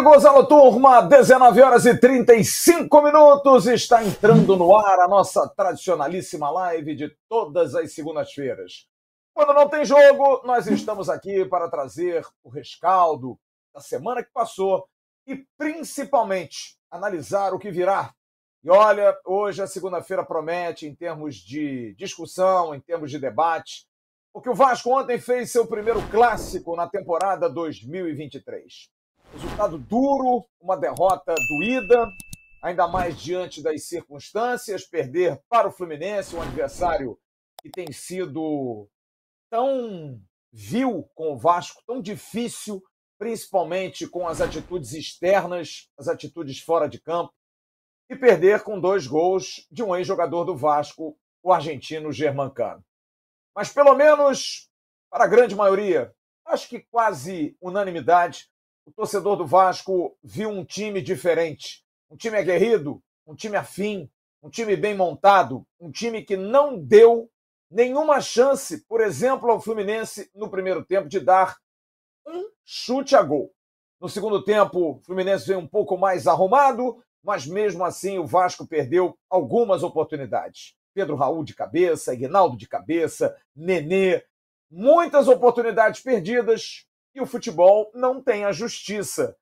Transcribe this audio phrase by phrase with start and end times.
[0.00, 6.50] amigos, alô turma, 19 horas e 35 minutos, está entrando no ar a nossa tradicionalíssima
[6.50, 8.88] live de todas as segundas-feiras.
[9.34, 13.38] Quando não tem jogo, nós estamos aqui para trazer o rescaldo
[13.74, 14.86] da semana que passou
[15.26, 18.14] e principalmente analisar o que virá.
[18.62, 23.86] E olha, hoje a segunda-feira promete em termos de discussão, em termos de debate,
[24.34, 28.90] porque o Vasco ontem fez seu primeiro clássico na temporada 2023.
[29.32, 32.06] Resultado duro, uma derrota doída,
[32.62, 37.18] ainda mais diante das circunstâncias, perder para o Fluminense, um adversário
[37.62, 38.86] que tem sido
[39.48, 40.20] tão
[40.52, 42.82] vil com o Vasco, tão difícil,
[43.18, 47.32] principalmente com as atitudes externas, as atitudes fora de campo,
[48.10, 52.84] e perder com dois gols de um ex-jogador do Vasco, o argentino Germancano.
[53.54, 54.68] Mas pelo menos,
[55.08, 56.12] para a grande maioria,
[56.44, 58.50] acho que quase unanimidade,
[58.84, 64.10] o torcedor do Vasco viu um time diferente, um time aguerrido, um time afim,
[64.42, 67.30] um time bem montado, um time que não deu
[67.70, 71.56] nenhuma chance, por exemplo, ao Fluminense no primeiro tempo de dar
[72.26, 73.54] um chute a gol.
[74.00, 78.66] No segundo tempo, o Fluminense veio um pouco mais arrumado, mas mesmo assim o Vasco
[78.66, 80.74] perdeu algumas oportunidades.
[80.94, 84.24] Pedro Raul de cabeça, Ignaldo de cabeça, Nenê,
[84.70, 89.36] muitas oportunidades perdidas e o futebol não tem a justiça.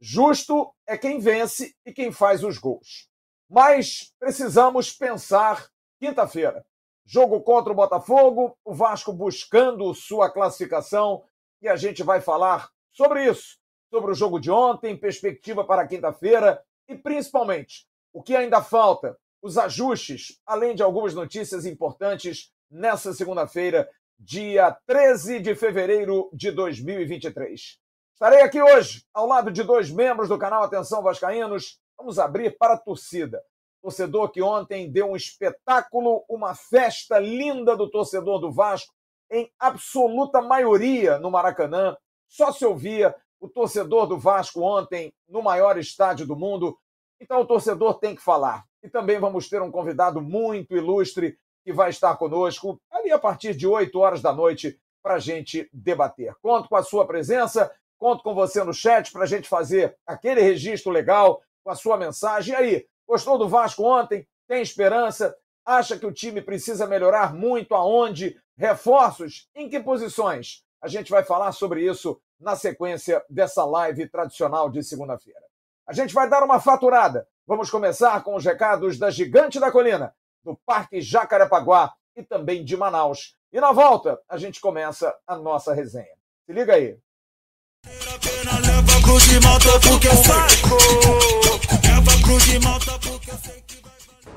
[0.00, 3.08] Justo é quem vence e quem faz os gols.
[3.48, 5.68] Mas precisamos pensar
[5.98, 6.64] quinta-feira.
[7.06, 11.22] Jogo contra o Botafogo, o Vasco buscando sua classificação
[11.60, 13.58] e a gente vai falar sobre isso,
[13.90, 19.58] sobre o jogo de ontem, perspectiva para quinta-feira e principalmente o que ainda falta, os
[19.58, 27.78] ajustes, além de algumas notícias importantes nessa segunda-feira dia 13 de fevereiro de 2023.
[28.12, 31.78] Estarei aqui hoje ao lado de dois membros do canal Atenção Vascaínos.
[31.98, 33.42] Vamos abrir para a torcida.
[33.82, 38.94] Torcedor que ontem deu um espetáculo, uma festa linda do torcedor do Vasco,
[39.30, 41.96] em absoluta maioria no Maracanã.
[42.28, 46.78] Só se ouvia o torcedor do Vasco ontem no maior estádio do mundo.
[47.20, 48.64] Então o torcedor tem que falar.
[48.82, 53.54] E também vamos ter um convidado muito ilustre que vai estar conosco ali a partir
[53.54, 56.34] de 8 horas da noite para a gente debater.
[56.40, 60.40] Conto com a sua presença, conto com você no chat para a gente fazer aquele
[60.40, 62.54] registro legal com a sua mensagem.
[62.54, 64.26] E aí, gostou do Vasco ontem?
[64.48, 65.36] Tem esperança?
[65.66, 67.74] Acha que o time precisa melhorar muito?
[67.74, 68.40] Aonde?
[68.56, 69.50] Reforços?
[69.54, 70.64] Em que posições?
[70.80, 75.40] A gente vai falar sobre isso na sequência dessa live tradicional de segunda-feira.
[75.86, 77.28] A gente vai dar uma faturada.
[77.46, 82.76] Vamos começar com os recados da Gigante da Colina do Parque Jacarepaguá e também de
[82.76, 83.34] Manaus.
[83.52, 86.14] E na volta, a gente começa a nossa resenha.
[86.46, 86.98] Se liga aí.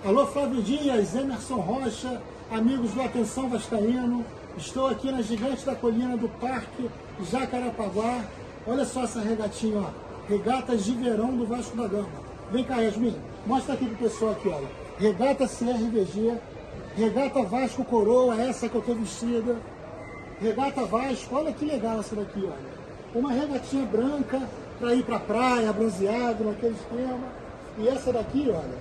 [0.06, 2.22] Alô, Flávio Dias, Emerson Rocha,
[2.52, 4.26] amigos do Atenção Vascaíno.
[4.58, 6.90] Estou aqui na Gigante da Colina do Parque
[7.30, 8.24] Jacarepaguá.
[8.66, 9.90] Olha só essa regatinha, ó.
[10.28, 12.10] Regatas de verão do Vasco da Gama.
[12.52, 13.16] Vem cá, Yasmin.
[13.46, 14.68] Mostra aqui pro pessoal aqui, olha.
[14.98, 16.40] Regata CRVG,
[16.96, 19.58] Regata Vasco Coroa, essa que eu tô vestida.
[20.42, 22.78] Regata Vasco, olha que legal essa daqui, olha.
[23.14, 24.42] Uma regatinha branca
[24.80, 27.28] para ir para praia, bronzeado, naquele esquema.
[27.78, 28.78] E essa daqui, olha,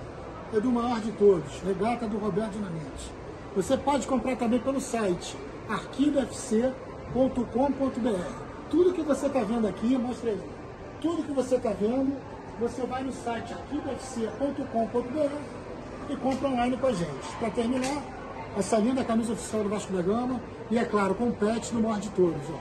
[0.55, 3.11] é do maior de todos, regata do Roberto Dinamite.
[3.55, 5.37] Você pode comprar também pelo site
[5.69, 8.47] arquivofc.com.br.
[8.69, 10.41] Tudo que você está vendo aqui, mostra aí.
[11.01, 12.15] Tudo que você está vendo,
[12.59, 15.31] você vai no site arquivofc.com.br
[16.09, 17.35] e compra online com a gente.
[17.39, 18.01] Para terminar,
[18.57, 20.41] essa linda camisa oficial do Vasco da Gama
[20.71, 22.41] e, é claro, com o pet no maior de todos.
[22.49, 22.59] Ó.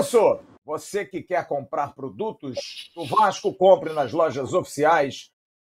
[0.09, 5.29] Isso, você que quer comprar produtos do Vasco, compre nas lojas oficiais.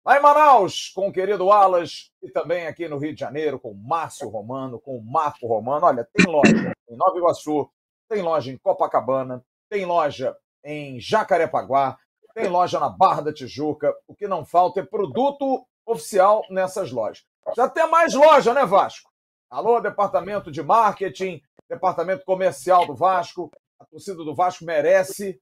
[0.06, 3.72] Lá em Manaus, com o querido Alas, e também aqui no Rio de Janeiro, com
[3.72, 5.88] o Márcio Romano, com o Marco Romano.
[5.88, 7.68] Olha, tem loja em Nova Iguaçu,
[8.08, 11.98] tem loja em Copacabana, tem loja em Jacarepaguá,
[12.36, 13.92] tem loja na Barra da Tijuca.
[14.08, 17.26] O que não falta é produto oficial nessas lojas.
[17.56, 19.10] Já tem mais loja, né, Vasco?
[19.50, 23.52] Alô, departamento de marketing, departamento comercial do Vasco.
[23.80, 25.40] A torcida do Vasco merece.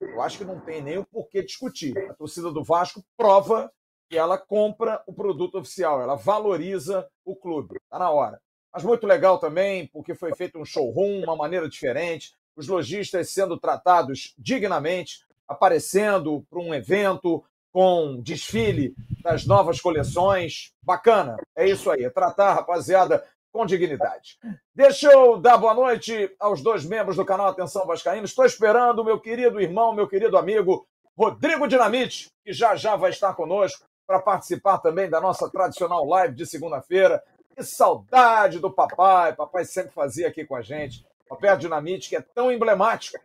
[0.00, 1.96] Eu acho que não tem nem o porquê discutir.
[2.10, 3.72] A torcida do Vasco prova
[4.08, 7.76] que ela compra o produto oficial, ela valoriza o clube.
[7.76, 8.40] Está na hora.
[8.72, 13.58] Mas muito legal também, porque foi feito um showroom, uma maneira diferente, os lojistas sendo
[13.58, 20.72] tratados dignamente, aparecendo para um evento com desfile das novas coleções.
[20.82, 23.24] Bacana, é isso aí, é tratar, rapaziada,
[23.54, 24.36] com dignidade.
[24.74, 28.24] Deixa eu dar boa noite aos dois membros do canal Atenção Vascaíno.
[28.24, 30.84] Estou esperando o meu querido irmão, meu querido amigo
[31.16, 36.34] Rodrigo Dinamite, que já já vai estar conosco para participar também da nossa tradicional live
[36.34, 37.22] de segunda-feira.
[37.54, 41.06] Que saudade do papai, papai sempre fazia aqui com a gente.
[41.28, 43.22] Papai Dinamite, que é tão emblemático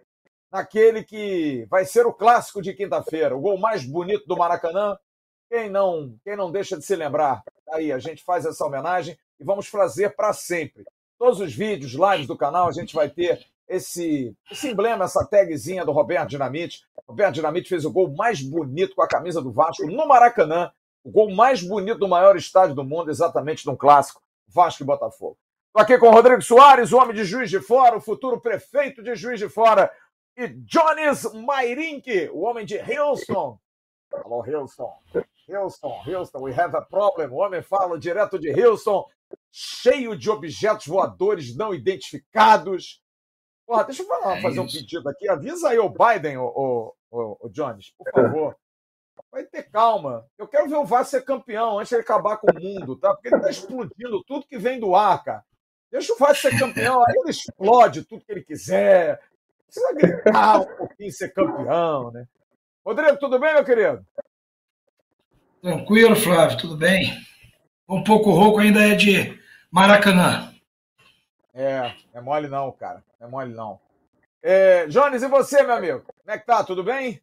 [0.51, 4.95] naquele que vai ser o clássico de quinta-feira, o gol mais bonito do Maracanã.
[5.49, 7.41] Quem não, quem não deixa de se lembrar?
[7.71, 10.85] Aí, a gente faz essa homenagem e vamos fazer para sempre.
[11.17, 15.85] Todos os vídeos, lives do canal, a gente vai ter esse, esse emblema, essa tagzinha
[15.85, 16.83] do Roberto Dinamite.
[17.07, 20.71] Roberto Dinamite fez o gol mais bonito com a camisa do Vasco no Maracanã,
[21.03, 24.85] o gol mais bonito do maior estádio do mundo, exatamente de um clássico, Vasco e
[24.85, 25.37] Botafogo.
[25.67, 29.03] Estou aqui com o Rodrigo Soares, o homem de Juiz de Fora, o futuro prefeito
[29.03, 29.91] de Juiz de Fora,
[30.35, 33.59] e Jones Mairink, o homem de Houston.
[34.13, 34.91] Alô, Houston.
[35.47, 37.29] Houston, Houston, we have a problem.
[37.29, 39.05] O homem fala direto de Houston,
[39.51, 43.01] cheio de objetos voadores não identificados.
[43.65, 45.29] Porra, deixa eu falar, é fazer um pedido aqui.
[45.29, 48.55] Avisa aí o Biden, o, o, o, o Jones, por favor.
[49.31, 50.25] Vai ter calma.
[50.37, 53.13] Eu quero ver o Vasco ser campeão antes de ele acabar com o mundo, tá?
[53.13, 55.43] Porque ele está explodindo tudo que vem do ar, cara.
[55.91, 59.21] Deixa o Vasco ser campeão, aí ele explode tudo que ele quiser.
[59.65, 62.27] Precisa gritar um pouquinho ser campeão, né?
[62.83, 64.03] Rodrigo, tudo bem, meu querido?
[65.61, 67.11] Tranquilo, Flávio, tudo bem.
[67.89, 69.35] Um pouco rouco ainda é de
[69.71, 70.53] Maracanã.
[71.51, 73.03] É, é mole não, cara.
[73.19, 73.79] É mole não.
[74.43, 76.03] É, Jones, e você, meu amigo?
[76.05, 76.63] Como é que tá?
[76.63, 77.19] Tudo bem?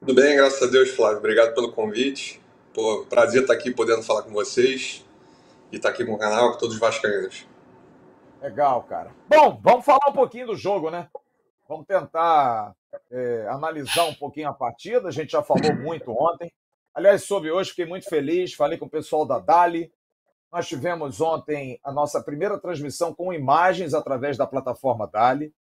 [0.00, 1.18] Tudo bem, graças a Deus, Flávio.
[1.18, 2.42] Obrigado pelo convite.
[2.74, 5.06] Pô, prazer estar aqui podendo falar com vocês
[5.70, 7.46] e estar aqui com o canal, com todos os vascaínos.
[8.42, 9.12] Legal, cara.
[9.28, 11.08] Bom, vamos falar um pouquinho do jogo, né?
[11.68, 12.74] Vamos tentar
[13.08, 15.08] é, analisar um pouquinho a partida.
[15.08, 16.52] A gente já falou muito ontem.
[16.94, 18.54] Aliás, sobre hoje, fiquei muito feliz.
[18.54, 19.92] Falei com o pessoal da Dali.
[20.52, 25.52] Nós tivemos ontem a nossa primeira transmissão com imagens através da plataforma Dali.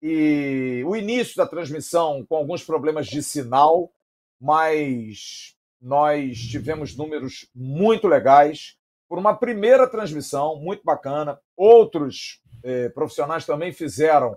[0.00, 3.92] E o início da transmissão com alguns problemas de sinal,
[4.40, 8.78] mas nós tivemos números muito legais.
[9.08, 11.38] Por uma primeira transmissão, muito bacana.
[11.54, 14.36] Outros eh, profissionais também fizeram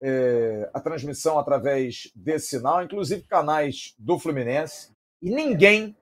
[0.00, 5.96] é, a transmissão através desse sinal, inclusive canais do Fluminense, e ninguém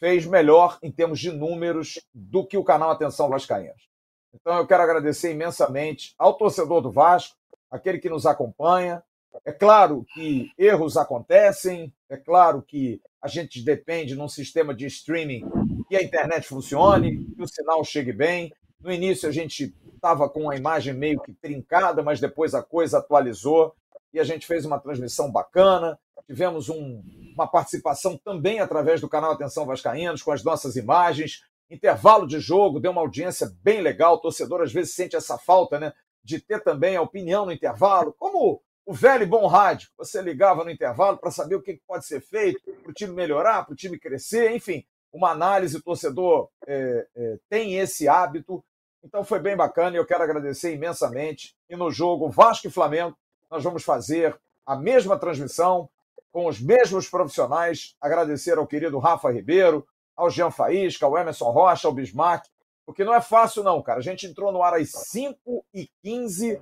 [0.00, 3.88] fez melhor em termos de números do que o canal Atenção Vascaínos.
[4.32, 7.36] Então eu quero agradecer imensamente ao torcedor do Vasco,
[7.70, 9.02] aquele que nos acompanha.
[9.44, 15.44] É claro que erros acontecem, é claro que a gente depende num sistema de streaming
[15.88, 18.52] que a internet funcione, que o sinal chegue bem.
[18.80, 22.98] No início a gente estava com a imagem meio que trincada, mas depois a coisa
[22.98, 23.74] atualizou
[24.12, 25.98] e a gente fez uma transmissão bacana.
[26.26, 27.02] Tivemos um,
[27.34, 31.42] uma participação também através do canal Atenção Vascaínos, com as nossas imagens.
[31.70, 34.14] Intervalo de jogo, deu uma audiência bem legal.
[34.14, 38.14] O torcedor às vezes sente essa falta né, de ter também a opinião no intervalo,
[38.18, 39.90] como o velho e bom rádio.
[39.98, 43.64] Você ligava no intervalo para saber o que pode ser feito para o time melhorar,
[43.64, 45.76] para o time crescer, enfim, uma análise.
[45.76, 48.64] O torcedor é, é, tem esse hábito
[49.02, 51.54] então foi bem bacana e eu quero agradecer imensamente.
[51.68, 53.16] E no jogo Vasco e Flamengo,
[53.50, 55.88] nós vamos fazer a mesma transmissão
[56.30, 57.96] com os mesmos profissionais.
[58.00, 59.86] Agradecer ao querido Rafa Ribeiro,
[60.16, 62.46] ao Jean Faísca, ao Emerson Rocha, ao Bismarck,
[62.84, 63.98] porque não é fácil, não, cara.
[63.98, 66.60] A gente entrou no ar às 5h15,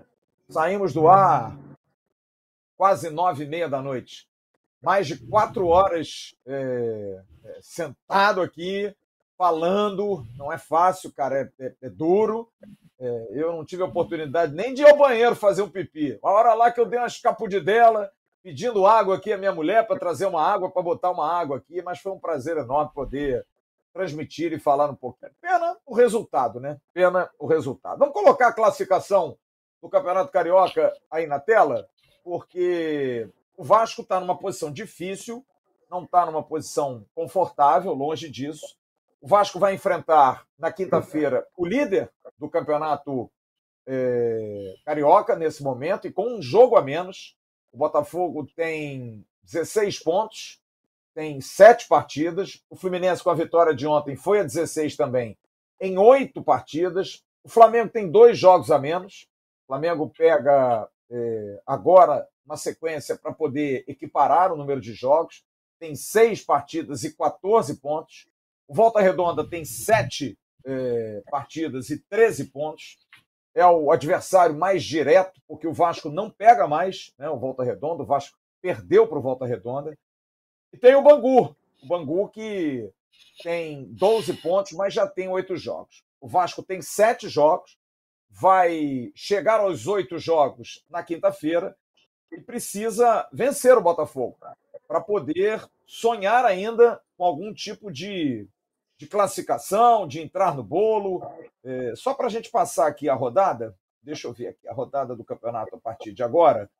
[0.48, 1.56] saímos do ar
[2.76, 4.28] quase nove e meia da noite.
[4.82, 7.22] Mais de quatro horas é,
[7.60, 8.94] sentado aqui,
[9.36, 12.50] falando, não é fácil, cara, é, é, é duro.
[12.98, 16.18] É, eu não tive a oportunidade nem de ir ao banheiro fazer um pipi.
[16.22, 18.10] A hora lá que eu dei uma escapudidela,
[18.42, 21.82] pedindo água aqui à minha mulher para trazer uma água, para botar uma água aqui,
[21.82, 23.44] mas foi um prazer enorme poder
[23.92, 25.32] transmitir e falar um pouquinho.
[25.40, 26.78] Pena o resultado, né?
[26.92, 27.98] Pena o resultado.
[27.98, 29.36] Vamos colocar a classificação
[29.82, 31.88] do Campeonato Carioca aí na tela,
[32.22, 35.44] porque o Vasco está numa posição difícil,
[35.90, 38.76] não está numa posição confortável, longe disso.
[39.26, 43.28] O Vasco vai enfrentar na quinta-feira o líder do campeonato
[43.84, 47.36] é, carioca nesse momento e com um jogo a menos.
[47.72, 50.62] O Botafogo tem 16 pontos,
[51.12, 52.62] tem sete partidas.
[52.70, 55.36] O Fluminense, com a vitória de ontem, foi a 16 também,
[55.80, 57.24] em oito partidas.
[57.42, 59.26] O Flamengo tem dois jogos a menos.
[59.64, 65.44] O Flamengo pega é, agora uma sequência para poder equiparar o número de jogos.
[65.80, 68.28] Tem seis partidas e 14 pontos.
[68.68, 72.98] O Volta Redonda tem sete é, partidas e 13 pontos.
[73.54, 78.02] É o adversário mais direto, porque o Vasco não pega mais né, o Volta Redonda.
[78.02, 79.96] O Vasco perdeu para o Volta Redonda.
[80.72, 81.56] E tem o Bangu.
[81.82, 82.90] O Bangu que
[83.42, 86.02] tem 12 pontos, mas já tem oito jogos.
[86.20, 87.78] O Vasco tem sete jogos,
[88.28, 91.76] vai chegar aos oito jogos na quinta-feira
[92.32, 94.36] e precisa vencer o Botafogo
[94.88, 98.48] para poder sonhar ainda com algum tipo de,
[98.98, 101.22] de classificação, de entrar no bolo.
[101.64, 105.14] É, só para a gente passar aqui a rodada, deixa eu ver aqui a rodada
[105.14, 106.70] do campeonato a partir de agora.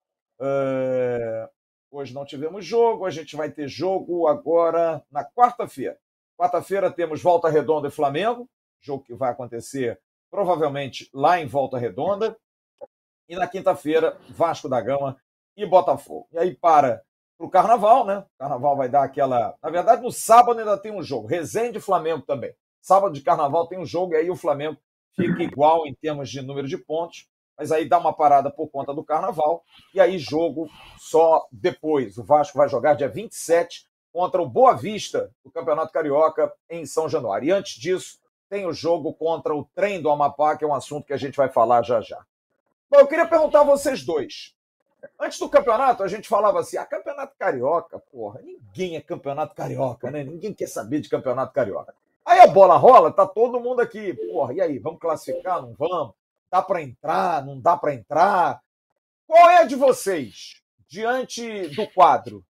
[0.40, 1.48] É,
[1.90, 5.98] hoje não tivemos jogo, a gente vai ter jogo agora na quarta-feira.
[6.38, 8.48] Quarta-feira temos Volta Redonda e Flamengo,
[8.80, 12.36] jogo que vai acontecer provavelmente lá em Volta Redonda.
[13.28, 15.16] E na quinta-feira, Vasco da Gama
[15.56, 16.28] e Botafogo.
[16.32, 17.02] E aí para
[17.38, 18.18] o Carnaval, né?
[18.18, 19.54] O Carnaval vai dar aquela.
[19.62, 21.26] Na verdade, no sábado ainda tem um jogo.
[21.26, 22.54] Resende Flamengo também.
[22.80, 24.76] Sábado de Carnaval tem um jogo e aí o Flamengo
[25.14, 27.28] fica igual em termos de número de pontos.
[27.58, 29.64] Mas aí dá uma parada por conta do Carnaval.
[29.94, 32.18] E aí jogo só depois.
[32.18, 37.08] O Vasco vai jogar dia 27 contra o Boa Vista, do Campeonato Carioca, em São
[37.08, 37.48] Januário.
[37.48, 41.06] E antes disso, tem o jogo contra o trem do Amapá, que é um assunto
[41.06, 42.24] que a gente vai falar já já.
[42.90, 44.55] Bom, eu queria perguntar a vocês dois.
[45.18, 50.10] Antes do campeonato, a gente falava assim: ah, campeonato carioca, porra, ninguém é campeonato carioca,
[50.10, 50.24] né?
[50.24, 51.94] Ninguém quer saber de campeonato carioca.
[52.24, 55.62] Aí a bola rola, tá todo mundo aqui, porra, e aí, vamos classificar?
[55.62, 56.14] Não vamos?
[56.50, 57.44] Dá para entrar?
[57.44, 58.60] Não dá para entrar?
[59.26, 62.44] Qual é a de vocês diante do quadro?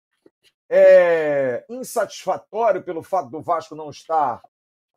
[0.68, 4.42] É insatisfatório pelo fato do Vasco não estar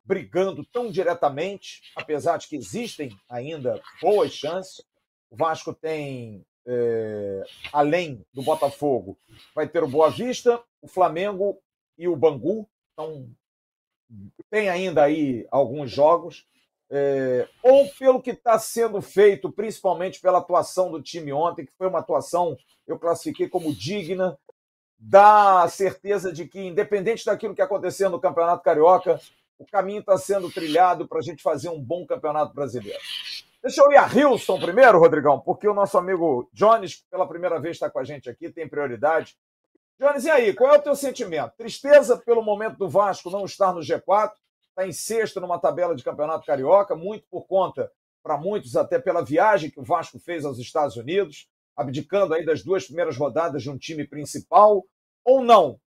[0.04, 4.84] brigando tão diretamente, apesar de que existem ainda boas chances.
[5.30, 9.16] O Vasco tem, é, além do Botafogo,
[9.54, 11.58] vai ter o Boa Vista, o Flamengo
[11.96, 12.68] e o Bangu.
[12.92, 13.28] Então,
[14.50, 16.46] tem ainda aí alguns jogos.
[16.88, 21.88] É, ou pelo que está sendo feito, principalmente pela atuação do time ontem, que foi
[21.88, 22.56] uma atuação,
[22.86, 24.38] eu classifiquei como digna,
[24.98, 29.20] dá certeza de que, independente daquilo que acontecer no Campeonato Carioca,
[29.58, 33.00] o caminho está sendo trilhado para a gente fazer um bom campeonato brasileiro.
[33.66, 37.74] Deixa eu ir a Hilson primeiro, Rodrigão, porque o nosso amigo Jones, pela primeira vez,
[37.74, 39.36] está com a gente aqui, tem prioridade.
[39.98, 41.56] Jones, e aí, qual é o teu sentimento?
[41.56, 44.34] Tristeza pelo momento do Vasco não estar no G4,
[44.68, 47.90] está em sexto numa tabela de campeonato carioca, muito por conta,
[48.22, 52.62] para muitos, até pela viagem que o Vasco fez aos Estados Unidos, abdicando aí das
[52.62, 54.84] duas primeiras rodadas de um time principal,
[55.24, 55.80] ou não?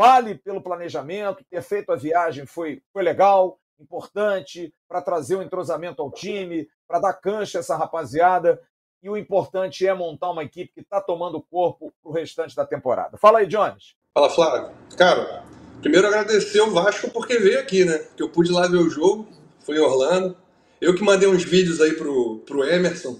[0.00, 5.42] vale pelo planejamento, ter feito a viagem foi, foi legal, importante, para trazer o um
[5.42, 8.60] entrosamento ao time, para dar cancha a essa rapaziada.
[9.02, 12.66] E o importante é montar uma equipe que está tomando corpo para o restante da
[12.66, 13.16] temporada.
[13.16, 13.94] Fala aí, Jones.
[14.12, 14.70] Fala, Flávio.
[14.96, 15.44] Cara,
[15.80, 17.98] primeiro agradecer o Vasco porque veio aqui, né?
[18.16, 19.26] Que eu pude lá ver o jogo,
[19.60, 20.36] fui em Orlando.
[20.80, 23.18] Eu que mandei uns vídeos aí pro, pro Emerson,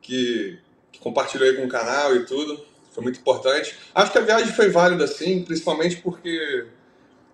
[0.00, 0.58] que,
[0.90, 3.76] que compartilhou aí com o canal e tudo foi muito importante.
[3.92, 6.68] Acho que a viagem foi válida, sim, principalmente porque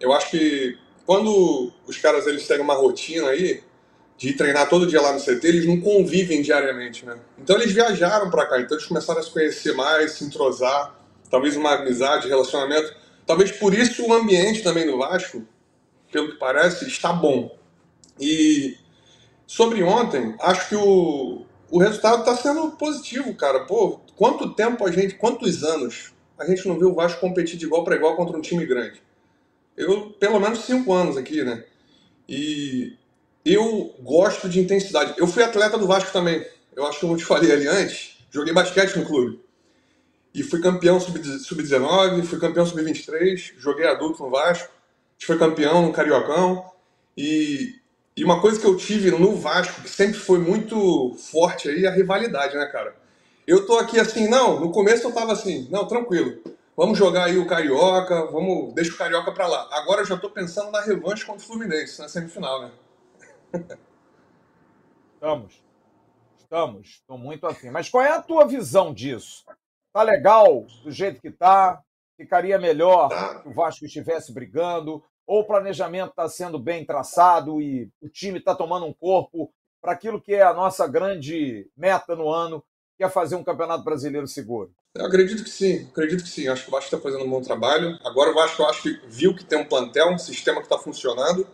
[0.00, 0.78] eu acho que
[1.10, 3.64] quando os caras eles seguem uma rotina aí
[4.16, 7.18] de treinar todo dia lá no CT, eles não convivem diariamente, né?
[7.36, 10.96] Então eles viajaram para cá, então eles começaram a se conhecer mais, se entrosar,
[11.28, 12.94] talvez uma amizade, relacionamento.
[13.26, 15.44] Talvez por isso o ambiente também do Vasco,
[16.12, 17.58] pelo que parece, está bom.
[18.20, 18.76] E
[19.48, 23.64] sobre ontem, acho que o, o resultado está sendo positivo, cara.
[23.66, 27.66] Pô, quanto tempo a gente, quantos anos a gente não viu o Vasco competir de
[27.66, 29.02] igual para igual contra um time grande?
[29.80, 31.64] Eu, pelo menos cinco anos aqui, né?
[32.28, 32.96] E
[33.44, 35.14] eu gosto de intensidade.
[35.16, 36.44] Eu fui atleta do Vasco também.
[36.74, 38.18] Eu acho que eu te falei ali antes.
[38.30, 39.40] Joguei basquete no clube.
[40.32, 44.72] E fui campeão sub-19, fui campeão sub-23, joguei adulto no Vasco,
[45.18, 46.70] foi campeão no Cariocão.
[47.16, 47.80] E
[48.20, 51.88] e uma coisa que eu tive no Vasco, que sempre foi muito forte aí, é
[51.88, 52.94] a rivalidade, né, cara?
[53.46, 56.38] Eu tô aqui assim, não, no começo eu tava assim, não, tranquilo.
[56.80, 59.68] Vamos jogar aí o Carioca, vamos, deixa o Carioca pra lá.
[59.70, 62.72] Agora eu já tô pensando na revanche contra o Fluminense, na semifinal, né?
[65.12, 65.62] Estamos.
[66.38, 67.68] Estamos, estou muito afim.
[67.68, 69.44] Mas qual é a tua visão disso?
[69.92, 71.82] Tá legal do jeito que tá?
[72.16, 73.10] Ficaria melhor
[73.42, 75.04] se o Vasco estivesse brigando?
[75.26, 79.92] Ou o planejamento está sendo bem traçado e o time está tomando um corpo para
[79.92, 82.64] aquilo que é a nossa grande meta no ano,
[83.00, 84.70] que é fazer um campeonato brasileiro seguro?
[84.94, 86.48] Eu acredito que sim, acredito que sim.
[86.48, 87.98] Acho que o Vasco está fazendo um bom trabalho.
[88.04, 91.46] Agora o Vasco, acho que viu que tem um plantel, um sistema que está funcionando.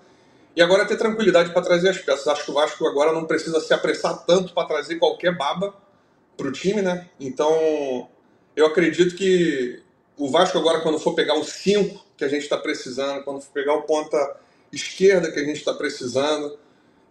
[0.56, 2.26] E agora é ter tranquilidade para trazer as peças.
[2.26, 5.72] Acho que o Vasco agora não precisa se apressar tanto para trazer qualquer baba
[6.36, 7.08] para o time, né?
[7.20, 8.08] Então,
[8.56, 9.80] eu acredito que
[10.16, 13.52] o Vasco agora, quando for pegar os cinco que a gente está precisando, quando for
[13.52, 14.36] pegar o ponta
[14.72, 16.58] esquerda que a gente está precisando,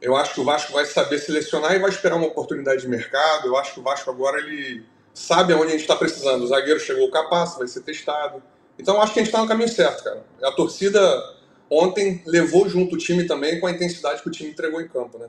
[0.05, 3.47] eu acho que o Vasco vai saber selecionar e vai esperar uma oportunidade de mercado.
[3.47, 4.85] Eu acho que o Vasco agora ele
[5.15, 6.43] sabe aonde a gente está precisando.
[6.43, 8.43] O zagueiro chegou capaz, vai ser testado.
[8.77, 10.24] Então, acho que a gente está no caminho certo, cara.
[10.43, 11.00] A torcida
[11.71, 15.17] ontem levou junto o time também com a intensidade que o time entregou em campo,
[15.17, 15.27] né?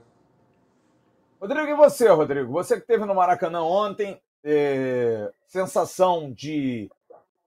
[1.40, 2.52] Rodrigo, e você, Rodrigo?
[2.52, 6.90] Você que esteve no Maracanã ontem, é, sensação de,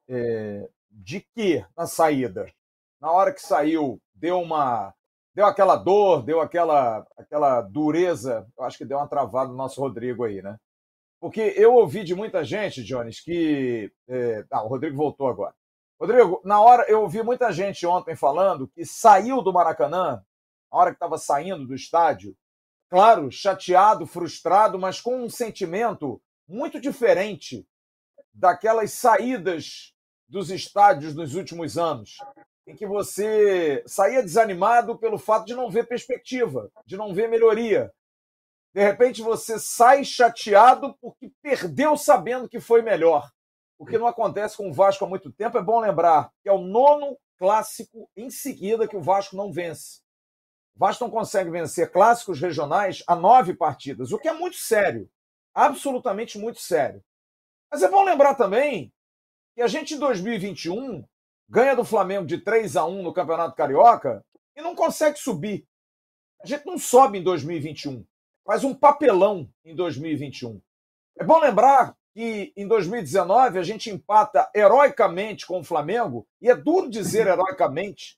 [0.08, 2.48] é, de que na saída?
[3.00, 4.96] Na hora que saiu, deu uma.
[5.40, 8.46] Deu aquela dor, deu aquela, aquela dureza.
[8.58, 10.60] Eu acho que deu uma travada no nosso Rodrigo aí, né?
[11.18, 13.90] Porque eu ouvi de muita gente, Jones, que.
[14.10, 15.56] É, ah, o Rodrigo voltou agora.
[15.98, 20.22] Rodrigo, na hora, eu ouvi muita gente ontem falando que saiu do Maracanã,
[20.70, 22.36] na hora que estava saindo do estádio,
[22.90, 27.66] claro, chateado, frustrado, mas com um sentimento muito diferente
[28.34, 29.94] daquelas saídas
[30.28, 32.18] dos estádios nos últimos anos,
[32.70, 37.92] em que você saía desanimado pelo fato de não ver perspectiva, de não ver melhoria.
[38.72, 43.28] De repente você sai chateado porque perdeu sabendo que foi melhor.
[43.80, 45.58] O que não acontece com o Vasco há muito tempo.
[45.58, 50.02] É bom lembrar que é o nono clássico em seguida que o Vasco não vence.
[50.76, 55.10] O Vasco não consegue vencer clássicos regionais a nove partidas, o que é muito sério.
[55.56, 57.04] Absolutamente muito sério.
[57.72, 58.94] Mas é bom lembrar também
[59.56, 61.04] que a gente, em 2021,
[61.50, 64.24] ganha do Flamengo de 3 a 1 no Campeonato Carioca
[64.56, 65.68] e não consegue subir.
[66.42, 68.06] A gente não sobe em 2021.
[68.46, 70.62] Faz um papelão em 2021.
[71.18, 76.56] É bom lembrar que em 2019 a gente empata heroicamente com o Flamengo, e é
[76.56, 78.18] duro dizer heroicamente,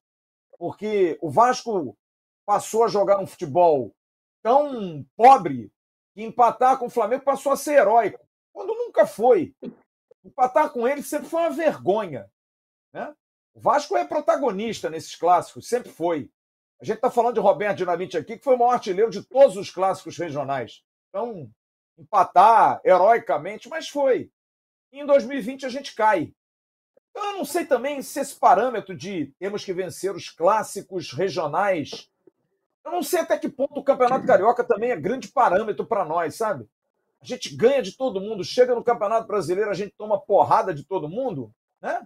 [0.57, 1.97] porque o Vasco
[2.45, 3.93] passou a jogar um futebol
[4.43, 5.71] tão pobre
[6.13, 8.19] que empatar com o Flamengo passou a ser heróico,
[8.53, 9.55] quando nunca foi.
[10.23, 12.29] Empatar com ele sempre foi uma vergonha.
[12.93, 13.13] Né?
[13.53, 16.29] O Vasco é protagonista nesses clássicos, sempre foi.
[16.79, 19.55] A gente está falando de Roberto Dinamite aqui, que foi o maior artilheiro de todos
[19.55, 20.83] os clássicos regionais.
[21.09, 21.49] Então,
[21.97, 24.31] empatar heroicamente, mas foi.
[24.91, 26.33] E em 2020 a gente cai.
[27.11, 32.09] Então, eu não sei também se esse parâmetro de temos que vencer os clássicos regionais.
[32.83, 36.35] Eu não sei até que ponto o Campeonato Carioca também é grande parâmetro para nós,
[36.35, 36.67] sabe?
[37.21, 40.83] A gente ganha de todo mundo, chega no Campeonato Brasileiro, a gente toma porrada de
[40.83, 42.01] todo mundo, né?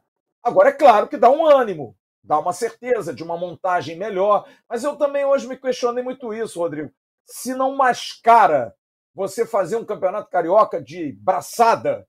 [0.46, 4.84] Agora, é claro que dá um ânimo, dá uma certeza de uma montagem melhor, mas
[4.84, 6.94] eu também hoje me questionei muito isso, Rodrigo.
[7.26, 8.76] Se não mascara
[9.12, 12.08] você fazer um campeonato carioca de braçada,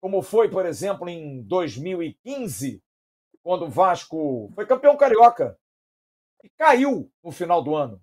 [0.00, 2.80] como foi, por exemplo, em 2015,
[3.42, 5.58] quando o Vasco foi campeão carioca
[6.44, 8.00] e caiu no final do ano.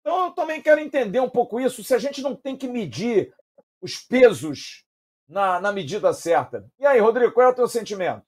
[0.00, 3.32] Então eu também quero entender um pouco isso, se a gente não tem que medir
[3.80, 4.84] os pesos
[5.28, 6.68] na, na medida certa.
[6.80, 8.27] E aí, Rodrigo, qual é o teu sentimento?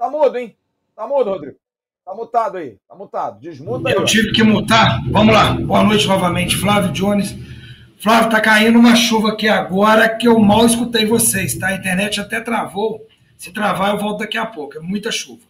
[0.00, 0.56] Tá mudo, hein?
[0.96, 1.58] Tá mudo, Rodrigo.
[2.06, 3.38] Tá mutado aí, tá mutado.
[3.38, 3.94] Desmuta aí.
[3.94, 4.98] Eu tive que mutar.
[5.10, 5.52] Vamos lá.
[5.52, 7.36] Boa noite novamente, Flávio Jones.
[7.98, 11.66] Flávio, tá caindo uma chuva aqui agora que eu mal escutei vocês, tá?
[11.66, 13.06] A internet até travou.
[13.36, 14.78] Se travar, eu volto daqui a pouco.
[14.78, 15.42] É muita chuva.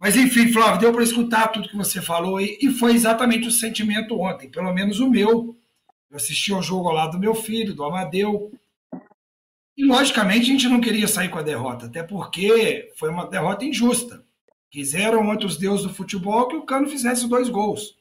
[0.00, 3.52] Mas enfim, Flávio, deu para escutar tudo que você falou e, e foi exatamente o
[3.52, 5.54] sentimento ontem, pelo menos o meu.
[6.10, 8.50] Eu assisti ao jogo lado do meu filho, do Amadeu.
[9.76, 13.64] E logicamente a gente não queria sair com a derrota, até porque foi uma derrota
[13.64, 14.24] injusta.
[14.70, 17.96] Quiseram outros deuses do futebol que o Cano fizesse dois gols.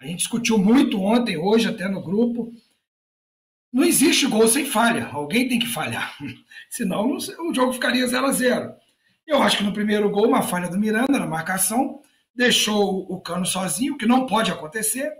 [0.00, 2.52] A gente discutiu muito ontem, hoje, até no grupo.
[3.72, 5.06] Não existe gol sem falha.
[5.06, 6.16] Alguém tem que falhar.
[6.68, 8.74] Senão o jogo ficaria 0 a 0
[9.26, 12.02] Eu acho que no primeiro gol, uma falha do Miranda na marcação,
[12.34, 15.10] deixou o Cano sozinho, o que não pode acontecer.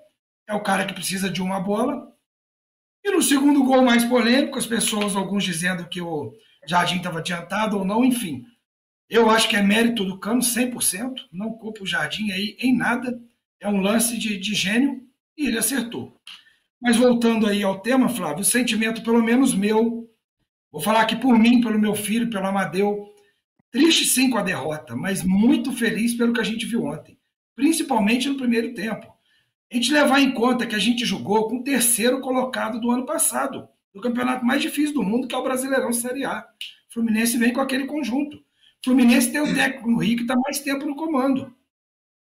[0.46, 2.12] É o cara que precisa de uma bola.
[3.06, 6.32] E no segundo gol mais polêmico, as pessoas, alguns dizendo que o
[6.66, 8.44] Jardim estava adiantado ou não, enfim.
[9.08, 13.16] Eu acho que é mérito do Cano 100%, não culpa o Jardim aí em nada.
[13.60, 15.00] É um lance de, de gênio
[15.38, 16.20] e ele acertou.
[16.82, 20.10] Mas voltando aí ao tema, Flávio, o sentimento, pelo menos meu,
[20.72, 23.06] vou falar aqui por mim, pelo meu filho, pelo Amadeu,
[23.70, 27.16] triste sim com a derrota, mas muito feliz pelo que a gente viu ontem,
[27.54, 29.15] principalmente no primeiro tempo.
[29.70, 33.04] A gente levar em conta que a gente jogou com o terceiro colocado do ano
[33.04, 36.46] passado, do campeonato mais difícil do mundo, que é o Brasileirão Série A.
[36.88, 38.36] O Fluminense vem com aquele conjunto.
[38.36, 41.52] O Fluminense tem o técnico no Rio que está mais tempo no comando.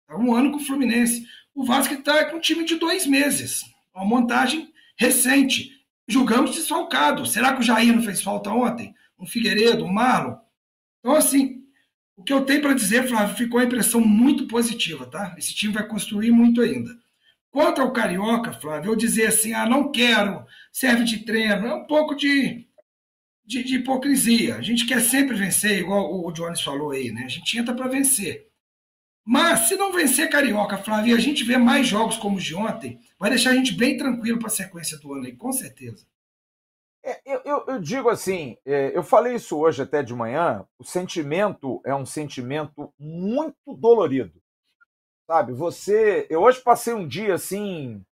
[0.08, 1.26] Há um ano com o Fluminense.
[1.54, 3.62] O Vasco está com um time de dois meses.
[3.94, 5.70] Uma montagem recente.
[6.08, 7.26] Julgamos desfalcado.
[7.26, 8.94] Será que o Jair não fez falta ontem?
[9.18, 10.36] Um Figueiredo, um Marlon?
[11.00, 11.62] Então, assim,
[12.16, 15.34] o que eu tenho para dizer, Flávio, ficou a impressão muito positiva, tá?
[15.36, 16.90] Esse time vai construir muito ainda.
[17.54, 21.86] Quanto ao Carioca, Flávio, eu dizer assim, ah, não quero, serve de treino, é um
[21.86, 22.66] pouco de,
[23.46, 24.56] de, de hipocrisia.
[24.56, 27.22] A gente quer sempre vencer, igual o Jones falou aí, né?
[27.24, 28.48] A gente entra para vencer.
[29.24, 32.56] Mas se não vencer Carioca, Flávio, e a gente vê mais jogos como os de
[32.56, 36.04] ontem, vai deixar a gente bem tranquilo para a sequência do ano aí, com certeza.
[37.04, 41.80] É, eu, eu, digo assim, é, eu falei isso hoje até de manhã, o sentimento
[41.86, 44.42] é um sentimento muito dolorido.
[45.26, 46.26] Sabe, você.
[46.28, 48.04] Eu hoje passei um dia assim.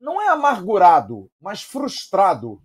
[0.00, 2.60] Não é amargurado, mas frustrado.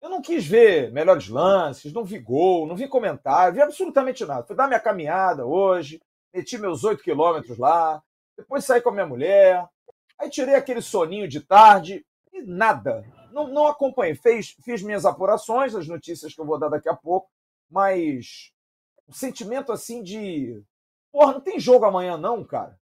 [0.00, 4.44] Eu não quis ver melhores lances, não vi gol, não vi comentário, vi absolutamente nada.
[4.44, 6.00] Fui dar minha caminhada hoje,
[6.32, 8.02] meti meus oito quilômetros lá,
[8.36, 9.68] depois saí com a minha mulher,
[10.18, 14.14] aí tirei aquele soninho de tarde e nada, não, não acompanhei.
[14.14, 17.28] Fez, fiz minhas apurações, as notícias que eu vou dar daqui a pouco,
[17.70, 18.52] mas
[19.06, 20.62] o sentimento assim de.
[21.10, 22.78] Porra, não tem jogo amanhã, não, cara.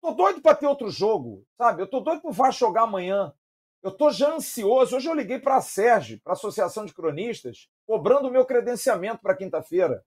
[0.00, 1.82] Tô doido para ter outro jogo, sabe?
[1.82, 3.32] Eu tô doido pro VAR jogar amanhã.
[3.82, 4.96] Eu tô já ansioso.
[4.96, 9.20] Hoje eu liguei para a SERG, para a Associação de Cronistas, cobrando o meu credenciamento
[9.22, 10.04] para quinta-feira.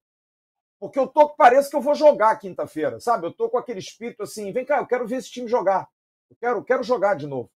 [0.80, 3.27] Porque eu tô parece que eu vou jogar quinta-feira, sabe?
[3.27, 5.88] Eu tô com aquele espírito assim, vem cá, eu quero ver esse time jogar.
[6.30, 7.51] Eu quero, quero jogar de novo.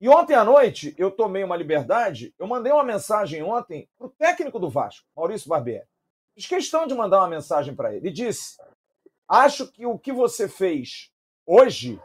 [0.00, 4.10] E ontem à noite, eu tomei uma liberdade, eu mandei uma mensagem ontem para o
[4.10, 5.86] técnico do Vasco, Maurício Barbieri.
[6.34, 8.06] Fiz questão de mandar uma mensagem para ele.
[8.06, 8.56] Ele disse:
[9.28, 11.12] Acho que o que você fez
[11.48, 12.00] hoje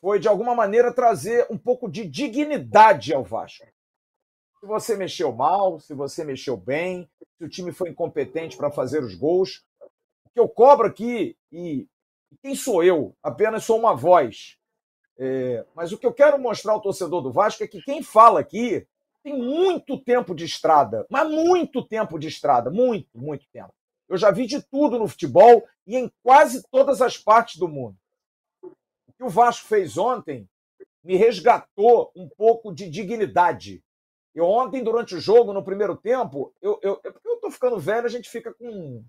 [0.00, 3.66] foi, de alguma maneira, trazer um pouco de dignidade ao Vasco.
[4.58, 9.02] Se você mexeu mal, se você mexeu bem, se o time foi incompetente para fazer
[9.02, 9.64] os gols.
[10.24, 11.86] O que eu cobro aqui, e
[12.42, 13.14] quem sou eu?
[13.22, 14.58] Apenas sou uma voz
[15.22, 18.40] é, mas o que eu quero mostrar ao torcedor do Vasco é que quem fala
[18.40, 18.86] aqui
[19.22, 23.74] tem muito tempo de estrada, mas muito tempo de estrada, muito, muito tempo.
[24.10, 27.96] Eu já vi de tudo no futebol e em quase todas as partes do mundo.
[28.60, 30.48] O que o Vasco fez ontem
[31.04, 33.80] me resgatou um pouco de dignidade.
[34.34, 38.04] Eu ontem, durante o jogo, no primeiro tempo, eu, eu, porque eu tô ficando velho,
[38.04, 39.04] a gente fica com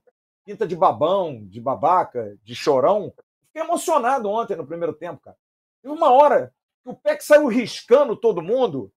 [0.45, 3.11] pinta de babão, de babaca, de chorão.
[3.47, 5.37] Fiquei emocionado ontem no primeiro tempo, cara.
[5.83, 8.93] E uma hora que o PEC saiu riscando todo mundo.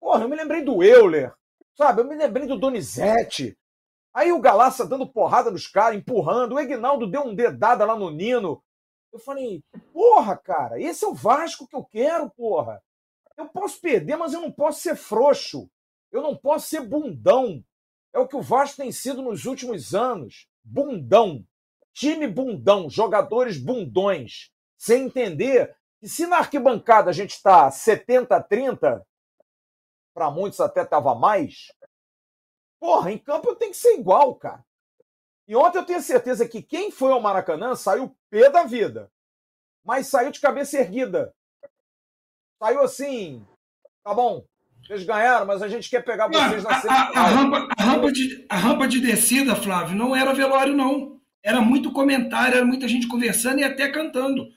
[0.00, 1.34] Porra, eu me lembrei do Euler,
[1.74, 2.00] sabe?
[2.00, 3.54] Eu me lembrei do Donizete.
[4.16, 6.54] Aí o Galaça dando porrada nos caras, empurrando.
[6.54, 8.64] O Egnaldo deu um dedada lá no Nino.
[9.12, 12.82] Eu falei, porra, cara, esse é o Vasco que eu quero, porra.
[13.36, 15.68] Eu posso perder, mas eu não posso ser frouxo.
[16.10, 17.62] Eu não posso ser bundão.
[18.14, 20.48] É o que o Vasco tem sido nos últimos anos.
[20.64, 21.44] Bundão.
[21.92, 24.50] Time bundão, jogadores bundões.
[24.78, 29.06] Sem entender e se na arquibancada a gente está 70 a 30,
[30.14, 31.66] para muitos até estava mais,
[32.80, 34.64] porra, em campo eu tenho que ser igual, cara.
[35.48, 39.10] E ontem eu tenho certeza que quem foi ao Maracanã saiu pé da vida,
[39.84, 41.32] mas saiu de cabeça erguida.
[42.58, 43.46] Saiu assim,
[44.02, 44.44] tá bom,
[44.86, 47.12] vocês ganharam, mas a gente quer pegar vocês na semifinal.
[47.14, 51.20] A, a, rampa, a, rampa de, a rampa de descida, Flávio, não era velório, não.
[51.42, 54.48] Era muito comentário, era muita gente conversando e até cantando.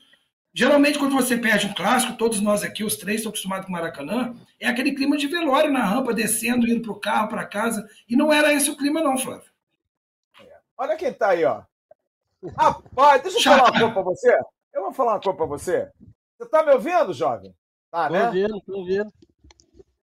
[0.54, 3.76] Geralmente, quando você perde um clássico, todos nós aqui, os três, estão acostumados com o
[3.76, 7.88] Maracanã, é aquele clima de velório na rampa, descendo, indo para o carro, para casa.
[8.08, 9.50] E não era esse o clima, não, Flávio.
[10.42, 10.58] É.
[10.78, 11.62] Olha quem tá aí, ó.
[12.58, 14.40] Rapaz, deixa eu falar uma coisa para você.
[14.74, 15.92] Eu vou falar uma coisa para você.
[16.38, 17.56] Você tá me ouvindo, jovem?
[17.92, 18.20] Tá, né?
[18.20, 19.14] Tô ouvindo, tô ouvindo.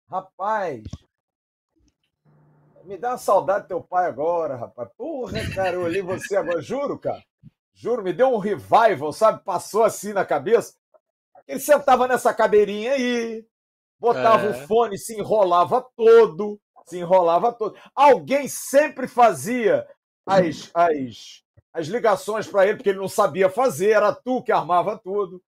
[0.09, 0.85] Rapaz,
[2.85, 4.89] me dá uma saudade do teu pai agora, rapaz.
[4.97, 7.23] Porra, cara, eu olhei você agora, juro, cara.
[7.79, 9.45] Juro, me deu um revival, sabe?
[9.45, 10.75] Passou assim na cabeça.
[11.47, 13.47] Ele sentava nessa cadeirinha aí,
[14.01, 14.51] botava é.
[14.51, 17.77] o fone, se enrolava todo, se enrolava todo.
[17.95, 19.87] Alguém sempre fazia
[20.25, 24.99] as, as, as ligações para ele, porque ele não sabia fazer, era tu que armava
[24.99, 25.43] tudo.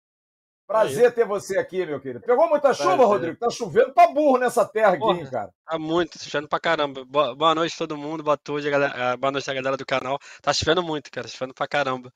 [0.67, 2.25] Prazer ter você aqui, meu querido.
[2.25, 3.05] Pegou muita chuva, Prazer.
[3.05, 3.37] Rodrigo?
[3.37, 5.49] Tá chovendo pra burro nessa terra aqui, Porra, hein, cara?
[5.65, 7.05] Tá muito, tá chovendo pra caramba.
[7.05, 10.19] Boa, boa noite todo mundo, boa noite, galera, ah, boa noite a galera do canal.
[10.41, 12.11] Tá chovendo muito, cara, chovendo pra caramba.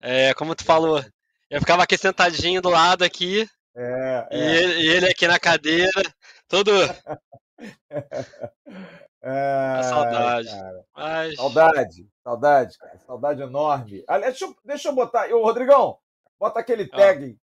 [0.00, 1.00] É, como tu falou,
[1.48, 4.36] eu ficava aqui sentadinho do lado aqui, é, é.
[4.36, 6.02] E, ele, e, ele, aqui na cadeira,
[6.48, 6.72] todo...
[9.24, 10.48] É, saudade.
[10.96, 11.36] Mas...
[11.36, 12.98] Saudade, saudade, cara.
[13.06, 14.02] Saudade enorme.
[14.08, 15.32] Aliás, deixa eu, deixa eu botar.
[15.32, 15.96] Ô, Rodrigão,
[16.40, 16.96] bota aquele ah.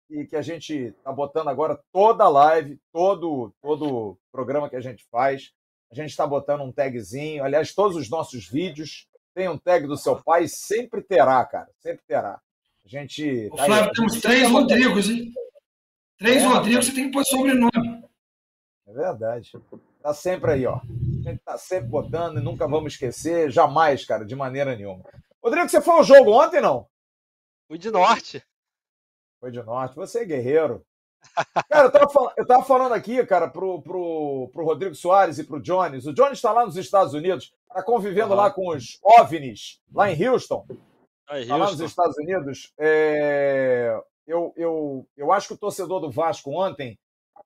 [0.09, 4.81] E que a gente está botando agora toda a live, todo todo programa que a
[4.81, 5.53] gente faz,
[5.91, 7.43] a gente está botando um tagzinho.
[7.43, 12.03] Aliás, todos os nossos vídeos têm um tag do seu pai, sempre terá, cara, sempre
[12.07, 12.41] terá.
[12.83, 13.49] A gente.
[13.51, 15.33] Ô, tá Flávio, aí, temos gente três Rodrigos, hein?
[16.17, 18.03] Três é, Rodrigos, você tem que pôr sobrenome.
[18.87, 19.51] É verdade.
[20.01, 20.77] Tá sempre aí, ó.
[20.77, 25.03] A gente tá sempre botando e nunca vamos esquecer, jamais, cara, de maneira nenhuma.
[25.43, 26.87] Rodrigo, você foi ao jogo ontem, não?
[27.67, 28.43] Fui de norte.
[29.39, 29.95] Foi de norte.
[29.95, 30.85] Você é guerreiro.
[31.69, 35.43] Cara, eu tava, falando, eu tava falando aqui, cara, pro, pro, pro Rodrigo Soares e
[35.43, 36.05] pro Jones.
[36.05, 38.37] O Jones está lá nos Estados Unidos, tá convivendo uhum.
[38.37, 40.65] lá com os OVNIs, lá em Houston.
[41.27, 42.73] Ah, tá lá nos Estados Unidos.
[42.77, 43.99] É...
[44.25, 46.97] Eu, eu, eu acho que o torcedor do Vasco ontem,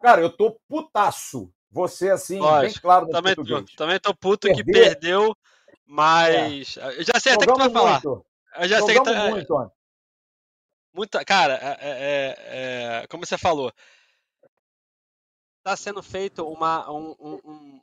[0.02, 1.50] cara, eu tô putaço.
[1.72, 3.72] Você, assim, Lógico, bem claro no também português.
[3.72, 4.64] Tô, também tô puto Perder.
[4.64, 5.36] que perdeu,
[5.86, 6.78] mas...
[6.78, 7.00] É.
[7.00, 8.02] Eu já sei até o que tu vai falar.
[8.04, 9.30] Eu já Jogamos sei que tá...
[9.30, 9.72] muito.
[10.94, 13.74] Muita, cara, é, é, é, como você falou,
[15.58, 17.82] está sendo feito uma, um, um,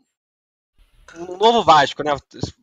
[1.16, 2.12] um, novo Vasco, né?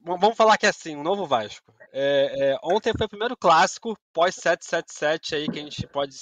[0.04, 1.74] Vamos falar que é assim, um novo Vasco.
[1.92, 6.16] É, é, ontem foi o primeiro clássico pós 777 aí que a gente pode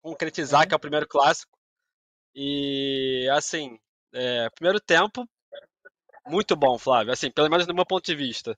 [0.00, 1.58] concretizar que é o primeiro clássico.
[2.34, 3.78] E assim,
[4.12, 5.28] é, primeiro tempo
[6.26, 7.12] muito bom, Flávio.
[7.12, 8.56] Assim, pelo menos do meu ponto de vista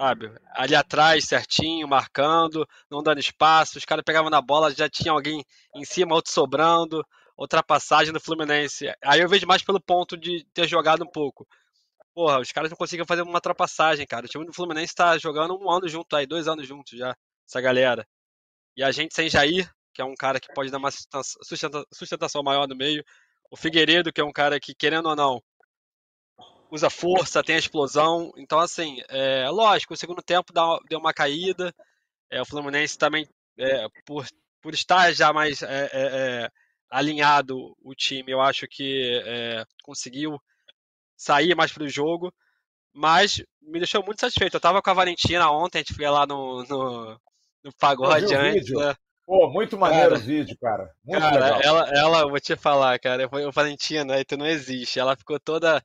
[0.00, 0.32] sabe?
[0.54, 3.76] Ali atrás, certinho, marcando, não dando espaço.
[3.76, 5.44] Os caras pegavam na bola, já tinha alguém
[5.76, 8.90] em cima, outro sobrando, ultrapassagem do Fluminense.
[9.04, 11.46] Aí eu vejo mais pelo ponto de ter jogado um pouco.
[12.14, 14.24] Porra, os caras não conseguiam fazer uma ultrapassagem, cara.
[14.24, 17.14] O time do Fluminense tá jogando um ano junto aí, dois anos juntos já,
[17.46, 18.06] essa galera.
[18.74, 20.90] E a gente sem Jair, que é um cara que pode dar uma
[21.92, 23.04] sustentação maior no meio.
[23.50, 25.42] O Figueiredo, que é um cara que, querendo ou não,
[26.70, 28.32] usa força, tem a explosão.
[28.36, 31.74] Então, assim, é, lógico, o segundo tempo dá, deu uma caída.
[32.30, 33.28] É, o Fluminense também,
[33.58, 34.26] é, por,
[34.62, 36.50] por estar já mais é, é, é,
[36.88, 39.20] alinhado o time, eu acho que
[39.82, 40.38] conseguiu
[41.16, 42.32] sair mais para o jogo.
[42.92, 44.54] Mas me deixou muito satisfeito.
[44.54, 47.20] Eu estava com a Valentina ontem, a gente foi lá no, no,
[47.62, 48.70] no pagode antes.
[48.70, 48.94] Né?
[49.30, 50.90] Pô, muito maneiro cara, o vídeo, cara.
[51.04, 51.60] Muito cara, legal.
[51.62, 54.98] Ela, ela, vou te falar, cara, eu Valentina, aí tu não existe.
[54.98, 55.80] Ela ficou toda.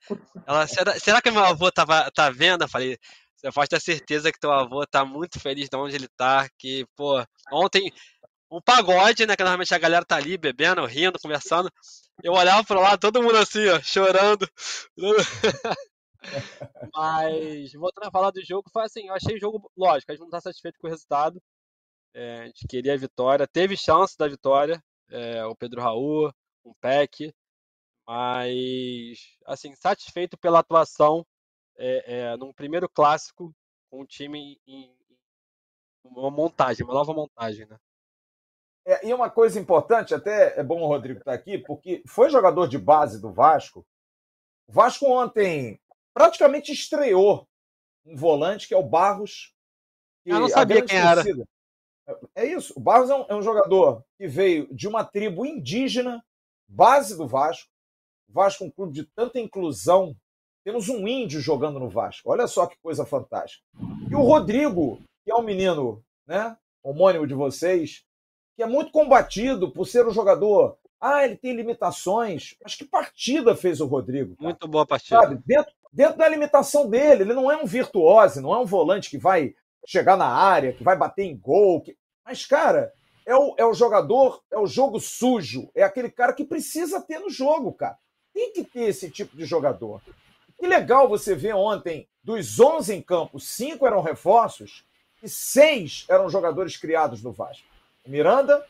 [0.48, 2.64] Ela, será, será que meu avô tava, tá vendo?
[2.64, 2.98] Eu falei,
[3.36, 6.50] você pode ter certeza que teu avô tá muito feliz de onde ele tá.
[6.58, 7.94] Que, pô, ontem,
[8.52, 9.36] um pagode, né?
[9.36, 11.72] Que normalmente a galera tá ali bebendo, rindo, conversando.
[12.24, 14.50] Eu olhava pro lado, todo mundo assim, ó, chorando.
[16.96, 20.24] Mas, voltando a falar do jogo, foi assim, eu achei o jogo, lógico, a gente
[20.24, 21.40] não tá satisfeito com o resultado.
[22.18, 26.32] É, a gente queria a vitória, teve chance da vitória, é, o Pedro Raul,
[26.64, 27.36] um PEC,
[28.08, 31.28] mas assim, satisfeito pela atuação
[31.76, 33.54] é, é, num primeiro clássico
[33.90, 34.96] com um time em, em,
[36.06, 37.78] uma montagem, uma nova montagem, né?
[38.88, 42.68] É, e uma coisa importante, até é bom o Rodrigo estar aqui, porque foi jogador
[42.68, 43.86] de base do Vasco.
[44.68, 45.78] O Vasco ontem
[46.14, 47.46] praticamente estreou
[48.06, 49.54] um volante que é o Barros.
[50.24, 51.55] Eu não sabia quem torcida, era.
[52.36, 52.74] É isso.
[52.76, 56.24] O Barros é um, é um, jogador que veio de uma tribo indígena,
[56.68, 57.70] base do Vasco.
[58.30, 60.16] O Vasco é um clube de tanta inclusão.
[60.64, 62.30] Temos um índio jogando no Vasco.
[62.30, 63.64] Olha só que coisa fantástica.
[64.10, 68.04] E o Rodrigo, que é um menino, né, homônimo de vocês,
[68.56, 70.78] que é muito combatido por ser um jogador.
[71.00, 72.56] Ah, ele tem limitações.
[72.64, 74.36] Mas que partida fez o Rodrigo?
[74.36, 74.50] Cara?
[74.50, 75.22] Muito boa partida.
[75.22, 75.42] Sabe?
[75.46, 79.18] Dentro, dentro da limitação dele, ele não é um virtuose, não é um volante que
[79.18, 79.54] vai
[79.86, 81.82] chegar na área, que vai bater em gol.
[81.82, 81.96] Que...
[82.26, 82.92] Mas, cara,
[83.26, 87.20] é o, é o jogador, é o jogo sujo, é aquele cara que precisa ter
[87.20, 87.98] no jogo, cara.
[88.34, 90.02] Tem que ter esse tipo de jogador.
[90.60, 94.86] Que legal você ver ontem, dos 11 em campo, cinco eram reforços
[95.22, 97.66] e seis eram jogadores criados no Vasco.
[98.06, 98.66] O Miranda,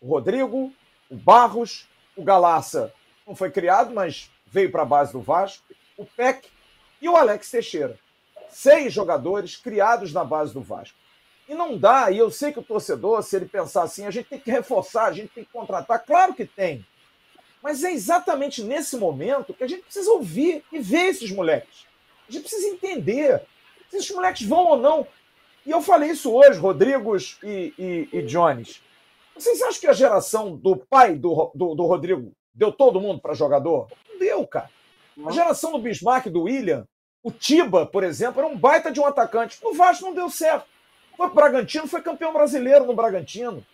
[0.00, 0.72] o Rodrigo,
[1.10, 2.92] o Barros, o Galaça
[3.26, 5.64] não foi criado, mas veio para a base do Vasco,
[5.96, 6.48] o Peck
[7.00, 7.98] e o Alex Teixeira
[8.50, 10.98] seis jogadores criados na base do Vasco.
[11.48, 14.28] E não dá, e eu sei que o torcedor, se ele pensar assim, a gente
[14.28, 16.86] tem que reforçar, a gente tem que contratar, claro que tem.
[17.62, 21.86] Mas é exatamente nesse momento que a gente precisa ouvir e ver esses moleques.
[22.28, 23.42] A gente precisa entender
[23.90, 25.06] se esses moleques vão ou não.
[25.66, 28.80] E eu falei isso hoje, Rodrigos e, e, e Jones.
[29.34, 33.34] Vocês acham que a geração do pai do, do, do Rodrigo deu todo mundo para
[33.34, 33.88] jogador?
[34.08, 34.70] Não deu, cara.
[35.26, 36.86] A geração do Bismarck e do William
[37.22, 39.58] o Tiba, por exemplo, era um baita de um atacante.
[39.62, 40.66] No Vasco não deu certo.
[41.16, 43.64] Foi pro Bragantino, foi campeão brasileiro no Bragantino.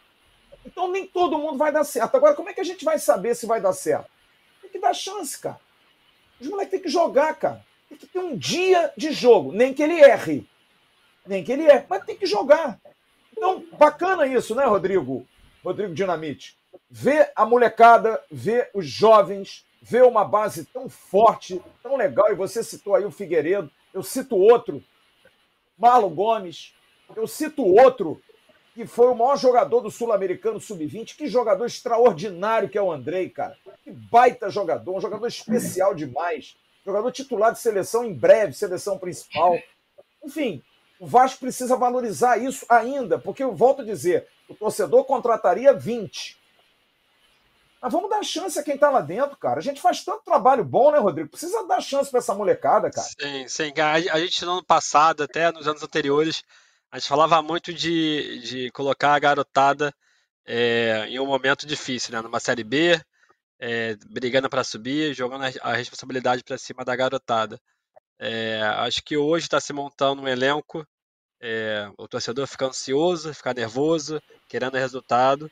[0.65, 2.17] Então nem todo mundo vai dar certo.
[2.17, 4.11] Agora, como é que a gente vai saber se vai dar certo?
[4.61, 5.61] Tem que dar chance, cara.
[6.41, 7.65] Os moleques têm que jogar, cara.
[7.89, 9.53] Tem que ter um dia de jogo.
[9.53, 10.47] Nem que ele erre.
[11.25, 12.81] Nem que ele erre, mas tem que jogar.
[13.33, 15.27] Então, bacana isso, né, Rodrigo?
[15.63, 16.57] Rodrigo Dinamite.
[16.91, 22.65] ver a molecada, ver os jovens, ver uma base tão forte, tão legal, e você
[22.65, 24.83] citou aí o Figueiredo, eu cito outro,
[25.79, 26.75] Marlon Gomes,
[27.15, 28.21] eu cito outro,
[28.75, 33.31] que foi o maior jogador do Sul-Americano Sub-20, que jogador extraordinário que é o Andrei,
[33.31, 33.57] cara.
[33.85, 36.57] Que baita jogador, um jogador especial demais.
[36.85, 39.57] Jogador titular de seleção em breve, seleção principal.
[40.23, 40.63] Enfim,
[40.99, 46.37] o Vasco precisa valorizar isso ainda, porque eu volto a dizer, o torcedor contrataria 20.
[47.87, 49.61] Mas vamos dar chance a quem está lá dentro, cara.
[49.61, 51.29] A gente faz tanto trabalho bom, né, Rodrigo?
[51.29, 53.07] Precisa dar chance para essa molecada, cara.
[53.07, 53.73] Sim, sim.
[53.81, 56.43] A gente no ano passado, até nos anos anteriores,
[56.91, 59.95] a gente falava muito de, de colocar a garotada
[60.45, 62.21] é, em um momento difícil, né?
[62.21, 63.01] Numa Série B,
[63.57, 67.57] é, brigando para subir, jogando a responsabilidade para cima da garotada.
[68.19, 70.85] É, acho que hoje está se montando um elenco,
[71.41, 75.49] é, o torcedor fica ansioso, fica nervoso, querendo resultado.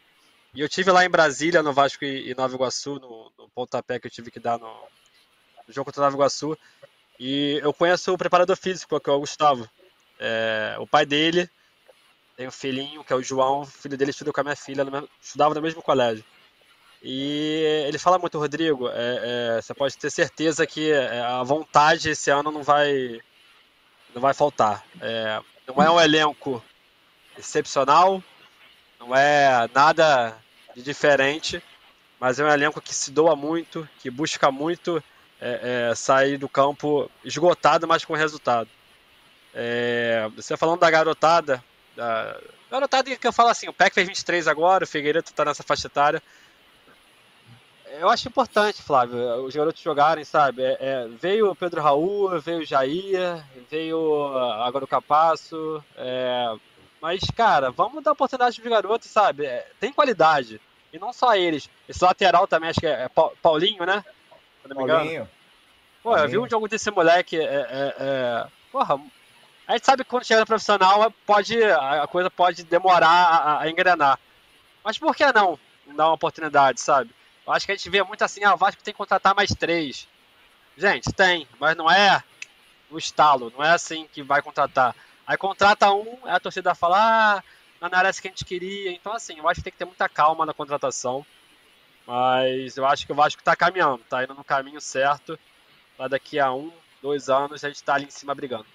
[0.55, 4.07] E eu tive lá em Brasília, no Vasco e, Nova Iguaçu, no, no pontapé que
[4.07, 4.69] eu tive que dar no,
[5.67, 6.57] no jogo contra o Nova Iguaçu.
[7.19, 9.69] E eu conheço o preparador físico, que é o Gustavo.
[10.21, 11.51] É, o pai dele
[12.37, 14.85] tem um filhinho, que é o João, o filho dele estuda com a minha filha,
[14.85, 16.25] mesmo, estudava no mesmo colégio.
[17.03, 22.11] E ele fala muito, Rodrigo, é, é, você pode ter certeza que é, a vontade
[22.11, 23.21] esse ano não vai,
[24.15, 24.85] não vai faltar.
[25.01, 26.65] É, não é um elenco
[27.37, 28.23] excepcional,
[28.99, 30.44] não é nada
[30.75, 31.63] de diferente,
[32.19, 35.03] mas é um elenco que se doa muito, que busca muito
[35.41, 38.69] é, é, sair do campo esgotado, mas com resultado.
[39.55, 41.63] É, você falando da garotada,
[41.97, 42.37] da
[42.71, 45.87] garotada que eu falo assim, o PEC fez 23 agora, o Figueiredo está nessa faixa
[45.87, 46.23] etária.
[48.01, 50.63] Eu acho importante, Flávio, os garotos jogarem, sabe?
[50.65, 55.85] É, é, veio o Pedro Raul, veio o Jair, veio agora o Capasso.
[57.05, 59.45] É, mas, cara, vamos dar oportunidade para os garotos, sabe?
[59.45, 60.61] É, tem qualidade.
[60.93, 61.69] E não só eles.
[61.89, 63.09] Esse lateral também, acho que é
[63.43, 64.03] Paulinho, né?
[64.63, 65.01] Se não me engano.
[65.01, 65.31] Paulinho.
[66.03, 66.25] Pô, Paulinho.
[66.25, 67.37] eu vi um jogo desse moleque.
[67.37, 69.01] É, é, é, Porra,
[69.67, 73.71] a gente sabe que quando chega no profissional pode, a coisa pode demorar a, a
[73.71, 74.19] engrenar.
[74.83, 75.59] Mas por que não
[75.95, 77.11] dar uma oportunidade, sabe?
[77.47, 79.51] Eu acho que a gente vê muito assim, ah, o Vasco tem que contratar mais
[79.51, 80.09] três.
[80.77, 82.23] Gente, tem, mas não é
[82.91, 84.95] no estalo, não é assim que vai contratar.
[85.27, 87.43] Aí contrata um, a torcida fala, ah,
[87.81, 88.93] não era essa que a gente queria.
[88.93, 91.25] Então, assim, eu acho que tem que ter muita calma na contratação.
[92.07, 95.39] Mas eu acho que o Vasco está caminhando, está indo no caminho certo.
[95.97, 98.67] Para daqui a um, dois anos a gente está ali em cima brigando.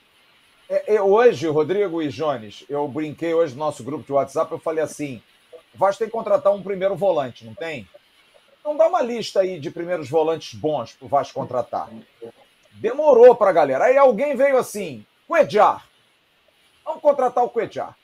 [0.70, 4.60] É, é, hoje, Rodrigo e Jones, eu brinquei hoje no nosso grupo de WhatsApp, eu
[4.60, 5.22] falei assim:
[5.74, 7.88] o Vasco tem que contratar um primeiro volante, não tem?
[8.60, 11.90] Então dá uma lista aí de primeiros volantes bons para o Vasco contratar.
[12.74, 13.86] Demorou para a galera.
[13.86, 15.89] Aí alguém veio assim: Cuejar.
[16.84, 17.98] Vamos contratar o Cuejar.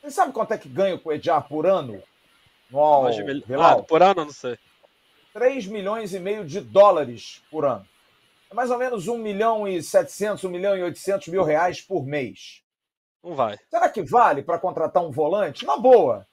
[0.00, 2.02] Você sabe quanto é que ganha o Cuejar por ano?
[3.48, 4.58] No ah, por ano, não sei.
[5.32, 7.86] 3 milhões e meio de dólares por ano.
[8.50, 12.04] É mais ou menos 1 milhão e 700, 1 milhão e 800 mil reais por
[12.04, 12.62] mês.
[13.22, 13.58] Não vai.
[13.70, 15.64] Será que vale para contratar um volante?
[15.64, 16.26] Na boa.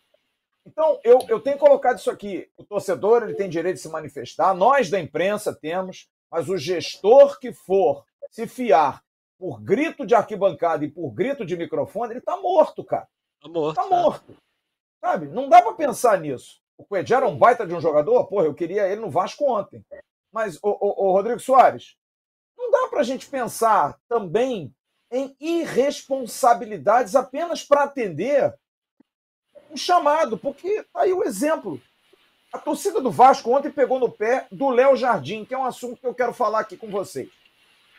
[0.65, 2.47] Então, eu, eu tenho colocado isso aqui.
[2.57, 7.39] O torcedor ele tem direito de se manifestar, nós da imprensa temos, mas o gestor
[7.39, 9.03] que for se fiar
[9.41, 13.07] por grito de arquibancada e por grito de microfone, ele está morto, cara.
[13.37, 13.81] Está morto.
[13.81, 14.37] Está morto.
[15.03, 15.27] Sabe?
[15.29, 16.61] Não dá para pensar nisso.
[16.77, 19.83] O Coedja era um baita de um jogador, porra, eu queria ele no Vasco ontem.
[20.31, 21.95] Mas, o, o, o Rodrigo Soares,
[22.55, 24.71] não dá para a gente pensar também
[25.11, 28.53] em irresponsabilidades apenas para atender
[29.71, 31.81] um chamado, porque tá aí o exemplo.
[32.53, 35.99] A torcida do Vasco ontem pegou no pé do Léo Jardim, que é um assunto
[35.99, 37.40] que eu quero falar aqui com vocês.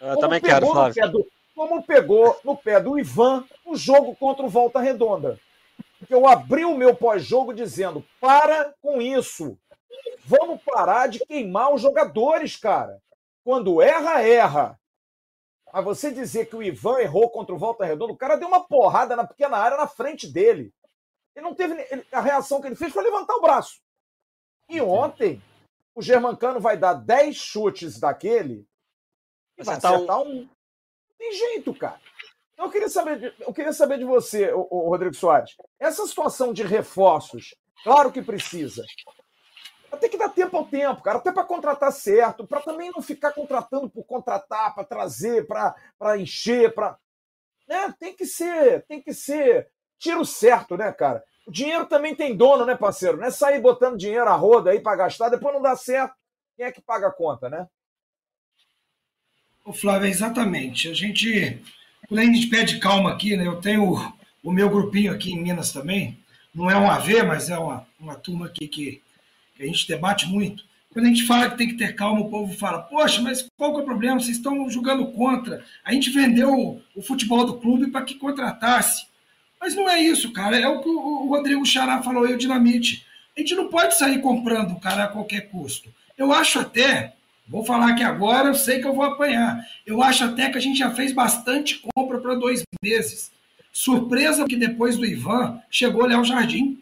[0.03, 1.13] Eu também quero, Flávio.
[1.13, 5.39] Do, como pegou no pé do Ivan o jogo contra o Volta Redonda.
[5.99, 9.57] Porque eu abri o meu pós-jogo dizendo: para com isso.
[10.25, 13.01] Vamos parar de queimar os jogadores, cara.
[13.45, 14.81] Quando erra, erra.
[15.73, 18.67] Mas você dizer que o Ivan errou contra o Volta Redonda, o cara deu uma
[18.67, 20.73] porrada na pequena área na frente dele.
[21.35, 21.75] Ele não teve.
[21.91, 23.81] Ele, a reação que ele fez foi levantar o braço.
[24.69, 25.41] E ontem,
[25.95, 28.67] o Germancano vai dar 10 chutes daquele
[29.59, 30.43] e vai acertar um.
[30.43, 30.49] um.
[31.19, 32.01] Tem jeito, cara.
[32.53, 35.57] Então, eu queria saber de, eu queria saber de você, o, o Rodrigo Soares.
[35.81, 38.85] Essa situação de reforços, claro que precisa.
[40.01, 43.33] Tem que dar tempo ao tempo, cara, até para contratar certo, para também não ficar
[43.33, 46.99] contratando por contratar, para trazer, para encher, para.
[47.69, 47.95] Né?
[47.99, 51.23] Tem que ser, tem que ser tiro certo, né, cara?
[51.47, 53.17] O dinheiro também tem dono, né, parceiro?
[53.17, 56.15] Não é sair botando dinheiro à roda aí para gastar, depois não dá certo.
[56.57, 57.69] Quem é que paga a conta, né?
[59.65, 60.89] O Flávio, exatamente.
[60.89, 61.59] A gente,
[62.09, 63.47] quando a gente pede calma aqui, né?
[63.47, 66.19] Eu tenho o meu grupinho aqui em Minas também.
[66.55, 69.01] Não é um AV, mas é uma, uma turma aqui que,
[69.57, 70.65] que a gente debate muito.
[70.93, 73.73] Quando a gente fala que tem que ter calma, o povo fala: Poxa, mas qual
[73.73, 74.21] que é o problema?
[74.21, 75.65] Vocês estão jogando contra.
[75.85, 79.07] A gente vendeu o futebol do clube para que contratasse.
[79.61, 80.59] Mas não é isso, cara.
[80.59, 83.07] É o que o Rodrigo Xará falou aí, o Dinamite.
[83.37, 85.89] A gente não pode sair comprando o cara a qualquer custo.
[86.19, 87.15] Eu acho até,
[87.49, 89.65] vou falar aqui agora, eu sei que eu vou apanhar.
[89.87, 93.31] Eu acho até que a gente já fez bastante compra para dois meses.
[93.73, 96.79] Surpresa que depois do Ivan chegou Léo Jardim.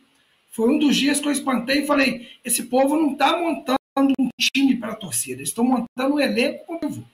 [0.50, 3.78] Foi um dos dias que eu espantei e falei: esse povo não está montando
[4.18, 7.04] um time para a torcida, eles estão montando um elenco povo.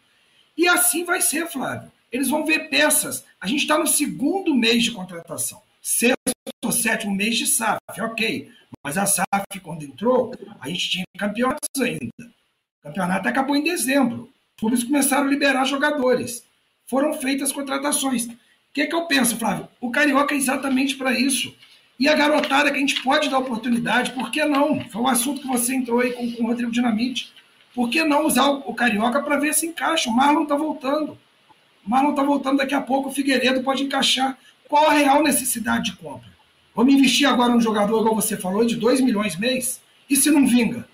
[0.56, 1.92] E assim vai ser, Flávio.
[2.10, 3.24] Eles vão ver peças.
[3.40, 5.60] A gente está no segundo mês de contratação.
[5.82, 6.16] Sexto
[6.64, 8.50] ou sétimo mês de SAF, ok.
[8.82, 12.35] Mas a SAF, quando entrou, a gente tinha campeonatos ainda.
[12.86, 14.30] O campeonato acabou em dezembro.
[14.54, 16.44] Os clubes começaram a liberar jogadores.
[16.86, 18.28] Foram feitas contratações
[18.76, 19.66] que, que eu penso, Flávio?
[19.80, 21.54] O Carioca é exatamente para isso.
[21.98, 24.78] E a garotada que a gente pode dar oportunidade, por que não?
[24.90, 27.32] Foi um assunto que você entrou aí com, com o Rodrigo Dinamite.
[27.74, 30.10] Por que não usar o, o Carioca para ver se encaixa?
[30.10, 31.18] O Marlon está voltando.
[31.86, 34.36] O Marlon está voltando daqui a pouco, o Figueiredo pode encaixar.
[34.68, 36.28] Qual a real necessidade de compra?
[36.74, 39.80] Vamos investir agora num jogador, como você falou, de 2 milhões mês?
[40.10, 40.86] E se não vinga?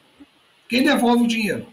[0.68, 1.66] Quem devolve o dinheiro?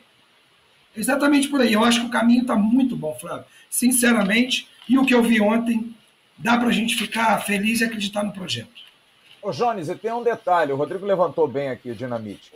[1.00, 1.72] Exatamente por aí.
[1.72, 3.46] Eu acho que o caminho está muito bom, Flávio.
[3.70, 5.96] Sinceramente, e o que eu vi ontem
[6.38, 8.82] dá para a gente ficar feliz e acreditar no projeto.
[9.42, 12.52] Ô, Jones, e tem um detalhe, o Rodrigo levantou bem aqui o dinamite.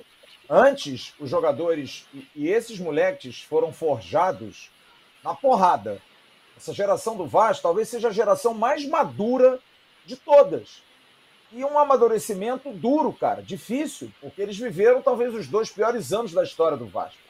[0.50, 4.70] Antes, os jogadores e, esses moleques foram forjados
[5.24, 6.02] na porrada.
[6.58, 9.58] Essa geração do Vasco talvez seja a geração mais madura
[10.06, 10.84] de todas.
[11.54, 16.44] E um amadurecimento duro, cara, difícil, porque eles viveram talvez os dois piores anos da
[16.44, 17.23] história do Vasco.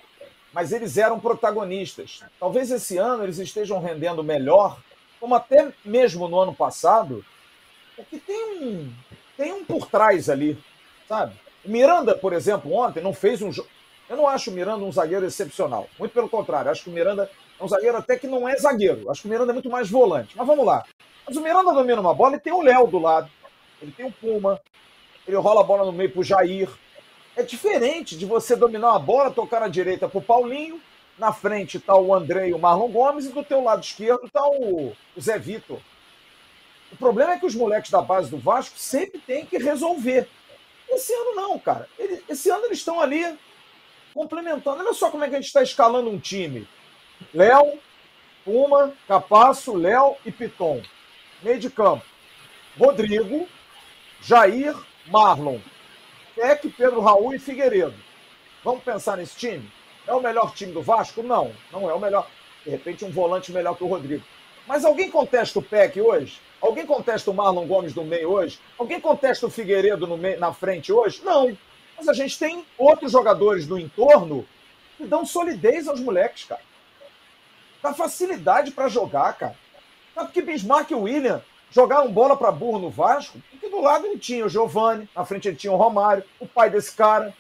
[0.54, 2.24] Mas eles eram protagonistas.
[2.40, 4.80] Talvez esse ano eles estejam rendendo melhor
[5.24, 7.24] como até mesmo no ano passado,
[7.98, 8.94] é que tem um,
[9.38, 10.62] tem um por trás ali,
[11.08, 11.34] sabe?
[11.64, 13.70] O Miranda, por exemplo, ontem não fez um jogo.
[14.10, 15.88] Eu não acho o Miranda um zagueiro excepcional.
[15.98, 19.10] Muito pelo contrário, acho que o Miranda é um zagueiro até que não é zagueiro.
[19.10, 20.36] Acho que o Miranda é muito mais volante.
[20.36, 20.84] Mas vamos lá.
[21.26, 23.32] Mas o Miranda domina uma bola e tem o Léo do lado.
[23.82, 24.60] Ele tem o Puma.
[25.26, 26.70] Ele rola a bola no meio pro Jair.
[27.36, 30.82] É diferente de você dominar a bola, tocar na direita pro Paulinho
[31.18, 34.46] na frente está o André e o Marlon Gomes, e do teu lado esquerdo está
[34.46, 35.80] o, o Zé Vitor.
[36.92, 40.28] O problema é que os moleques da base do Vasco sempre têm que resolver.
[40.90, 41.88] Esse ano não, cara.
[41.98, 43.38] Ele, esse ano eles estão ali
[44.14, 44.80] complementando.
[44.82, 46.68] Olha só como é que a gente está escalando um time.
[47.34, 47.80] Léo,
[48.46, 50.84] Puma, Capasso, Léo e Piton.
[51.42, 52.06] Meio de campo.
[52.78, 53.48] Rodrigo,
[54.22, 54.76] Jair,
[55.08, 55.60] Marlon.
[56.36, 57.96] Peck, Pedro Raul e Figueiredo.
[58.64, 59.72] Vamos pensar nesse time?
[60.08, 61.22] É o melhor time do Vasco?
[61.22, 62.28] Não, não é o melhor.
[62.64, 64.24] De repente, um volante melhor que o Rodrigo.
[64.68, 66.40] Mas alguém contesta o PEC hoje?
[66.62, 68.60] Alguém contesta o Marlon Gomes no meio hoje?
[68.78, 71.22] Alguém contesta o Figueiredo meio, na frente hoje?
[71.24, 71.56] Não.
[71.98, 74.48] Mas a gente tem outros jogadores no entorno
[74.98, 76.62] que dão solidez aos moleques, cara.
[77.82, 79.56] Dá facilidade para jogar, cara.
[80.16, 81.44] Sabe que Bismarck e William
[81.74, 83.40] jogaram bola para burro no Vasco?
[83.50, 86.70] Porque do lado ele tinha o Giovani, na frente ele tinha o Romário, o pai
[86.70, 87.34] desse cara.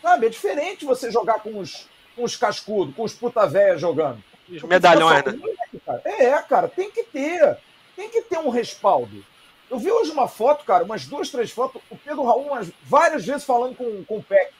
[0.00, 4.22] Sabe, é diferente você jogar com os, com os cascudos, com os puta véia jogando.
[4.48, 5.38] Os medalhões, né?
[6.04, 7.58] É, é, cara, tem que ter.
[7.96, 9.24] Tem que ter um respaldo.
[9.70, 13.24] Eu vi hoje uma foto, cara, umas duas, três fotos, o Pedro Raul umas, várias
[13.24, 14.52] vezes falando com, com o Peck,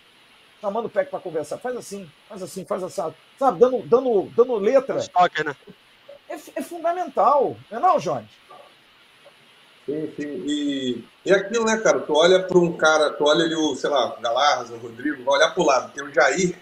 [0.60, 1.58] chamando o Peck para conversar.
[1.58, 4.98] Faz assim, faz assim, faz assim, sabe, dando, dando, dando letra.
[4.98, 5.56] Stalker, né?
[6.28, 8.30] É, é fundamental, não é não, Jones?
[9.86, 10.44] Sim, sim.
[10.46, 12.00] E, e aquilo, né, cara?
[12.00, 15.36] Tu olha para um cara, tu olha ali o, sei lá, Galarza, o Rodrigo, vai
[15.36, 16.56] olhar para o lado, tem o Jair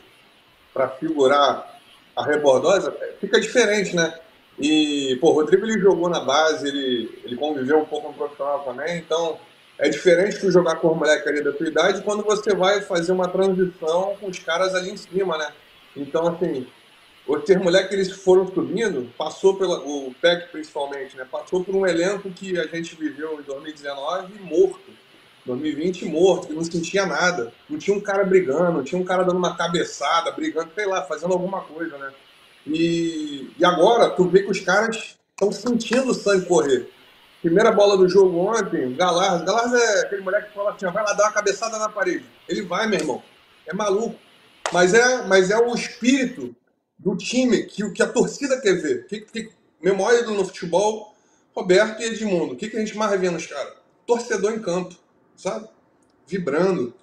[0.75, 1.81] para figurar
[2.17, 4.19] a rebordosa, fica diferente, né?
[4.59, 8.61] E, pô, o Rodrigo ele jogou na base, ele, ele conviveu um pouco no profissional
[8.65, 9.39] também, então
[9.79, 13.13] é diferente tu jogar com o moleque ali da tua idade quando você vai fazer
[13.13, 15.49] uma transição com os caras ali em cima, né?
[15.97, 16.67] Então, assim,
[17.45, 21.27] ter moleque que eles foram subindo, passou pela, o PEC principalmente, né?
[21.31, 25.03] Passou por um elenco que a gente viveu em 2019 morto.
[25.45, 27.53] 2020 morto, que não sentia nada.
[27.69, 31.03] Não tinha um cara brigando, não tinha um cara dando uma cabeçada, brigando, sei lá,
[31.03, 32.13] fazendo alguma coisa, né?
[32.67, 36.89] E, e agora tu vê que os caras estão sentindo o sangue correr.
[37.41, 39.45] Primeira bola do jogo ontem, Galarza.
[39.45, 42.25] Galarza é aquele moleque que fala assim, vai lá dar uma cabeçada na parede.
[42.49, 43.23] Ele vai, meu irmão.
[43.67, 44.17] É maluco.
[44.73, 46.55] Mas é, mas é o espírito
[47.03, 49.07] do time que que a torcida quer ver.
[49.07, 49.51] Que, que,
[49.83, 51.15] maior ídolo no futebol,
[51.55, 52.55] Roberto e Edmundo.
[52.55, 53.75] O que, que a gente mais vê nos caras?
[54.07, 54.95] Torcedor em campo,
[55.37, 55.69] sabe?
[56.27, 56.95] Vibrando.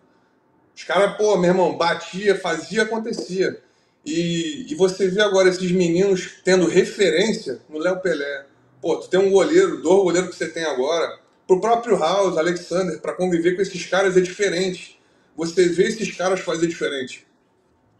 [0.75, 3.61] Os caras, pô, meu irmão, batia, fazia, acontecia.
[4.05, 8.45] E, e você vê agora esses meninos tendo referência no Léo Pelé.
[8.81, 11.19] Pô, tu tem um goleiro, dois goleiros que você tem agora.
[11.45, 14.97] Pro próprio House, Alexander, para conviver com esses caras é diferente.
[15.35, 17.27] você vê esses caras fazer diferente.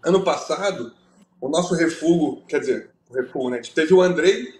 [0.02, 0.94] Ano passado,
[1.42, 3.62] o nosso refúgio, quer dizer, o refúgio, né?
[3.74, 4.60] Teve o Andrei,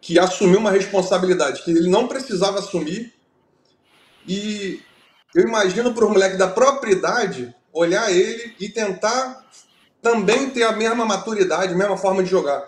[0.00, 3.12] que assumiu uma responsabilidade que ele não precisava assumir.
[4.28, 4.80] E
[5.34, 9.44] eu imagino para o moleque da própria idade olhar ele e tentar
[10.02, 12.62] também ter a mesma maturidade, a mesma forma de jogar.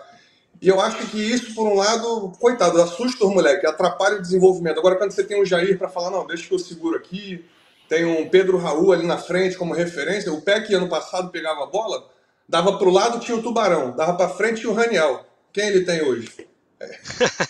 [0.59, 4.79] E eu acho que isso, por um lado, coitado, assusta o moleque, atrapalha o desenvolvimento.
[4.79, 7.45] Agora, quando você tem um Jair para falar, não, deixa que eu seguro aqui,
[7.87, 11.67] tem um Pedro Raul ali na frente como referência, o Peck ano passado pegava a
[11.67, 12.09] bola,
[12.47, 15.25] dava para o lado tinha o Tubarão, dava para frente tinha o Raniel.
[15.51, 16.47] Quem ele tem hoje?
[16.79, 16.85] É.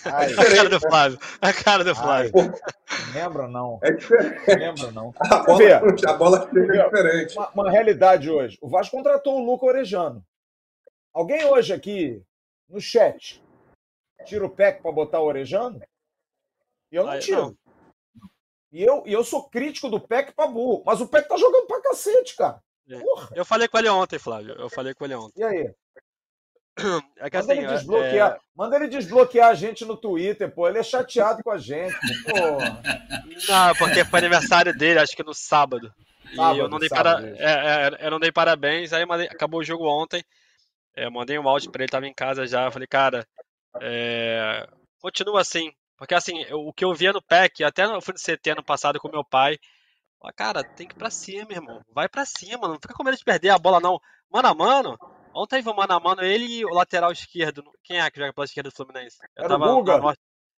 [0.06, 1.18] Ai, a cara do Flávio.
[1.40, 2.32] A cara do Flávio.
[2.34, 3.78] Ai, lembra não.
[3.82, 4.46] É diferente.
[4.48, 5.14] Lembra não.
[5.20, 7.36] A bola, a bola é diferente.
[7.36, 8.58] Uma, uma, realidade hoje.
[8.62, 10.24] O Vasco contratou o Luca Orejano.
[11.12, 12.22] Alguém hoje aqui
[12.68, 13.42] no chat
[14.24, 15.80] tira o PEC para botar o Orejano?
[16.90, 17.56] E eu não tiro.
[18.72, 20.82] E eu, e eu sou crítico do PEC pra burro.
[20.86, 22.62] Mas o PEC tá jogando pra cacete, cara.
[22.90, 23.38] É.
[23.38, 24.54] Eu falei com ele ontem, Flávio.
[24.54, 25.40] Eu falei com ele ontem.
[25.40, 25.74] E aí?
[27.18, 28.38] É que, manda, assim, ele desbloquear, é...
[28.54, 30.68] manda ele desbloquear a gente no Twitter, pô.
[30.68, 33.52] Ele é chateado com a gente, pô.
[33.52, 35.92] Não, porque foi aniversário dele, acho que no sábado.
[36.36, 37.20] sábado e eu não, dei para...
[37.36, 39.26] É, é, eu não dei parabéns, aí mandei...
[39.26, 40.22] acabou o jogo ontem.
[40.94, 42.70] É, mandei um áudio pra ele, tava em casa já.
[42.70, 43.26] Falei, cara,
[43.80, 44.64] é,
[45.00, 45.72] continua assim.
[45.96, 49.00] Porque assim, o que eu via no PEC, até no, fui no CT ano passado
[49.00, 49.58] com meu pai.
[50.36, 51.80] Cara, tem que ir pra cima, irmão.
[51.92, 54.00] Vai pra cima, não fica com medo de perder a bola, não.
[54.30, 54.98] Mano a mano,
[55.34, 57.62] Ontem teve um mano a mano, ele e o lateral esquerdo.
[57.84, 59.18] Quem é que joga pela esquerda do Fluminense?
[59.36, 60.16] Eu Era o Guga.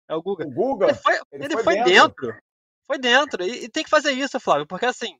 [0.09, 0.47] É o Guga.
[0.47, 0.87] O Guga.
[0.87, 1.93] Ele foi, ele ele foi, foi dentro.
[1.93, 2.43] dentro.
[2.87, 3.43] Foi dentro.
[3.45, 5.19] E, e, tem que fazer isso, Flávio, porque assim.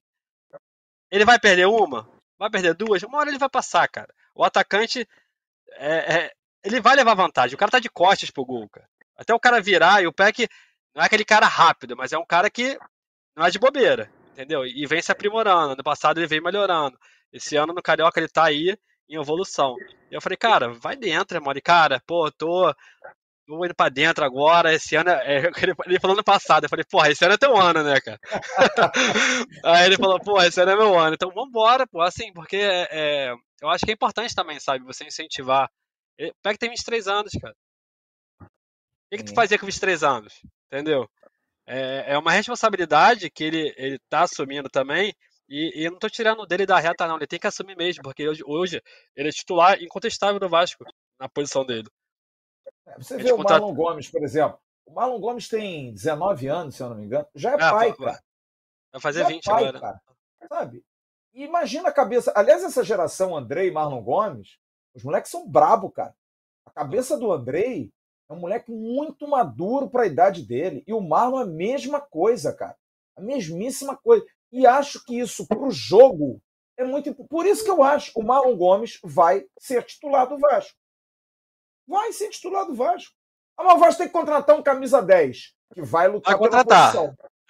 [1.11, 4.15] Ele vai perder uma, vai perder duas, uma hora ele vai passar, cara.
[4.35, 5.07] O atacante.
[5.73, 6.33] É, é,
[6.65, 7.55] ele vai levar vantagem.
[7.55, 8.89] O cara tá de costas pro gol, cara.
[9.17, 10.49] Até o cara virar e o Peck
[10.95, 12.79] não é aquele cara rápido, mas é um cara que
[13.37, 14.11] não é de bobeira,
[14.41, 14.65] entendeu?
[14.67, 15.77] E vem se aprimorando.
[15.77, 16.99] No passado ele vem melhorando.
[17.33, 18.77] Esse ano no Carioca ele tá aí
[19.09, 19.77] em evolução.
[20.11, 21.39] E eu falei, cara, vai dentro.
[21.39, 22.75] E, cara, pô, tô,
[23.47, 24.73] tô indo pra dentro agora.
[24.73, 25.51] Esse ano, é,
[25.87, 26.65] ele falou no passado.
[26.65, 28.19] Eu falei, porra, esse ano é teu ano, né, cara?
[29.65, 31.15] Aí ele falou, porra, esse ano é meu ano.
[31.15, 35.71] Então vambora, pô, assim, porque é, eu acho que é importante também, sabe, você incentivar.
[36.43, 37.55] Pega que tem 23 anos, cara.
[38.43, 38.47] O
[39.11, 40.35] que, que tu fazia com 23 anos?
[40.67, 41.09] Entendeu?
[41.73, 45.15] É, é uma responsabilidade que ele, ele tá assumindo também
[45.49, 47.17] e, e eu não tô tirando dele da reta, não.
[47.17, 48.83] Ele tem que assumir mesmo, porque hoje, hoje
[49.15, 50.85] ele é titular incontestável do Vasco
[51.19, 51.89] na posição dele.
[52.87, 54.59] É, você vê o Marlon Gomes, por exemplo.
[54.85, 57.27] O Marlon Gomes tem 19 anos, se eu não me engano.
[57.35, 58.21] Já é, é pai, cara.
[58.93, 59.81] Vai fazer Já 20 é pai, agora.
[59.81, 60.03] Cara.
[60.49, 60.85] Sabe?
[61.33, 62.33] E imagina a cabeça.
[62.37, 64.57] Aliás, essa geração Andrei e Marlon Gomes,
[64.93, 66.15] os moleques são brabo, cara.
[66.67, 67.93] A cabeça do Andrei
[68.31, 70.85] é um moleque muito maduro para a idade dele.
[70.87, 72.77] E o Marlon é a mesma coisa, cara.
[73.17, 74.25] A mesmíssima coisa.
[74.53, 76.41] E acho que isso para o jogo
[76.79, 77.13] é muito.
[77.27, 80.79] Por isso que eu acho que o Marlon Gomes vai ser titular do Vasco.
[81.89, 83.13] Vai ser titular do Vasco.
[83.59, 86.95] Ah, mas o Vasco tem que contratar um camisa 10 que vai lutar vai contratar.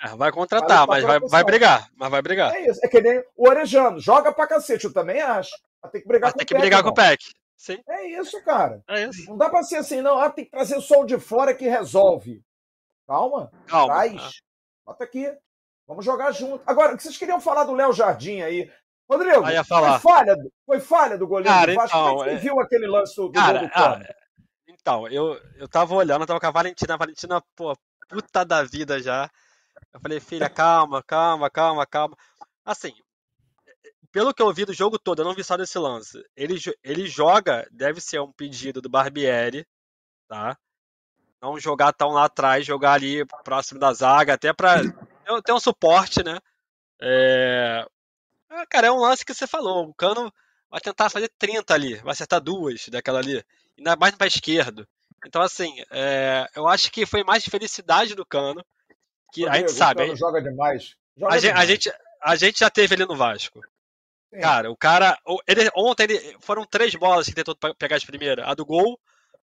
[0.03, 1.91] É, vai contratar, vai mas vai, vai brigar.
[1.95, 2.55] Mas vai brigar.
[2.55, 2.81] É isso.
[2.83, 4.01] É que nem o Orejano.
[4.01, 5.51] Joga pra cacete, eu também acho.
[5.83, 7.23] Vai ter que brigar vai com o que PEC, brigar com o PEC.
[7.61, 7.79] Sim.
[7.87, 8.83] É isso, cara.
[8.89, 9.29] É isso.
[9.29, 10.19] Não dá pra ser assim, não.
[10.19, 12.43] Ah, tem que trazer o som de fora que resolve.
[13.07, 13.53] Calma.
[13.67, 13.93] Calma.
[13.93, 14.23] Traz.
[14.23, 14.31] É.
[14.87, 15.31] Bota aqui.
[15.87, 16.63] Vamos jogar junto.
[16.67, 18.73] Agora, o que vocês queriam falar do Léo Jardim aí?
[19.07, 21.99] Rodrigo, ah, foi falha, foi falha do goleiro cara, do Vasco.
[21.99, 22.39] Então, Como é você é...
[22.39, 24.01] viu aquele lance do, cara, do ah,
[24.67, 27.77] Então, eu, eu tava olhando, eu tava com a Valentina, a Valentina, pô,
[28.09, 29.29] puta da vida já.
[29.93, 32.17] Eu falei, filha, calma, calma, calma, calma.
[32.65, 32.95] Assim,
[34.13, 36.23] pelo que eu vi do jogo todo, eu não vi só desse lance.
[36.37, 39.67] Ele, ele joga, deve ser um pedido do Barbieri,
[40.29, 40.57] tá?
[41.41, 44.83] Não jogar tão lá atrás, jogar ali próximo da zaga, até pra
[45.45, 46.39] tem um suporte, né?
[47.01, 47.87] É...
[48.49, 49.89] Ah, cara, é um lance que você falou.
[49.89, 50.33] O Cano
[50.69, 53.45] vai tentar fazer 30 ali, vai acertar duas daquela ali,
[53.79, 54.87] ainda mais para esquerdo.
[55.25, 56.49] Então, assim, é...
[56.57, 58.65] eu acho que foi mais felicidade do Cano,
[59.33, 60.03] que a gente sabe.
[60.03, 60.97] O Cano joga demais.
[61.17, 61.69] Joga a, demais.
[61.69, 63.61] Gente, a gente já teve ele no Vasco.
[64.33, 64.41] Sim.
[64.41, 65.19] Cara, o cara.
[65.47, 68.49] Ele, ontem ele, foram três bolas que tentou pegar de primeira.
[68.49, 68.99] A do gol,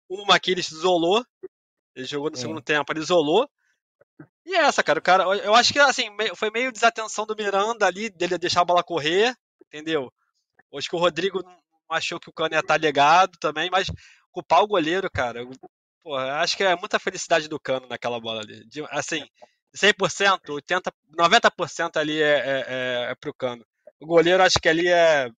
[0.10, 1.24] uma que ele isolou.
[1.96, 2.42] Ele jogou no Sim.
[2.44, 3.50] segundo tempo, ele isolou.
[4.46, 7.86] E é essa, cara, o cara, eu acho que assim, foi meio desatenção do Miranda
[7.86, 9.36] ali, dele deixar a bola correr,
[9.68, 10.12] entendeu?
[10.74, 11.58] Acho que o Rodrigo não
[11.90, 13.88] achou que o Cano ia estar tá ligado também, mas
[14.32, 15.42] culpar o goleiro, cara,
[16.04, 18.66] pô, acho que é muita felicidade do Cano naquela bola ali.
[18.68, 19.28] De, assim,
[19.76, 23.66] 100%, 80%, 90% ali é, é, é, é pro Cano.
[24.02, 25.30] O goleiro acho que ali é.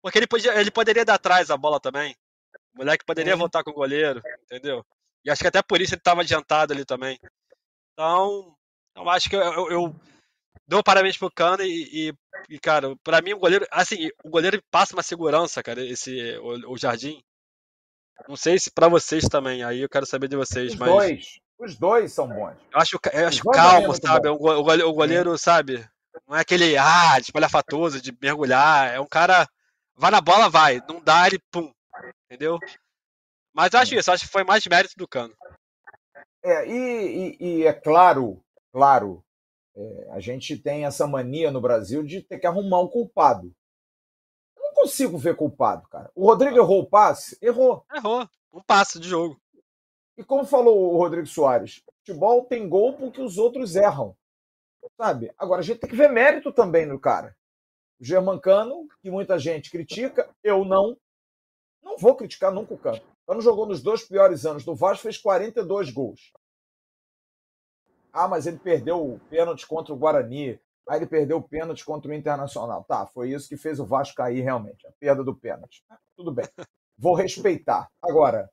[0.00, 2.14] Porque ele, podia, ele poderia dar atrás a bola também.
[2.74, 4.84] O moleque poderia voltar com o goleiro, entendeu?
[5.24, 7.18] E acho que até por isso ele estava adiantado ali também.
[7.92, 8.54] Então,
[8.96, 9.94] eu acho que eu, eu,
[10.66, 12.14] dou parabéns pro Cano e, e,
[12.48, 16.74] e, cara, pra mim o goleiro, assim, o goleiro passa uma segurança, cara, esse, o,
[16.74, 17.20] o Jardim.
[18.28, 20.88] Não sei se para vocês também, aí eu quero saber de vocês, os mas...
[20.88, 21.40] Dois.
[21.58, 22.56] Os dois são bons.
[22.72, 24.28] Eu acho, eu acho calmo, sabe?
[24.28, 25.84] O, o, goleiro, sabe?
[26.26, 28.92] Não é aquele, ah, espalhafatoso, de mergulhar.
[28.94, 29.48] É um cara,
[29.96, 30.80] vai na bola, vai.
[30.88, 31.72] Não dá, ele pum.
[32.24, 32.58] Entendeu?
[33.54, 35.34] Mas eu acho isso, acho que foi mais mérito do Cano.
[36.42, 38.40] É, e, e, e é claro,
[38.72, 39.24] claro,
[39.76, 43.54] é, a gente tem essa mania no Brasil de ter que arrumar um culpado.
[44.56, 46.10] Eu não consigo ver culpado, cara.
[46.14, 47.36] O Rodrigo errou o passe?
[47.42, 47.84] Errou.
[47.94, 48.28] Errou.
[48.52, 49.40] Um passe de jogo.
[50.16, 54.16] E como falou o Rodrigo Soares, futebol tem gol porque os outros erram.
[54.96, 55.32] Sabe?
[55.38, 57.36] Agora a gente tem que ver mérito também no cara.
[58.00, 60.96] O Germancano, que muita gente critica, eu não.
[61.82, 62.98] Não vou criticar nunca o Cano.
[62.98, 66.32] O Cano jogou nos dois piores anos do Vasco, fez 42 gols.
[68.12, 70.60] Ah, mas ele perdeu o pênalti contra o Guarani.
[70.88, 72.84] Aí ele perdeu o pênalti contra o Internacional.
[72.84, 75.84] Tá, foi isso que fez o Vasco cair realmente, a perda do pênalti.
[76.16, 76.46] Tudo bem.
[76.96, 77.88] Vou respeitar.
[78.02, 78.50] Agora,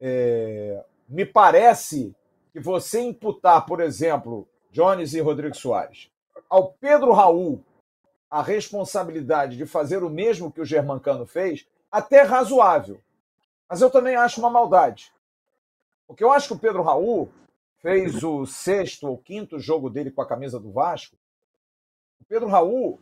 [0.00, 0.84] é...
[1.08, 2.14] me parece
[2.52, 6.10] que você imputar, por exemplo, Jones e Rodrigo Soares,
[6.50, 7.64] ao Pedro Raul
[8.28, 13.00] a responsabilidade de fazer o mesmo que o Germancano fez, até razoável.
[13.68, 15.12] Mas eu também acho uma maldade.
[16.08, 17.30] Porque eu acho que o Pedro Raul
[17.76, 21.16] fez o sexto ou quinto jogo dele com a camisa do Vasco.
[22.20, 22.98] O Pedro Raul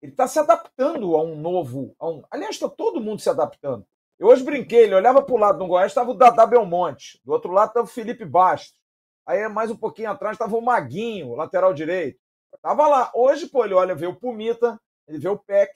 [0.00, 1.94] ele está se adaptando a um novo.
[1.98, 2.24] A um...
[2.30, 3.84] Aliás, está todo mundo se adaptando.
[4.18, 7.20] Eu hoje brinquei, ele olhava para o lado do Goiás, estava o Dadá Belmonte.
[7.22, 8.85] Do outro lado estava o Felipe Bastos.
[9.26, 12.18] Aí mais um pouquinho atrás estava o Maguinho, lateral direito.
[12.62, 13.10] Tava lá.
[13.14, 15.72] Hoje, pô, ele olha, vê o Pumita, ele vê o Peck.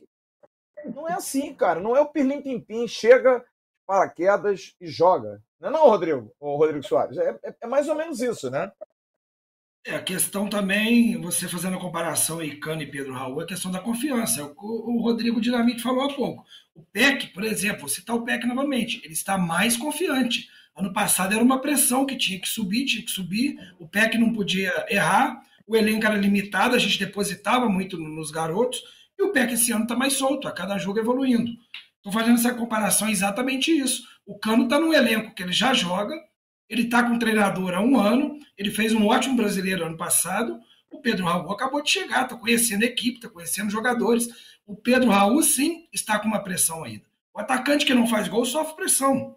[0.94, 1.80] Não é assim, cara.
[1.80, 2.86] Não é o Pirlim Pimpim.
[2.86, 3.44] Chega,
[3.86, 5.42] paraquedas e joga.
[5.58, 6.32] Não é não, Rodrigo?
[6.38, 7.18] O Rodrigo Soares.
[7.18, 8.70] É, é, é, mais ou menos isso, né?
[9.84, 13.46] É, a questão também, você fazendo a comparação aí, Cano e Pedro Raul, é a
[13.46, 14.44] questão da confiança.
[14.44, 16.44] O, o Rodrigo Dinamite falou há pouco.
[16.74, 20.48] O PEC, por exemplo, vou citar o PEC novamente, ele está mais confiante.
[20.80, 24.32] Ano passado era uma pressão que tinha que subir, tinha que subir, o PEC não
[24.32, 28.82] podia errar, o elenco era limitado, a gente depositava muito nos garotos,
[29.18, 31.52] e o PEC esse ano está mais solto, a cada jogo evoluindo.
[31.98, 34.04] Estou fazendo essa comparação exatamente isso.
[34.24, 36.14] O Cano está no elenco que ele já joga,
[36.66, 40.58] ele está com o treinador há um ano, ele fez um ótimo brasileiro ano passado.
[40.90, 44.28] O Pedro Raul acabou de chegar, está conhecendo a equipe, está conhecendo jogadores.
[44.66, 47.04] O Pedro Raul, sim, está com uma pressão ainda.
[47.34, 49.36] O atacante que não faz gol sofre pressão.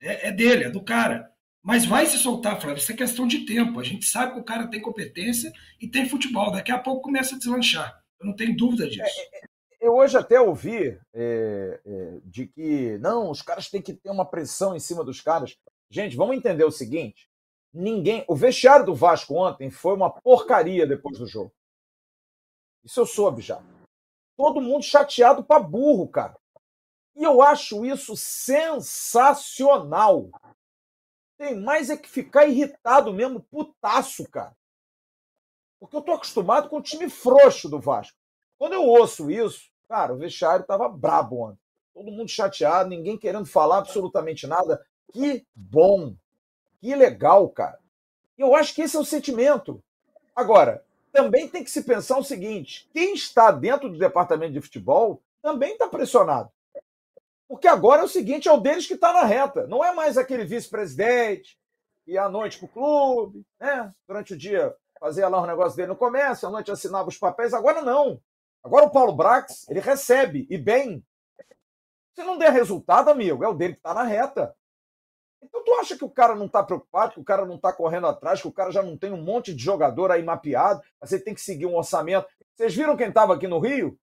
[0.00, 1.30] É, é dele, é do cara.
[1.62, 2.78] Mas vai se soltar, Flávio.
[2.78, 3.80] Isso é questão de tempo.
[3.80, 6.52] A gente sabe que o cara tem competência e tem futebol.
[6.52, 8.00] Daqui a pouco começa a deslanchar.
[8.20, 9.02] Eu não tenho dúvida disso.
[9.02, 9.46] É, é
[9.80, 14.24] eu hoje até ouvi é, é, de que não, os caras têm que ter uma
[14.24, 15.56] pressão em cima dos caras.
[15.90, 17.28] Gente, vamos entender o seguinte:
[17.72, 18.24] ninguém.
[18.26, 21.52] O vestiário do Vasco ontem foi uma porcaria depois do jogo.
[22.84, 23.62] Isso eu soube já.
[24.36, 26.36] Todo mundo chateado para burro, cara.
[27.16, 30.28] E eu acho isso sensacional.
[31.38, 34.54] Tem mais é que ficar irritado mesmo, putaço, cara.
[35.80, 38.16] Porque eu tô acostumado com o time frouxo do Vasco.
[38.58, 41.58] Quando eu ouço isso, cara, o vestiário tava brabo ontem.
[41.94, 44.84] Todo mundo chateado, ninguém querendo falar absolutamente nada.
[45.12, 46.14] Que bom!
[46.80, 47.78] Que legal, cara.
[48.36, 49.82] E eu acho que esse é o sentimento.
[50.34, 55.22] Agora, também tem que se pensar o seguinte: quem está dentro do departamento de futebol
[55.40, 56.50] também está pressionado.
[57.48, 59.66] Porque agora é o seguinte: é o deles que está na reta.
[59.66, 61.58] Não é mais aquele vice-presidente
[62.06, 63.92] e à noite para o clube, né?
[64.06, 67.52] durante o dia fazia lá um negócio dele no comércio, à noite assinava os papéis.
[67.52, 68.20] Agora não.
[68.62, 71.04] Agora o Paulo Brax, ele recebe, e bem.
[72.14, 74.54] Se não der resultado, amigo, é o dele que está na reta.
[75.42, 78.06] Então tu acha que o cara não está preocupado, que o cara não está correndo
[78.06, 81.34] atrás, que o cara já não tem um monte de jogador aí mapeado, você tem
[81.34, 82.26] que seguir um orçamento.
[82.54, 83.98] Vocês viram quem estava aqui no Rio?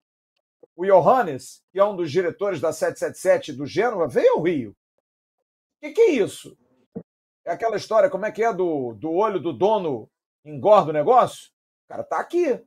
[0.75, 4.71] O Johannes, que é um dos diretores da 777 do Gênova, veio ao Rio.
[4.71, 4.75] O
[5.81, 6.57] que, que é isso?
[7.45, 10.09] É aquela história, como é que é, do, do olho do dono
[10.45, 11.51] engorda o negócio?
[11.85, 12.61] O cara tá aqui.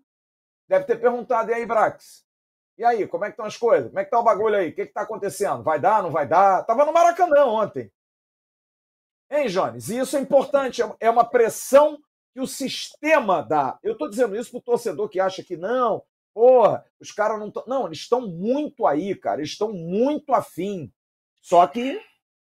[0.68, 2.26] Deve ter perguntado, e aí, Brax?
[2.78, 3.88] E aí, como é que estão as coisas?
[3.88, 4.70] Como é que tá o bagulho aí?
[4.70, 5.64] O que está acontecendo?
[5.64, 6.64] Vai dar, não vai dar?
[6.64, 7.92] Tava no Maracanã ontem.
[9.32, 9.90] Hein, Jones?
[9.90, 11.98] E isso é importante, é, é uma pressão
[12.34, 13.80] que o sistema dá.
[13.82, 16.04] Eu estou dizendo isso para o torcedor que acha que não,
[16.36, 17.64] porra, os caras não estão.
[17.66, 20.92] Não, eles estão muito aí, cara, eles estão muito afim.
[21.42, 22.00] Só que,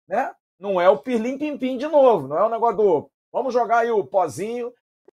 [0.08, 3.80] né, não é o pirlim pim de novo, não é o negócio do vamos jogar
[3.80, 4.74] aí o pozinho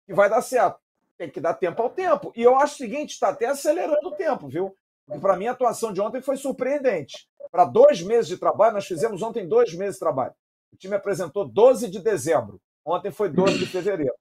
[0.08, 0.80] que vai dar certo.
[1.18, 2.34] Tem que dar tempo ao tempo.
[2.36, 4.76] E eu acho o seguinte, está até acelerando o tempo, viu?
[5.06, 7.28] Porque para mim a atuação de ontem foi surpreendente.
[7.52, 10.34] Para dois meses de trabalho, nós fizemos ontem dois meses de trabalho.
[10.72, 12.60] O time apresentou 12 de dezembro.
[12.86, 14.16] Ontem foi 12 de fevereiro.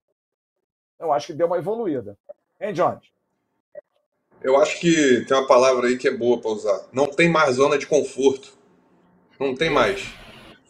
[0.99, 2.17] Eu acho que deu uma evoluída.
[2.61, 2.99] Hein, John?
[4.43, 6.87] Eu acho que tem uma palavra aí que é boa para usar.
[6.93, 8.53] Não tem mais zona de conforto.
[9.39, 10.07] Não tem mais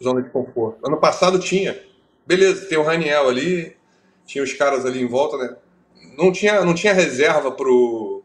[0.01, 0.85] zona de conforto.
[0.85, 1.79] Ano passado tinha.
[2.25, 3.75] Beleza, tem o Raniel ali,
[4.25, 5.55] tinha os caras ali em volta, né?
[6.17, 8.23] Não tinha, não tinha reserva pro,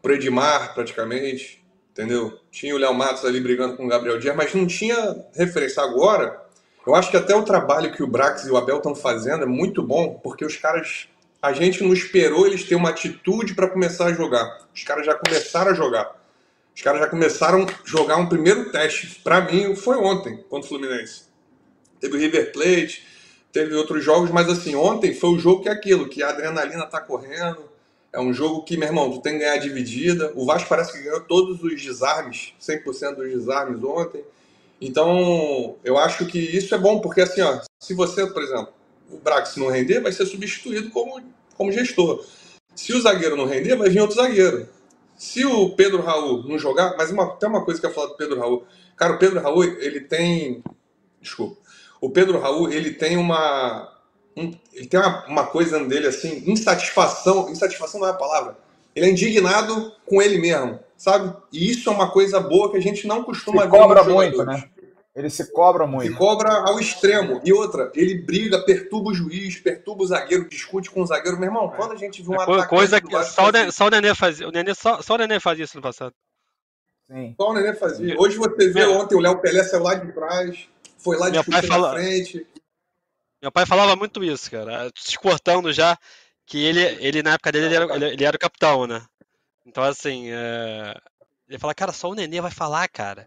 [0.00, 2.38] pro Edmar, praticamente, entendeu?
[2.50, 5.82] Tinha o Léo Matos ali brigando com o Gabriel Dias, mas não tinha referência.
[5.82, 6.46] Agora,
[6.86, 9.46] eu acho que até o trabalho que o Brax e o Abel estão fazendo é
[9.46, 11.08] muito bom, porque os caras.
[11.46, 14.66] A gente não esperou eles terem uma atitude para começar a jogar.
[14.74, 16.20] Os caras já começaram a jogar.
[16.74, 19.20] Os caras já começaram a jogar um primeiro teste.
[19.22, 21.22] Para mim, foi ontem, contra o Fluminense.
[22.00, 23.06] Teve o River Plate,
[23.52, 26.84] teve outros jogos, mas assim, ontem foi o jogo que é aquilo, que a adrenalina
[26.84, 27.70] tá correndo.
[28.12, 30.32] É um jogo que, meu irmão, tu tem que ganhar dividida.
[30.34, 34.24] O Vasco parece que ganhou todos os desarmes, 100% dos desarmes ontem.
[34.80, 38.74] Então, eu acho que isso é bom, porque assim, ó, se você, por exemplo,
[39.10, 41.20] o Brax não render, vai ser substituído como,
[41.56, 42.24] como gestor.
[42.74, 44.68] Se o zagueiro não render, vai vir outro zagueiro.
[45.16, 48.08] Se o Pedro Raul não jogar, mas uma, tem uma coisa que eu ia falar
[48.08, 48.66] do Pedro Raul.
[48.96, 50.62] Cara, o Pedro Raul, ele tem.
[51.20, 51.56] Desculpa.
[52.00, 53.92] O Pedro Raul, ele tem uma.
[54.36, 57.48] Um, ele tem uma, uma coisa dele assim, insatisfação.
[57.48, 58.58] Insatisfação não é a palavra.
[58.94, 61.34] Ele é indignado com ele mesmo sabe?
[61.52, 63.78] E isso é uma coisa boa que a gente não costuma se ver.
[63.78, 64.64] cobra muito, né?
[65.16, 66.12] Ele se cobra muito.
[66.12, 67.40] Se cobra ao extremo.
[67.42, 71.38] E outra, ele briga, perturba o juiz, perturba o zagueiro, discute com o zagueiro.
[71.38, 74.14] Meu irmão, quando a gente viu um é, Coisa que só, o só o Nenê
[74.14, 74.46] fazia.
[74.46, 76.14] O Nenê, só, só o Nenê fazia isso no passado.
[77.10, 77.34] Sim.
[77.34, 78.14] Só o Nenê fazia.
[78.20, 81.88] Hoje você vê ontem o Léo Pelé saiu lá de trás, foi lá discutir fala...
[81.88, 82.46] na frente.
[83.40, 84.90] Meu pai falava muito isso, cara.
[84.94, 85.96] Se cortando já,
[86.44, 89.02] que ele, ele na época dele, ele era, ele, ele era o capitão, né?
[89.64, 90.94] Então, assim, é...
[91.48, 93.26] ele fala, cara, só o Nenê vai falar, cara.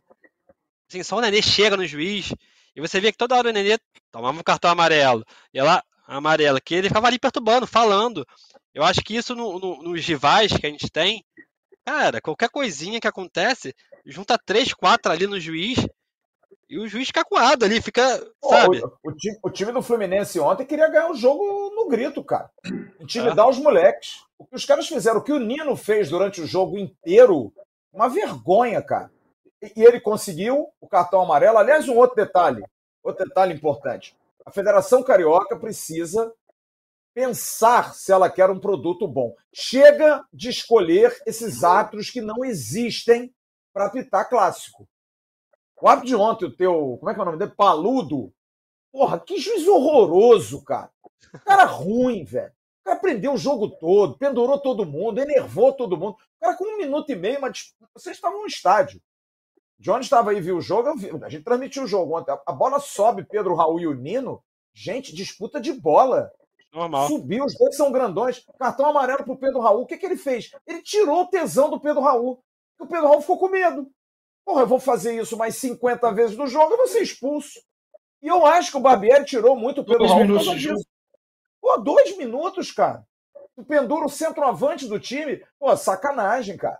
[0.90, 2.34] Assim, só o Nenê chega no juiz
[2.76, 3.78] e você vê que toda hora o Nenê
[4.12, 5.24] tomava um cartão amarelo.
[5.54, 8.26] E ela, amarela, que ele ficava ali perturbando, falando.
[8.74, 11.24] Eu acho que isso no, no, nos rivais que a gente tem,
[11.86, 15.78] cara, qualquer coisinha que acontece, junta três, quatro ali no juiz
[16.68, 18.04] e o juiz fica coado ali, fica,
[18.44, 18.82] sabe?
[18.84, 21.44] O, o, time, o, time, do Fluminense ontem queria ganhar o jogo
[21.76, 22.50] no grito, cara.
[23.00, 23.50] Intimidar ah.
[23.50, 24.24] os moleques.
[24.38, 27.52] O que os caras fizeram, o que o Nino fez durante o jogo inteiro,
[27.92, 29.12] uma vergonha, cara.
[29.62, 31.57] E, ele conseguiu o cartão amarelo.
[31.57, 32.64] Aliás, um outro detalhe,
[33.03, 34.16] outro detalhe importante.
[34.45, 36.34] A Federação Carioca precisa
[37.14, 39.36] pensar se ela quer um produto bom.
[39.53, 43.34] Chega de escolher esses árbitros que não existem
[43.74, 44.88] para apitar clássico.
[45.82, 46.97] O árbitro de ontem, o teu.
[46.99, 47.53] Como é que é o nome dele?
[47.55, 48.34] Paludo.
[48.91, 50.89] Porra, que juiz horroroso, cara.
[51.45, 52.51] Cara ruim, velho.
[52.82, 56.14] O cara prendeu o jogo todo, pendurou todo mundo, enervou todo mundo.
[56.14, 59.01] O cara, com um minuto e meio, mas vocês estavam no estádio.
[59.80, 62.38] Johnny estava aí, viu o jogo, vi, a gente transmitiu o jogo ontem.
[62.46, 64.44] A bola sobe, Pedro Raul e o Nino.
[64.74, 66.30] Gente, disputa de bola.
[66.74, 67.08] Normal.
[67.08, 68.46] Subiu, os dois são grandões.
[68.60, 69.84] Cartão amarelo pro Pedro Raul.
[69.84, 70.52] O que, que ele fez?
[70.68, 72.44] Ele tirou o tesão do Pedro Raul.
[72.78, 73.90] O Pedro Raul ficou com medo.
[74.46, 77.60] Porra, eu vou fazer isso mais 50 vezes no jogo, eu vou ser expulso.
[78.22, 80.86] E eu acho que o Barbieri tirou muito pelo dois Raul minutos.
[81.62, 83.06] Pô, dois minutos, cara.
[83.56, 85.44] Tu pendura o centroavante do time.
[85.58, 86.80] Pô, sacanagem, cara.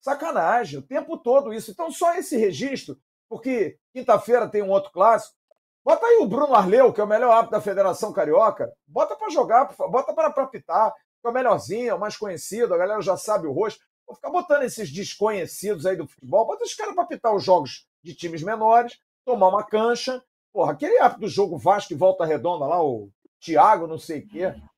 [0.00, 0.78] Sacanagem.
[0.78, 1.70] O tempo todo isso.
[1.70, 5.36] Então, só esse registro, porque quinta-feira tem um outro clássico.
[5.84, 8.72] Bota aí o Bruno Arleu, que é o melhor árbitro da Federação Carioca.
[8.86, 12.78] Bota para jogar, bota para apitar, que é o melhorzinho, é o mais conhecido, a
[12.78, 13.80] galera já sabe o rosto.
[14.06, 17.86] Vou ficar botando esses desconhecidos aí do futebol, bota os caras para apitar os jogos
[18.02, 20.22] de times menores, tomar uma cancha.
[20.52, 24.28] Porra, aquele árbitro do jogo Vasco e Volta Redonda lá, o Thiago, não sei o
[24.28, 24.50] quê.
[24.50, 24.70] Porra,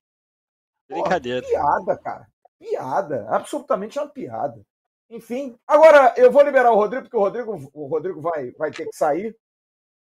[0.89, 1.47] Brincadeira.
[1.47, 2.29] Piada, cara.
[2.59, 3.27] Piada.
[3.31, 4.61] Absolutamente uma piada.
[5.11, 8.87] Enfim, agora eu vou liberar o Rodrigo, porque o Rodrigo, o Rodrigo vai, vai ter
[8.87, 9.37] que sair.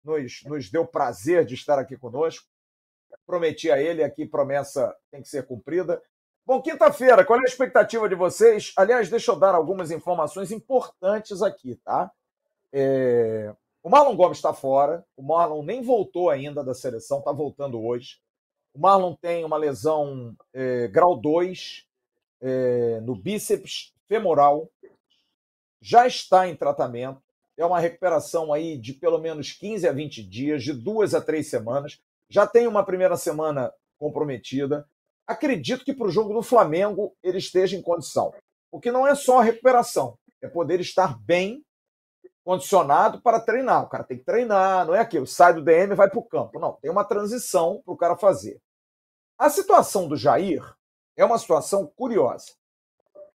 [0.05, 2.47] Nos, nos deu prazer de estar aqui conosco.
[3.27, 6.01] Prometi a ele aqui, promessa tem que ser cumprida.
[6.45, 8.73] Bom, quinta-feira, qual é a expectativa de vocês?
[8.77, 12.11] Aliás, deixa eu dar algumas informações importantes aqui, tá?
[12.71, 13.55] É...
[13.83, 18.19] O Marlon Gomes está fora, o Marlon nem voltou ainda da seleção, está voltando hoje.
[18.75, 21.87] O Marlon tem uma lesão é, grau 2
[22.41, 24.71] é, no bíceps femoral,
[25.81, 27.22] já está em tratamento,
[27.57, 31.49] é uma recuperação aí de pelo menos 15 a 20 dias, de duas a três
[31.49, 32.01] semanas.
[32.29, 34.89] Já tem uma primeira semana comprometida.
[35.26, 38.33] Acredito que para o jogo do Flamengo ele esteja em condição.
[38.70, 41.64] O que não é só a recuperação, é poder estar bem
[42.45, 43.85] condicionado para treinar.
[43.85, 46.24] O cara tem que treinar, não é aquilo, sai do DM e vai para o
[46.24, 46.59] campo.
[46.59, 48.61] Não, tem uma transição para o cara fazer.
[49.39, 50.62] A situação do Jair
[51.16, 52.58] é uma situação curiosa.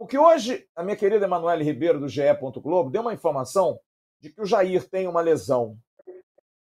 [0.02, 2.24] Porque hoje a minha querida Emanuele Ribeiro, do GE.
[2.60, 3.80] Globo, deu uma informação
[4.20, 5.78] de que o Jair tem uma lesão,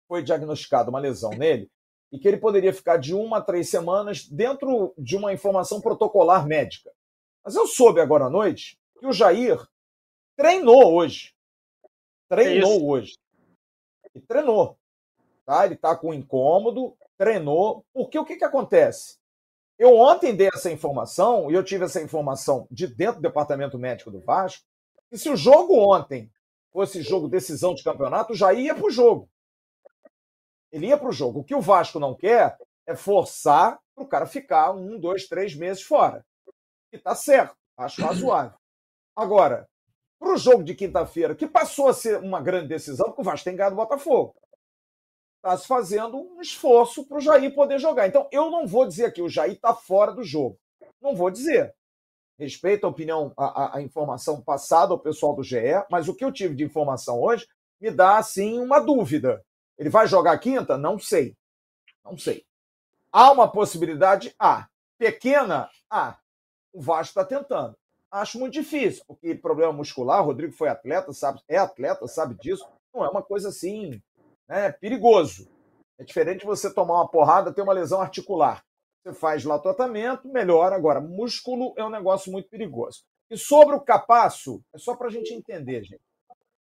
[0.10, 1.72] foi diagnosticada uma lesão nele,
[2.12, 6.46] e que ele poderia ficar de uma a três semanas dentro de uma informação protocolar
[6.46, 6.92] médica.
[7.46, 9.58] Mas eu soube agora à noite que o Jair
[10.36, 11.34] treinou hoje.
[12.28, 13.18] Treinou hoje.
[14.14, 14.78] E treinou.
[15.46, 15.64] Tá?
[15.64, 17.86] Ele está com incômodo, treinou.
[17.94, 19.18] Porque o que, que acontece?
[19.78, 24.12] Eu ontem dei essa informação, e eu tive essa informação de dentro do departamento médico
[24.12, 24.64] do Vasco,
[25.10, 26.32] que se o jogo ontem
[26.72, 29.30] fosse jogo decisão de campeonato, já ia para o jogo.
[30.72, 31.40] Ele ia para o jogo.
[31.40, 32.58] O que o Vasco não quer
[32.88, 36.26] é forçar para o cara ficar um, dois, três meses fora.
[36.92, 38.58] E tá certo, acho razoável.
[39.16, 39.68] Agora,
[40.20, 43.46] para o jogo de quinta-feira, que passou a ser uma grande decisão, porque o Vasco
[43.46, 44.36] tem ganhado o Botafogo
[45.44, 48.08] está se fazendo um esforço para o Jair poder jogar.
[48.08, 50.58] Então, eu não vou dizer aqui, o Jair está fora do jogo.
[51.02, 51.76] Não vou dizer.
[52.40, 55.58] Respeito a opinião, a, a, informação passada ao pessoal do GE,
[55.92, 57.46] mas o que eu tive de informação hoje
[57.80, 59.44] me dá, assim, uma dúvida.
[59.78, 60.78] Ele vai jogar quinta?
[60.78, 61.36] Não sei.
[62.06, 62.46] Não sei.
[63.12, 64.34] Há uma possibilidade?
[64.40, 64.68] Há.
[64.98, 65.70] Pequena?
[65.90, 66.18] Há.
[66.72, 67.76] O Vasco está tentando.
[68.10, 72.66] Acho muito difícil, porque problema muscular, o Rodrigo foi atleta, sabe, é atleta, sabe disso.
[72.94, 74.02] Não é uma coisa assim
[74.54, 75.50] é perigoso.
[75.98, 78.64] É diferente você tomar uma porrada, ter uma lesão articular.
[79.04, 80.76] Você faz lá o tratamento, melhora.
[80.76, 83.04] Agora, músculo é um negócio muito perigoso.
[83.30, 86.02] E sobre o Capasso, é só para a gente entender, gente.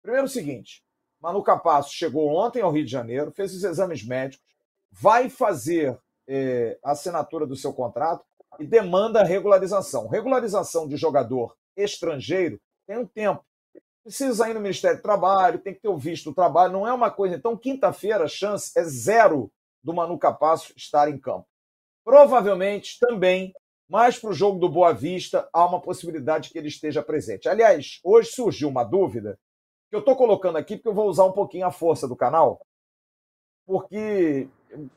[0.02, 0.84] Primeiro o seguinte,
[1.20, 4.46] Manu Capasso chegou ontem ao Rio de Janeiro, fez os exames médicos,
[4.92, 8.24] vai fazer é, a assinatura do seu contrato
[8.60, 10.08] e demanda regularização.
[10.08, 13.44] Regularização de jogador estrangeiro tem um tempo
[14.10, 16.91] precisa ir no Ministério do Trabalho, tem que ter o visto do trabalho, não é
[16.91, 17.36] uma coisa.
[17.36, 19.51] Então, quinta-feira, a chance é zero
[19.84, 21.47] do Manu Capasso estar em campo.
[22.03, 23.53] Provavelmente também,
[23.88, 27.47] mais para o jogo do Boa Vista, há uma possibilidade que ele esteja presente.
[27.47, 29.39] Aliás, hoje surgiu uma dúvida
[29.89, 32.60] que eu estou colocando aqui porque eu vou usar um pouquinho a força do canal,
[33.68, 34.49] porque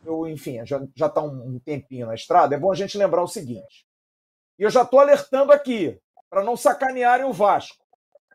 [0.05, 3.87] eu, enfim, já está um tempinho na estrada, é bom a gente lembrar o seguinte.
[4.59, 6.01] E eu já estou alertando aqui,
[6.31, 7.85] para não sacanearem o Vasco,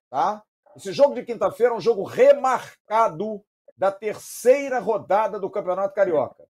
[0.10, 0.44] tá?
[0.78, 3.44] Esse jogo de quinta-feira é um jogo remarcado
[3.76, 6.46] da terceira rodada do Campeonato Carioca.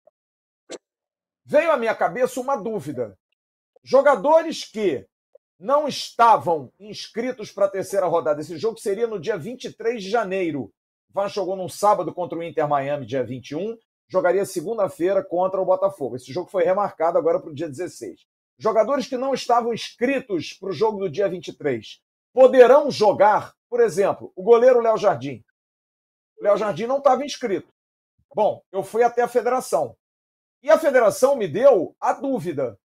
[1.44, 3.20] Veio à minha cabeça uma dúvida.
[3.84, 5.06] Jogadores que
[5.60, 10.74] não estavam inscritos para a terceira rodada, esse jogo seria no dia 23 de janeiro.
[11.10, 16.16] Vasco jogou num sábado contra o Inter Miami, dia 21, jogaria segunda-feira contra o Botafogo.
[16.16, 18.22] Esse jogo foi remarcado agora para o dia 16.
[18.58, 22.02] Jogadores que não estavam inscritos para o jogo do dia 23
[22.34, 25.44] poderão jogar por exemplo, o goleiro Léo Jardim.
[26.38, 27.74] O Léo Jardim não estava inscrito.
[28.36, 29.98] Bom, eu fui até a federação.
[30.62, 32.80] E a federação me deu a dúvida.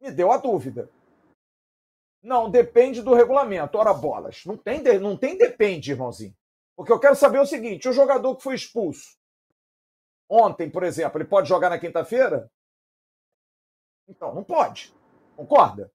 [0.00, 0.88] Me deu a dúvida.
[2.22, 3.76] Não, depende do regulamento.
[3.76, 4.44] Ora, bolas.
[4.44, 6.36] Não tem, não tem depende, irmãozinho.
[6.76, 9.18] Porque eu quero saber o seguinte: o jogador que foi expulso
[10.30, 12.48] ontem, por exemplo, ele pode jogar na quinta-feira?
[14.06, 14.94] Então, não pode.
[15.34, 15.90] Concorda?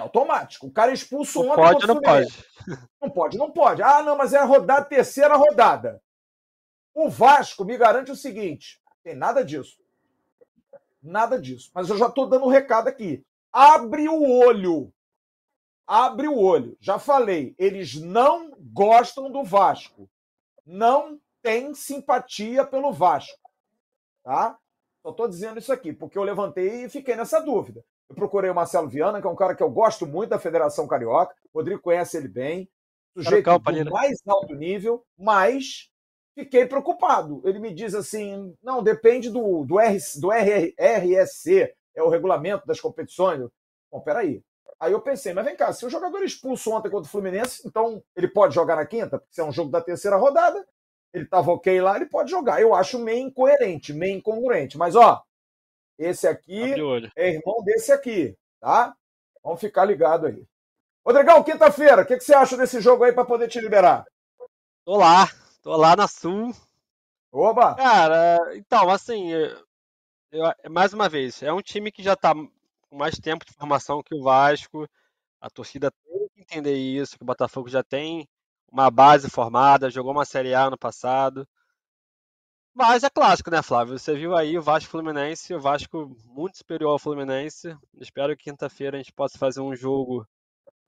[0.00, 0.02] É.
[0.02, 0.66] Automático.
[0.66, 1.56] O cara é expulso ontem.
[1.56, 2.44] Pode não pode?
[3.00, 3.82] Não pode, não pode.
[3.82, 6.02] Ah, não, mas é a rodada, terceira rodada.
[6.94, 9.80] O Vasco me garante o seguinte: tem nada disso.
[11.02, 11.70] Nada disso.
[11.74, 13.24] Mas eu já estou dando um recado aqui.
[13.52, 14.92] Abre o olho.
[15.86, 16.76] Abre o olho.
[16.80, 20.08] Já falei, eles não gostam do Vasco.
[20.64, 23.50] Não têm simpatia pelo Vasco.
[24.22, 24.58] Tá?
[25.02, 27.82] Só estou dizendo isso aqui, porque eu levantei e fiquei nessa dúvida.
[28.10, 30.88] Eu procurei o Marcelo Viana, que é um cara que eu gosto muito da Federação
[30.88, 31.32] Carioca.
[31.54, 32.68] O Rodrigo conhece ele bem.
[33.16, 35.88] Sujeito do mais alto nível, mas
[36.34, 37.40] fiquei preocupado.
[37.44, 42.66] Ele me diz assim: não, depende do, do, R, do RR, RSC, é o regulamento
[42.66, 43.48] das competições.
[43.90, 44.42] Bom, peraí.
[44.78, 48.02] Aí eu pensei, mas vem cá, se o jogador expulso ontem contra o Fluminense, então
[48.16, 50.66] ele pode jogar na quinta, porque se é um jogo da terceira rodada,
[51.12, 52.62] ele estava ok lá, ele pode jogar.
[52.62, 54.78] Eu acho meio incoerente, meio incongruente.
[54.78, 55.22] Mas, ó,
[56.00, 56.74] esse aqui
[57.14, 58.94] é irmão desse aqui, tá?
[59.44, 60.44] Vamos ficar ligado aí.
[61.04, 64.04] Rodrigão, quinta-feira, o que, que, você acha desse jogo aí para poder te liberar?
[64.84, 65.28] Tô lá,
[65.62, 66.54] tô lá na Sul.
[67.30, 67.74] Oba!
[67.74, 73.18] Cara, então, assim, eu, mais uma vez, é um time que já tá com mais
[73.18, 74.88] tempo de formação que o Vasco.
[75.40, 78.28] A torcida tem que entender isso, que o Botafogo já tem
[78.70, 81.46] uma base formada, jogou uma Série A no passado.
[82.74, 83.98] Mas é clássico, né, Flávio?
[83.98, 87.76] Você viu aí o Vasco Fluminense, o Vasco muito superior ao Fluminense.
[88.00, 90.26] Espero que quinta-feira a gente possa fazer um jogo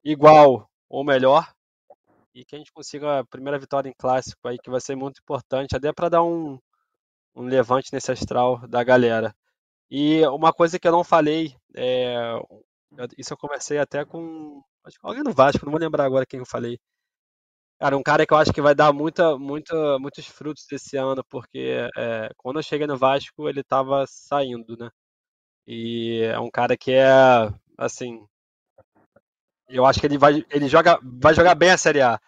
[0.04, 1.52] igual ou melhor
[2.34, 5.20] e que a gente consiga a primeira vitória em clássico aí, que vai ser muito
[5.20, 6.58] importante, até para dar um,
[7.34, 9.34] um levante nesse astral da galera.
[9.90, 12.14] E uma coisa que eu não falei, é,
[13.18, 16.40] isso eu conversei até com acho que alguém do Vasco, não vou lembrar agora quem
[16.40, 16.78] eu falei.
[17.82, 21.24] Cara, um cara que eu acho que vai dar muita, muita, muitos frutos esse ano,
[21.28, 24.88] porque é, quando eu cheguei no Vasco, ele estava saindo, né?
[25.66, 27.04] E é um cara que é,
[27.76, 28.24] assim,
[29.68, 32.20] eu acho que ele vai, ele joga, vai jogar bem a Série A.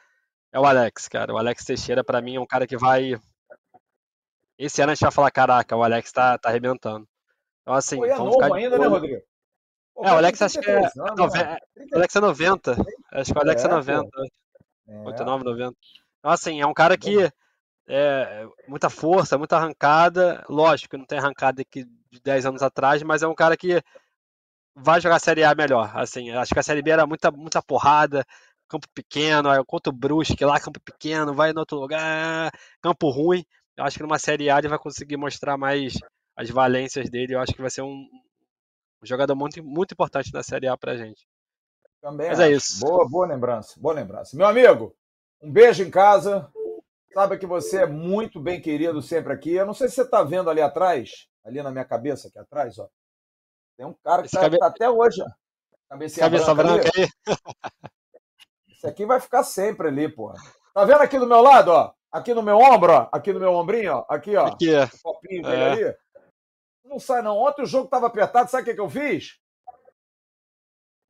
[0.52, 1.32] É o Alex, cara.
[1.32, 3.14] O Alex Teixeira, para mim, é um cara que vai.
[4.58, 7.06] Esse ano a gente vai falar: caraca, o Alex tá, tá arrebentando.
[7.62, 7.98] Então, assim.
[7.98, 9.22] Pô, é novo ainda, né, Rodrigo?
[9.94, 10.78] Pô, é, o Alex acho que é.
[10.78, 11.38] Anos, nove...
[11.38, 11.58] Né?
[11.92, 12.76] O Alex é 90.
[13.12, 14.10] Acho que o Alex é, é 90.
[14.86, 14.98] É.
[15.00, 15.76] 89, 90.
[16.18, 17.30] Então, assim, é um cara que.
[17.86, 20.42] É, muita força, muita arrancada.
[20.48, 23.82] Lógico que não tem arrancada aqui de 10 anos atrás, mas é um cara que
[24.74, 25.90] vai jogar a Série A melhor.
[25.94, 28.24] Assim, acho que a Série B era muita, muita porrada,
[28.68, 33.44] campo pequeno, aí contra o Brusque lá, campo pequeno, vai em outro lugar, campo ruim.
[33.76, 35.94] Eu acho que numa Série A ele vai conseguir mostrar mais
[36.36, 37.34] as valências dele.
[37.34, 38.08] Eu acho que vai ser um,
[39.02, 41.26] um jogador muito, muito importante na Série A pra gente.
[42.04, 42.80] Também Mas é isso.
[42.80, 44.36] Boa, boa lembrança, boa lembrança.
[44.36, 44.94] Meu amigo,
[45.40, 46.52] um beijo em casa.
[47.14, 49.54] Sabe que você é muito bem querido sempre aqui.
[49.54, 52.78] Eu não sei se você está vendo ali atrás, ali na minha cabeça, aqui atrás,
[52.78, 52.90] ó.
[53.78, 54.58] Tem um cara que está cabe...
[54.58, 55.24] tá até hoje.
[55.88, 57.08] Cabeça branca, branca aí.
[58.70, 60.34] Esse aqui vai ficar sempre ali, porra.
[60.74, 61.94] Tá vendo aqui do meu lado, ó?
[62.12, 63.08] Aqui no meu ombro, ó.
[63.12, 64.06] Aqui no meu ombrinho, ó.
[64.10, 64.48] Aqui, ó.
[64.48, 64.86] Aqui, é.
[65.02, 65.72] copinho é.
[65.72, 65.96] ali.
[66.84, 67.38] Não sai, não.
[67.38, 69.42] Ontem o jogo tava apertado, sabe o que, que eu fiz?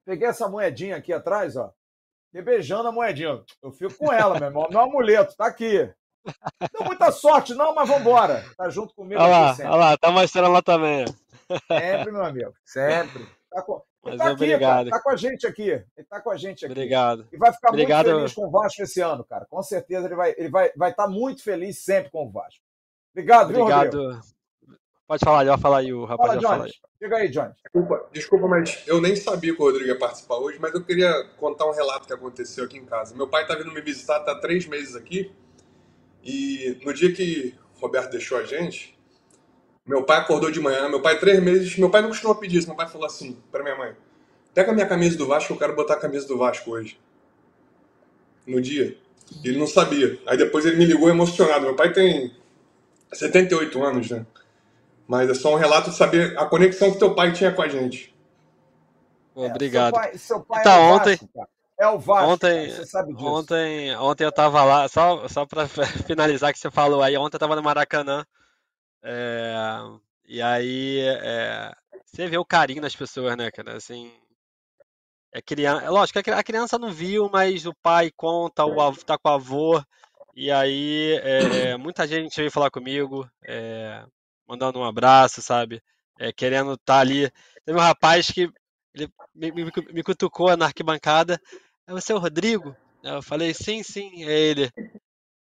[0.05, 1.72] Peguei essa moedinha aqui atrás, ó.
[2.32, 3.42] E beijando a moedinha.
[3.62, 4.66] Eu fico com ela, meu irmão.
[4.70, 5.88] Meu amuleto, tá aqui.
[6.72, 8.44] Não muita sorte, não, mas vambora.
[8.57, 9.20] Tá junto comigo.
[9.20, 11.05] Olha lá, olha lá, tá mostrando lá também.
[11.68, 12.52] Sempre, meu amigo.
[12.64, 13.26] Sempre.
[13.50, 13.82] Tá com...
[14.07, 14.90] Ele tá aqui, obrigado.
[14.90, 15.70] Cara, tá com a gente aqui.
[15.70, 16.72] Ele tá com a gente aqui.
[16.72, 17.26] Obrigado.
[17.32, 18.07] E vai ficar obrigado.
[18.07, 19.46] muito feliz com o Vasco esse ano, cara.
[19.46, 22.30] Com certeza ele vai estar ele vai, vai estar tá muito feliz sempre com o
[22.30, 22.62] Vasco.
[23.12, 23.90] Obrigado, obrigado.
[23.90, 24.34] viu, Rodrigo?
[25.07, 26.40] Pode falar, vai falar aí, o rapaz.
[26.40, 26.80] Fala, Jones.
[26.98, 27.55] Chega aí, Jones.
[27.62, 31.12] Desculpa, desculpa, mas eu nem sabia que o Rodrigo ia participar hoje, mas eu queria
[31.36, 33.14] contar um relato que aconteceu aqui em casa.
[33.14, 35.30] Meu pai tá vindo me visitar, tá três meses aqui,
[36.22, 38.98] e no dia que o Roberto deixou a gente,
[39.84, 42.68] meu pai acordou de manhã, meu pai três meses, meu pai não costuma pedir isso,
[42.68, 43.94] meu pai falou assim para minha mãe,
[44.55, 46.98] pega a minha camisa do Vasco, eu quero botar a camisa do Vasco hoje.
[48.46, 48.96] No dia.
[49.42, 50.18] Ele não sabia.
[50.26, 51.64] Aí depois ele me ligou emocionado.
[51.64, 52.30] Meu pai tem
[53.11, 54.26] 78 anos, né?
[55.07, 57.68] Mas é só um relato de saber a conexão que teu pai tinha com a
[57.68, 58.14] gente.
[59.34, 59.96] Obrigado.
[59.98, 61.48] É, seu pai, seu pai então, é ontem, Vasco,
[61.78, 63.26] é o Vasco, ontem, você sabe disso.
[63.26, 65.66] Ontem, ontem eu tava lá, só, só para
[66.07, 68.24] finalizar que você falou aí, ontem eu tava no Maracanã.
[69.02, 69.55] É,
[70.26, 71.72] e aí é,
[72.05, 73.76] você vê o carinho das pessoas, né, cara?
[73.76, 74.12] Assim,
[75.32, 79.18] é criança, é lógico, a criança não viu, mas o pai conta, o avô, tá
[79.18, 79.82] com o avô.
[80.36, 83.28] E aí, é, muita gente veio falar comigo.
[83.44, 84.05] É,
[84.47, 85.82] mandando um abraço, sabe?
[86.18, 87.30] É, querendo estar tá ali.
[87.64, 88.51] Teve um rapaz que
[88.95, 91.40] ele me, me, me cutucou na arquibancada.
[91.86, 92.76] É você o Rodrigo?
[93.03, 94.70] Eu falei, sim, sim, é ele.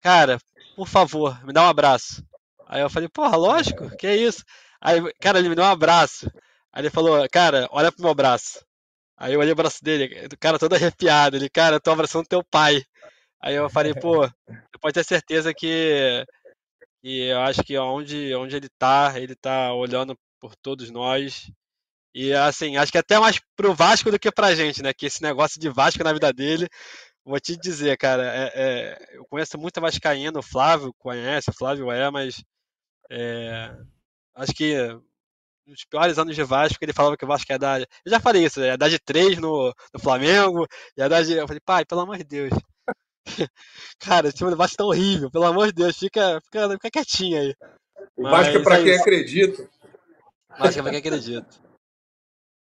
[0.02, 0.38] Cara,
[0.76, 2.24] por favor, me dá um abraço.
[2.68, 4.44] Aí eu falei, porra, lógico, que é isso?
[4.82, 6.30] Aí, cara, ele me deu um abraço.
[6.72, 8.66] Aí ele falou, cara, olha pro meu braço.
[9.16, 11.38] Aí eu olhei o braço dele, o cara todo arrepiado.
[11.38, 12.84] Ele, cara, eu tô abraçando teu pai.
[13.40, 14.28] Aí eu falei, pô,
[14.82, 16.26] pode ter certeza que
[17.04, 21.52] e eu acho que onde, onde ele tá, ele tá olhando por todos nós.
[22.16, 24.94] E assim, acho que até mais pro Vasco do que pra gente, né?
[24.94, 26.68] Que esse negócio de Vasco na vida dele,
[27.26, 31.92] vou te dizer, cara, é, é, eu conheço muito Vascaíno, o Flávio conhece, o Flávio
[31.92, 32.44] é, mas
[33.12, 33.76] é,
[34.36, 34.76] acho que
[35.66, 37.82] nos piores anos de Vasco, ele falava que o Vasco ia dar.
[37.82, 41.34] Eu já falei isso, ia dar de três no, no Flamengo, ia dar de.
[41.34, 42.52] Eu falei, pai, pelo amor de Deus.
[44.00, 47.40] Cara, esse time do Vasco tá horrível, pelo amor de Deus, fica, fica, fica quietinho
[47.40, 47.56] aí.
[48.16, 49.70] O Vasco é pra é quem acredita.
[50.58, 51.48] Vasco é pra quem acredita.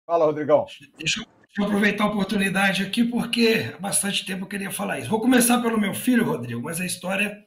[0.06, 0.66] Fala, Rodrigão.
[0.98, 5.00] Deixa eu, deixa eu aproveitar a oportunidade aqui, porque há bastante tempo eu queria falar
[5.00, 5.10] isso.
[5.10, 7.46] Vou começar pelo meu filho, Rodrigo, mas a história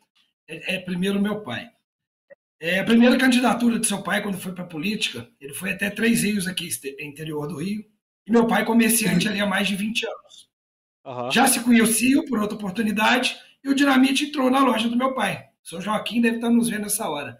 [0.48, 1.68] é, é primeiro meu pai.
[2.60, 5.90] É, a primeira candidatura de seu pai, quando foi para a política, ele foi até
[5.90, 6.68] Três Rios, aqui,
[7.00, 7.84] interior do Rio.
[8.24, 10.51] E meu pai, comerciante ali há mais de 20 anos.
[11.05, 11.30] Uhum.
[11.30, 15.48] Já se conheciam por outra oportunidade e o Dinamite entrou na loja do meu pai.
[15.62, 17.38] Seu Joaquim deve estar nos vendo nessa hora.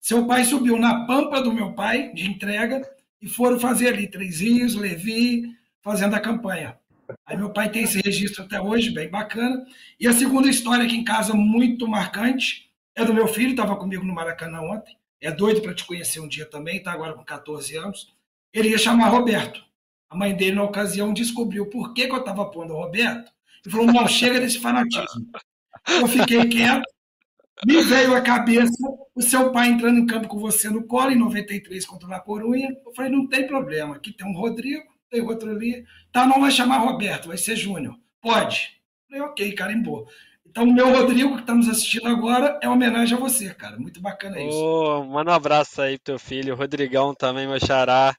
[0.00, 2.88] Seu pai subiu na pampa do meu pai, de entrega,
[3.20, 5.42] e foram fazer ali Três Rios, Levi,
[5.82, 6.78] fazendo a campanha.
[7.24, 9.64] Aí meu pai tem esse registro até hoje, bem bacana.
[9.98, 14.04] E a segunda história aqui em casa, muito marcante, é do meu filho, estava comigo
[14.04, 14.96] no Maracanã ontem.
[15.20, 18.14] É doido para te conhecer um dia também, está agora com 14 anos.
[18.52, 19.64] Ele ia chamar Roberto.
[20.08, 23.30] A mãe dele, na ocasião, descobriu por que, que eu estava pondo o Roberto
[23.66, 25.30] e falou: não, chega desse fanatismo.
[25.88, 26.86] Eu fiquei quieto,
[27.64, 28.76] me veio à cabeça
[29.14, 32.70] o seu pai entrando em campo com você no colo em 93 contra a Corunha.
[32.84, 35.84] Eu falei: não tem problema, aqui tem um Rodrigo, tem outro ali.
[36.12, 37.96] Tá, não vai chamar Roberto, vai ser Júnior.
[38.20, 38.80] Pode.
[39.10, 40.06] Eu falei: ok, carimbou.
[40.48, 43.78] Então, o meu Rodrigo, que estamos assistindo agora, é homenagem a você, cara.
[43.78, 44.56] Muito bacana isso.
[44.56, 48.16] Oh, manda um abraço aí pro teu filho, o Rodrigão também, meu xará.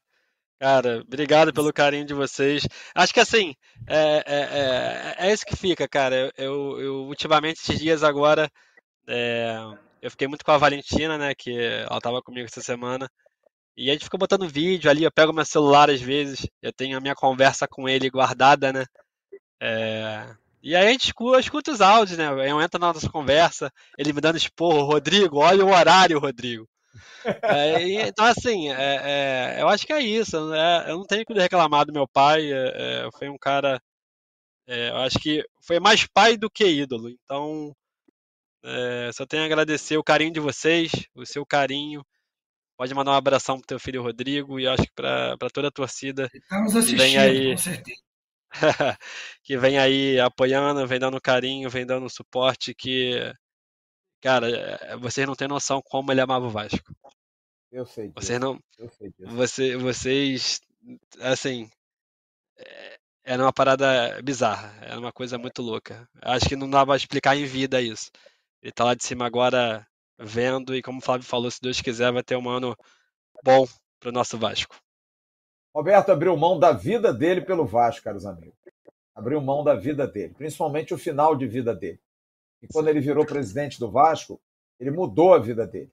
[0.60, 2.68] Cara, obrigado pelo carinho de vocês.
[2.96, 3.54] Acho que assim,
[3.88, 6.32] é, é, é, é isso que fica, cara.
[6.36, 8.50] Eu, eu ultimamente, esses dias agora,
[9.08, 9.56] é,
[10.02, 11.36] eu fiquei muito com a Valentina, né?
[11.36, 11.52] Que
[11.88, 13.10] ela tava comigo essa semana.
[13.78, 16.98] E a gente fica botando vídeo ali, eu pego meu celular às vezes, eu tenho
[16.98, 18.86] a minha conversa com ele guardada, né?
[19.62, 22.28] É, e aí a gente escuta, escuta os áudios, né?
[22.50, 26.68] Eu entro na nossa conversa, ele me dando esporro, Rodrigo, olha o horário, Rodrigo.
[27.44, 30.50] É, então, assim, é, é, eu acho que é isso.
[30.50, 30.90] Né?
[30.90, 32.52] Eu não tenho que reclamar do meu pai.
[32.52, 33.82] É, é, foi um cara.
[34.68, 37.10] É, eu acho que foi mais pai do que ídolo.
[37.10, 37.74] Então,
[39.14, 42.04] só tenho a agradecer o carinho de vocês, o seu carinho.
[42.78, 46.30] Pode mandar um abração pro teu filho Rodrigo e acho que para toda a torcida.
[46.34, 48.08] Estamos assistindo, vem aí, com certeza.
[49.44, 53.34] que vem aí apoiando, vem dando carinho, vem dando suporte, que
[54.22, 56.94] Cara, eh, vocês não têm noção como ele amava o Vasco.
[57.72, 58.12] Eu sei.
[58.16, 58.60] Vocês não.
[58.78, 59.14] Eu sei.
[59.20, 60.62] Você, vocês,
[61.20, 61.70] assim,
[62.58, 66.08] é, era uma parada bizarra, era uma coisa muito louca.
[66.22, 68.10] Acho que não dá pra explicar em vida isso.
[68.62, 69.86] Ele tá lá de cima agora
[70.18, 72.76] vendo e como o Flávio falou, se Deus quiser, vai ter um ano
[73.44, 73.68] bom
[74.00, 74.76] pro nosso Vasco.
[75.76, 78.56] Roberto abriu mão da vida dele pelo Vasco, caros amigos.
[79.14, 82.00] Abriu mão da vida dele, principalmente o final de vida dele.
[82.62, 84.40] E quando ele virou presidente do Vasco,
[84.80, 85.92] ele mudou a vida dele.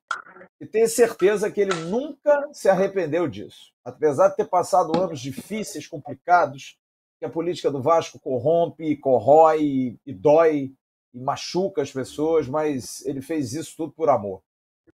[0.61, 3.73] E tenho certeza que ele nunca se arrependeu disso.
[3.85, 6.79] Apesar de ter passado anos difíceis, complicados,
[7.19, 10.73] que a política do Vasco corrompe, corrói e dói
[11.13, 14.43] e machuca as pessoas, mas ele fez isso tudo por amor.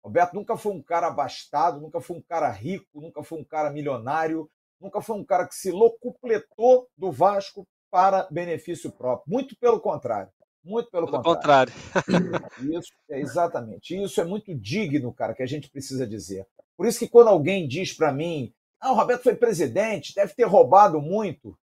[0.02, 3.70] Roberto nunca foi um cara abastado, nunca foi um cara rico, nunca foi um cara
[3.70, 4.48] milionário,
[4.80, 9.32] nunca foi um cara que se locupletou do Vasco para benefício próprio.
[9.32, 10.30] Muito pelo contrário.
[10.66, 11.72] Muito pelo, pelo contrário.
[11.92, 12.76] contrário.
[12.76, 14.02] Isso, é, exatamente.
[14.02, 16.44] Isso é muito digno, cara, que a gente precisa dizer.
[16.76, 20.42] Por isso que quando alguém diz para mim, ah, o Roberto foi presidente, deve ter
[20.42, 21.56] roubado muito.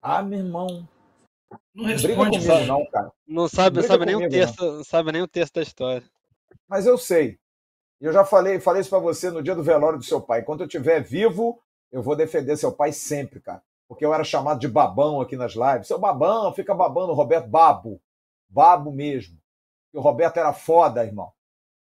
[0.00, 0.88] Ah, meu irmão.
[1.74, 3.10] Não responde, comigo, não, cara.
[3.26, 4.84] Não sabe, não sabe nem o texto, não.
[4.84, 6.08] sabe nem o texto da história.
[6.68, 7.36] Mas eu sei.
[8.00, 10.40] Eu já falei, falei isso para você no dia do velório do seu pai.
[10.40, 11.60] Enquanto eu estiver vivo,
[11.90, 15.52] eu vou defender seu pai sempre, cara porque eu era chamado de babão aqui nas
[15.52, 15.86] lives.
[15.86, 18.00] Seu babão, fica babando o Roberto Babo.
[18.48, 19.38] Babo mesmo.
[19.92, 21.32] O Roberto era foda, irmão.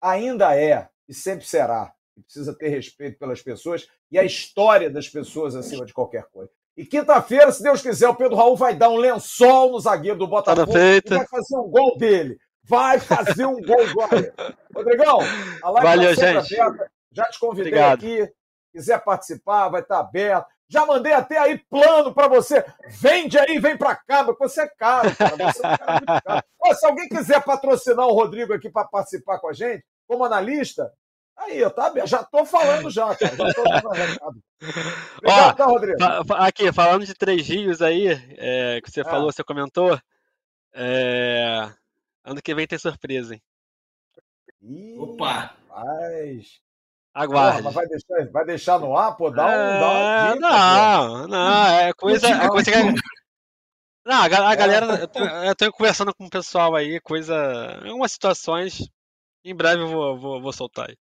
[0.00, 1.94] Ainda é e sempre será.
[2.16, 6.50] E precisa ter respeito pelas pessoas e a história das pessoas acima de qualquer coisa.
[6.76, 10.26] E quinta-feira, se Deus quiser, o Pedro Raul vai dar um lençol no zagueiro do
[10.26, 12.38] Botafogo e vai fazer um gol dele.
[12.64, 14.34] Vai fazer um gol agora.
[14.74, 15.18] Rodrigão,
[15.62, 16.60] a live Valeu, tá gente.
[16.60, 16.90] aberta.
[17.12, 17.98] Já te convidei Obrigado.
[17.98, 18.32] aqui.
[18.72, 20.46] Quiser participar, vai estar aberto.
[20.72, 22.64] Já mandei até aí plano para você.
[22.88, 25.36] Vende aí, vem para cá, mas você é caro, cara.
[25.36, 26.44] Você é um cara muito caro.
[26.58, 30.90] Pô, se alguém quiser patrocinar o Rodrigo aqui para participar com a gente, como analista,
[31.36, 33.36] aí, eu tá, já tô falando já, cara.
[33.36, 33.62] Já tô.
[35.18, 35.98] Obrigado, tá, Rodrigo?
[36.38, 38.06] Aqui, falando de Três Rios aí,
[38.38, 39.04] é, que você é.
[39.04, 40.00] falou, você comentou,
[40.72, 41.70] é,
[42.24, 43.42] ano que vem tem surpresa, hein?
[44.62, 45.54] Ih, Opa!
[45.68, 46.61] Rapaz.
[47.14, 47.62] Aguarde.
[47.62, 49.30] mas vai deixar, vai deixar no ar, pô?
[49.30, 51.28] Dá, um, é, dá uma dica, Não, pô.
[51.28, 52.78] não, é coisa, é coisa que...
[54.04, 57.36] Não, a, a galera, eu tô, eu tô, conversando com o pessoal aí, coisa,
[57.86, 58.82] algumas situações,
[59.44, 60.96] em breve eu vou, vou, vou soltar aí.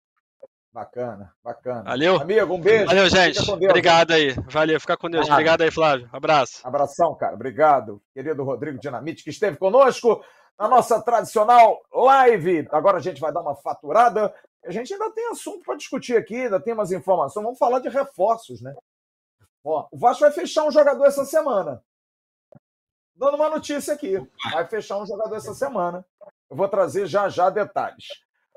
[0.72, 1.82] Bacana, bacana.
[1.82, 2.20] Valeu?
[2.20, 2.86] Amigo, um beijo.
[2.86, 3.44] Valeu, gente.
[3.44, 4.34] Deus, Obrigado aí.
[4.48, 5.28] Valeu, fica com Deus.
[5.28, 6.08] Obrigado aí, Flávio.
[6.12, 6.60] Abraço.
[6.62, 7.34] Abração, cara.
[7.34, 10.22] Obrigado, querido Rodrigo Dinamite, que esteve conosco
[10.60, 12.68] na nossa tradicional live.
[12.70, 14.32] Agora a gente vai dar uma faturada
[14.64, 17.42] a gente ainda tem assunto para discutir aqui, ainda tem umas informações.
[17.42, 18.72] Vamos falar de reforços, né?
[19.64, 21.82] Ó, o Vasco vai fechar um jogador essa semana.
[23.14, 24.16] Dando uma notícia aqui.
[24.52, 26.04] Vai fechar um jogador essa semana.
[26.48, 28.06] Eu vou trazer já já detalhes.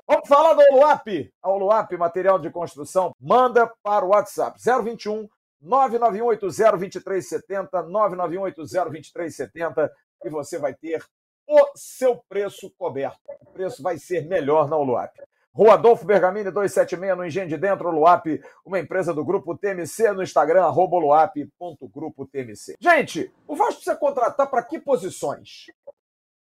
[0.06, 1.32] Vamos falar do Oluap.
[1.42, 5.28] A Oluap, material de construção, manda para o WhatsApp 021
[5.62, 9.90] 991802370, 991802370
[10.22, 11.02] e você vai ter
[11.46, 13.20] o seu preço coberto.
[13.40, 15.12] O preço vai ser melhor na Oluap.
[15.54, 18.26] Rua Adolfo Bergamini 276, no Engenho de Dentro, Luap,
[18.64, 22.74] uma empresa do Grupo TMC, no Instagram, arroba luap.grupo TMC.
[22.80, 25.66] Gente, o Vasco precisa contratar para que posições?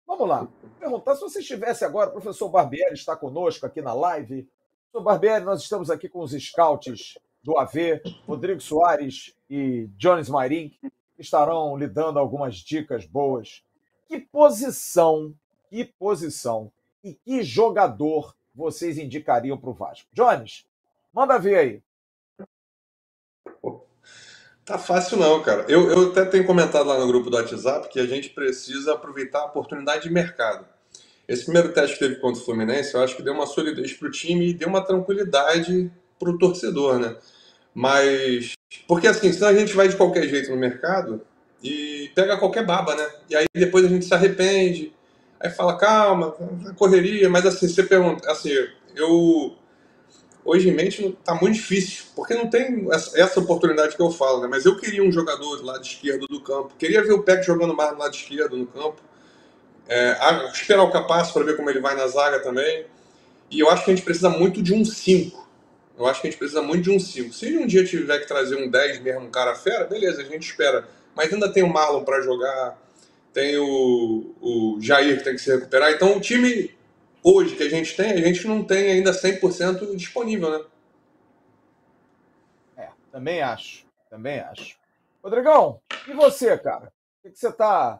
[0.05, 0.45] Vamos lá.
[0.77, 4.45] Perguntar se você estivesse agora, o professor Barbieri está conosco aqui na live.
[4.91, 10.73] Professor Barbieri, nós estamos aqui com os scouts do AV, Rodrigo Soares e Jones Marim,
[11.15, 13.63] que estarão lhe dando algumas dicas boas.
[14.09, 15.35] Que posição,
[15.69, 16.71] que posição
[17.03, 20.09] e que jogador vocês indicariam para o Vasco?
[20.11, 20.65] Jones,
[21.13, 21.83] manda ver aí.
[24.65, 25.63] Tá fácil não, cara.
[25.69, 29.41] Eu, eu até tenho comentado lá no grupo do WhatsApp que a gente precisa aproveitar
[29.41, 30.65] a oportunidade de mercado.
[31.27, 34.07] Esse primeiro teste que teve contra o Fluminense, eu acho que deu uma solidez para
[34.07, 37.15] o time e deu uma tranquilidade para o torcedor, né?
[37.75, 38.53] Mas.
[38.87, 41.21] Porque assim, senão a gente vai de qualquer jeito no mercado
[41.63, 43.07] e pega qualquer baba, né?
[43.29, 44.93] E aí depois a gente se arrepende.
[45.39, 46.35] Aí fala, calma,
[46.75, 48.51] correria, mas assim, você pergunta, assim,
[48.95, 49.55] eu
[50.43, 54.47] hoje em mente tá muito difícil, porque não tem essa oportunidade que eu falo, né?
[54.49, 57.75] Mas eu queria um jogador do lado esquerdo do campo, queria ver o Peck jogando
[57.75, 59.01] mais no lado esquerdo no campo,
[59.87, 60.17] é,
[60.51, 62.85] esperar o Capaz para ver como ele vai na zaga também.
[63.49, 65.49] E eu acho que a gente precisa muito de um 5.
[65.97, 67.33] Eu acho que a gente precisa muito de um 5.
[67.33, 70.47] Se um dia tiver que trazer um 10 mesmo, um cara fera, beleza, a gente
[70.47, 70.87] espera.
[71.19, 72.77] Mas ainda tem o Marlon para jogar,
[73.33, 75.91] tem o, o Jair que tem que se recuperar.
[75.91, 76.73] Então o time
[77.21, 80.65] hoje que a gente tem, a gente não tem ainda 100% disponível, né?
[82.77, 83.85] É, também acho.
[84.09, 84.77] Também acho.
[85.21, 86.89] Rodrigão, e você, cara?
[87.21, 87.99] O que, você tá.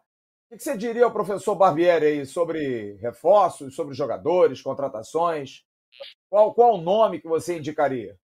[0.50, 5.66] O que você diria ao professor Barbieri aí sobre reforços, sobre jogadores, contratações?
[6.30, 8.18] Qual, qual o nome que você indicaria?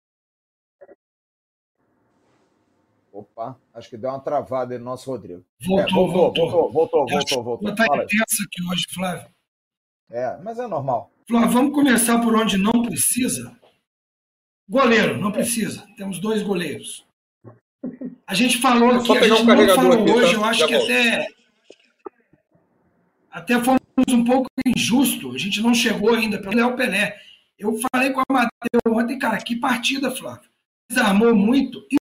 [3.14, 5.44] Opa, acho que deu uma travada aí no nosso Rodrigo.
[5.64, 7.70] Voltou, é, voltou, voltou, voltou, voltou, voltou, voltou.
[7.70, 9.28] Está intensa aqui hoje, Flávio.
[10.10, 11.12] É, mas é normal.
[11.28, 13.56] Flávio, vamos começar por onde não precisa.
[14.68, 15.86] Goleiro, não precisa.
[15.96, 17.06] Temos dois goleiros.
[18.26, 20.40] A gente falou aqui, a gente um não falou aqui, hoje, tá?
[20.40, 21.28] eu acho Já que até
[23.30, 25.32] até fomos um pouco injusto.
[25.32, 27.16] A gente não chegou ainda para o Léo Pelé.
[27.56, 30.50] Eu falei com a Matheus ontem, cara, que partida, Flávio.
[30.90, 31.86] Desarmou muito.
[31.92, 31.96] E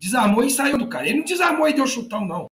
[0.00, 1.06] desarmou e saiu do cara.
[1.06, 2.46] Ele não desarmou e deu chutão, não.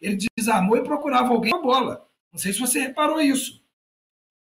[0.00, 2.08] Ele desarmou e procurava alguém com a bola.
[2.32, 3.64] Não sei se você reparou isso.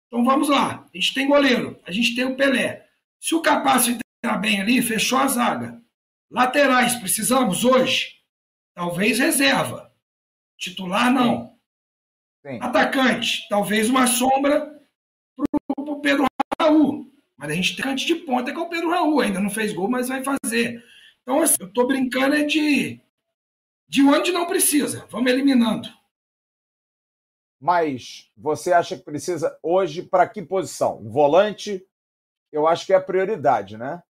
[0.08, 0.84] Então vamos lá.
[0.92, 2.88] A gente tem goleiro, a gente tem o Pelé.
[3.20, 5.80] Se o Capácio entrar bem ali, fechou a zaga.
[6.30, 8.08] Laterais, precisamos hoje?
[8.74, 9.92] Talvez reserva.
[10.58, 11.56] Titular, não.
[12.44, 12.58] Sim.
[12.60, 14.80] Atacante, talvez uma sombra
[15.36, 16.26] para o Pedro
[16.60, 17.10] Raul.
[17.36, 19.20] Mas a gente tem atacante de ponta que é o Pedro Raul.
[19.20, 20.82] Ainda não fez gol, mas vai fazer.
[21.30, 23.00] Então, assim, eu estou brincando é de,
[23.88, 25.06] de onde não precisa.
[25.08, 25.88] Vamos eliminando.
[27.60, 30.98] Mas você acha que precisa hoje para que posição?
[30.98, 31.86] Um volante,
[32.50, 34.02] eu acho que é a prioridade, né?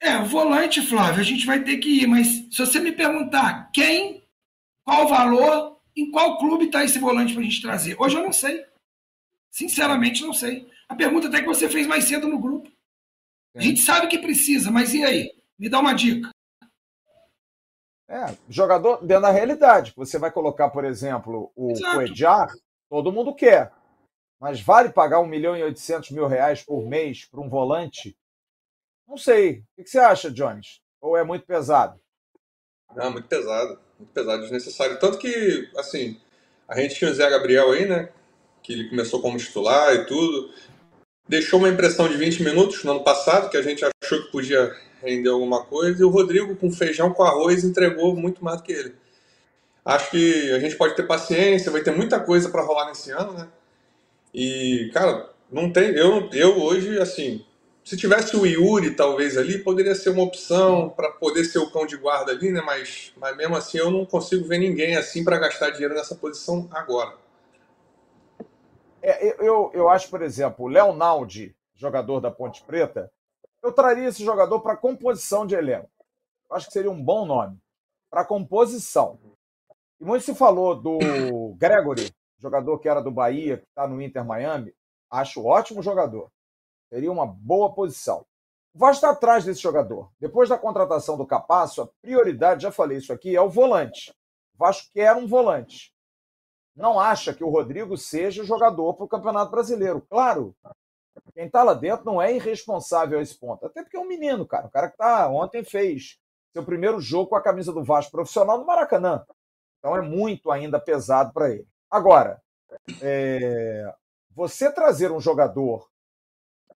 [0.00, 3.68] É, o volante, Flávio, a gente vai ter que ir, mas se você me perguntar
[3.72, 4.24] quem,
[4.84, 8.32] qual valor, em qual clube está esse volante para a gente trazer, hoje eu não
[8.32, 8.64] sei.
[9.50, 10.70] Sinceramente, não sei.
[10.88, 12.70] A pergunta até que você fez mais cedo no grupo.
[13.54, 15.30] A gente sabe que precisa, mas e aí?
[15.58, 16.30] Me dá uma dica.
[18.08, 19.92] É, jogador dentro da realidade.
[19.96, 22.52] Você vai colocar, por exemplo, o Coedjar,
[22.88, 23.72] todo mundo quer.
[24.40, 28.16] Mas vale pagar 1 milhão e 800 mil reais por mês para um volante?
[29.06, 29.62] Não sei.
[29.78, 30.80] O que você acha, Jones?
[31.00, 32.00] Ou é muito pesado?
[32.94, 33.78] Não, muito pesado.
[33.98, 34.98] Muito pesado, desnecessário.
[34.98, 36.20] Tanto que, assim,
[36.66, 38.12] a gente tinha o Zé Gabriel aí, né?
[38.62, 40.52] Que ele começou como titular e tudo
[41.28, 44.74] deixou uma impressão de 20 minutos no ano passado, que a gente achou que podia
[45.02, 48.72] render alguma coisa, e o Rodrigo, com feijão com arroz, entregou muito mais do que
[48.72, 48.94] ele.
[49.84, 53.32] Acho que a gente pode ter paciência, vai ter muita coisa para rolar nesse ano,
[53.32, 53.48] né?
[54.32, 55.90] E, cara, não tem.
[55.90, 57.44] Eu, eu hoje, assim,
[57.84, 61.84] se tivesse o Yuri, talvez ali, poderia ser uma opção para poder ser o cão
[61.84, 62.62] de guarda ali, né?
[62.64, 66.68] Mas, mas mesmo assim, eu não consigo ver ninguém assim para gastar dinheiro nessa posição
[66.70, 67.14] agora.
[69.02, 73.12] É, eu, eu acho, por exemplo, o Leonaldi, jogador da Ponte Preta,
[73.60, 75.90] eu traria esse jogador para composição de elenco.
[76.48, 77.58] Eu acho que seria um bom nome.
[78.08, 79.18] Para composição.
[80.00, 80.98] E muito se falou do
[81.58, 84.72] Gregory, jogador que era do Bahia, que está no Inter Miami.
[85.10, 86.30] Acho ótimo jogador.
[86.88, 88.24] Seria uma boa posição.
[88.74, 90.10] O Vasco está atrás desse jogador.
[90.20, 94.10] Depois da contratação do Capasso, a prioridade, já falei isso aqui, é o volante.
[94.54, 95.92] O Vasco quer um volante
[96.74, 100.00] não acha que o Rodrigo seja o jogador para o Campeonato Brasileiro.
[100.08, 100.54] Claro,
[101.34, 103.66] quem está lá dentro não é irresponsável a esse ponto.
[103.66, 104.66] Até porque é um menino, cara.
[104.66, 106.18] O cara que tá, ontem fez
[106.52, 109.24] seu primeiro jogo com a camisa do Vasco profissional no Maracanã.
[109.78, 111.66] Então é muito ainda pesado para ele.
[111.90, 112.42] Agora,
[113.00, 113.94] é...
[114.30, 115.90] você trazer um jogador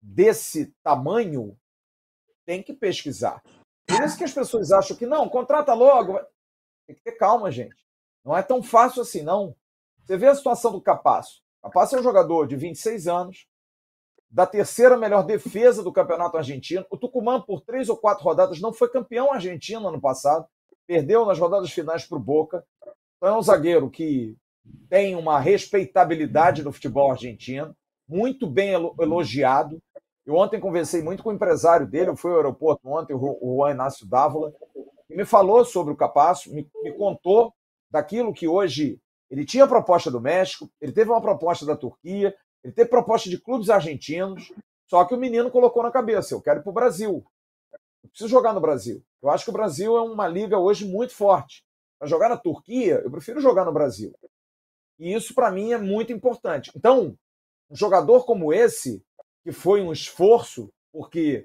[0.00, 1.56] desse tamanho
[2.46, 3.42] tem que pesquisar.
[3.86, 6.18] Por isso que as pessoas acham que não, contrata logo.
[6.86, 7.76] Tem que ter calma, gente.
[8.24, 9.54] Não é tão fácil assim, não.
[10.04, 11.42] Você vê a situação do Capasso.
[11.62, 13.46] Capasso é um jogador de 26 anos,
[14.30, 16.84] da terceira melhor defesa do campeonato argentino.
[16.90, 20.46] O Tucumã, por três ou quatro rodadas, não foi campeão argentino ano passado,
[20.86, 22.64] perdeu nas rodadas finais para o Boca.
[23.16, 24.36] Então é um zagueiro que
[24.90, 27.74] tem uma respeitabilidade no futebol argentino,
[28.06, 29.80] muito bem elogiado.
[30.26, 33.70] Eu ontem conversei muito com o empresário dele, eu fui ao aeroporto ontem, o Juan
[33.70, 34.52] Inácio Dávola,
[35.08, 37.54] e me falou sobre o Capasso, me, me contou
[37.90, 38.98] daquilo que hoje
[39.34, 43.36] ele tinha proposta do México, ele teve uma proposta da Turquia, ele teve proposta de
[43.36, 44.52] clubes argentinos,
[44.86, 47.26] só que o menino colocou na cabeça: eu quero ir para o Brasil.
[48.04, 49.02] Eu preciso jogar no Brasil.
[49.20, 51.64] Eu acho que o Brasil é uma liga hoje muito forte.
[51.98, 54.14] Para jogar na Turquia, eu prefiro jogar no Brasil.
[55.00, 56.70] E isso, para mim, é muito importante.
[56.76, 57.18] Então,
[57.68, 59.02] um jogador como esse,
[59.42, 61.42] que foi um esforço, porque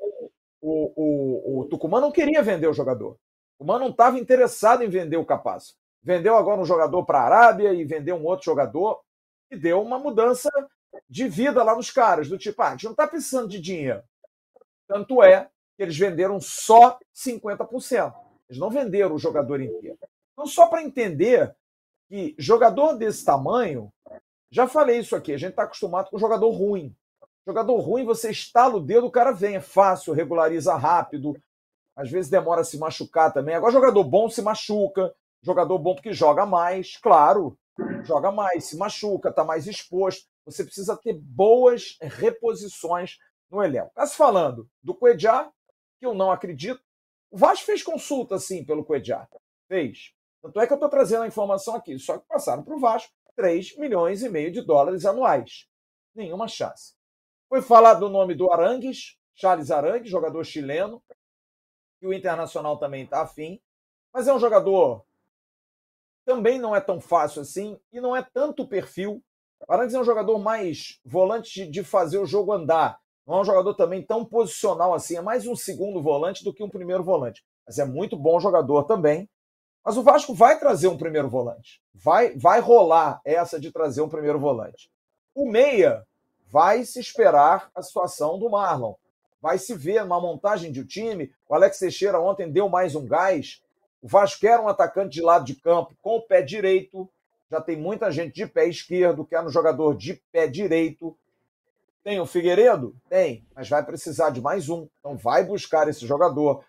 [0.62, 3.14] o, o, o Tucumã não queria vender o jogador.
[3.14, 5.76] O Tucumã não estava interessado em vender o Capaz.
[6.02, 9.02] Vendeu agora um jogador para a Arábia e vendeu um outro jogador
[9.52, 10.50] e deu uma mudança
[11.10, 14.02] de vida lá nos caras, do tipo, ah, a gente não está precisando de dinheiro.
[14.88, 18.14] Tanto é que eles venderam só 50%.
[18.50, 19.98] Eles não venderam o jogador inteiro.
[20.34, 21.56] Então, só para entender
[22.08, 23.92] que jogador desse tamanho,
[24.50, 26.96] já falei isso aqui, a gente está acostumado com jogador ruim.
[27.46, 31.36] Jogador ruim, você estala o dedo, o cara vem, é fácil, regulariza rápido,
[31.96, 33.56] às vezes demora a se machucar também.
[33.56, 37.58] Agora, jogador bom se machuca, jogador bom porque joga mais, claro,
[38.04, 40.28] joga mais, se machuca, está mais exposto.
[40.46, 43.18] Você precisa ter boas reposições
[43.50, 43.90] no elenco.
[43.90, 45.52] Está se falando do Cuejá,
[46.00, 46.82] que eu não acredito.
[47.32, 49.28] O Vasco fez consulta, sim, pelo Cuejá.
[49.68, 50.14] Fez.
[50.42, 51.98] Tanto é que eu estou trazendo a informação aqui.
[52.00, 55.68] Só que passaram para o Vasco 3 milhões e meio de dólares anuais.
[56.16, 56.96] Nenhuma chance.
[57.48, 61.02] Foi falado o nome do Arangues, Charles Arangues, jogador chileno,
[62.00, 63.62] que o Internacional também está afim,
[64.14, 65.06] mas é um jogador
[66.30, 69.20] também não é tão fácil assim e não é tanto perfil.
[69.68, 73.00] O Arangues é um jogador mais volante de fazer o jogo andar.
[73.26, 76.64] Não é um jogador também tão posicional assim, é mais um segundo volante do que
[76.64, 77.44] um primeiro volante.
[77.66, 79.28] Mas é muito bom jogador também.
[79.84, 81.82] Mas o Vasco vai trazer um primeiro volante.
[81.96, 84.92] Vai, vai rolar essa de trazer um primeiro volante.
[85.34, 86.06] O Meia
[86.48, 88.94] vai se esperar a situação do Marlon.
[89.42, 91.34] Vai se ver uma montagem de um time.
[91.48, 93.64] O Alex Teixeira ontem deu mais um gás.
[94.02, 97.10] O Vasco quer um atacante de lado de campo com o pé direito.
[97.52, 101.18] Já tem muita gente de pé esquerdo, quer um jogador de pé direito.
[102.04, 102.96] Tem o Figueiredo?
[103.10, 104.88] Tem, mas vai precisar de mais um.
[105.00, 106.64] Então vai buscar esse jogador.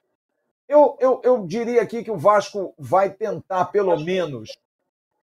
[0.68, 4.58] Eu, eu, eu diria aqui que o Vasco vai tentar, pelo menos,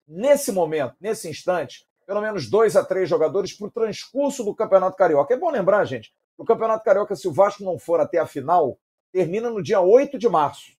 [0.07, 4.97] nesse momento, nesse instante, pelo menos dois a três jogadores para o transcurso do Campeonato
[4.97, 5.33] Carioca.
[5.33, 8.77] É bom lembrar, gente, o Campeonato Carioca, se o Vasco não for até a final,
[9.11, 10.75] termina no dia 8 de março.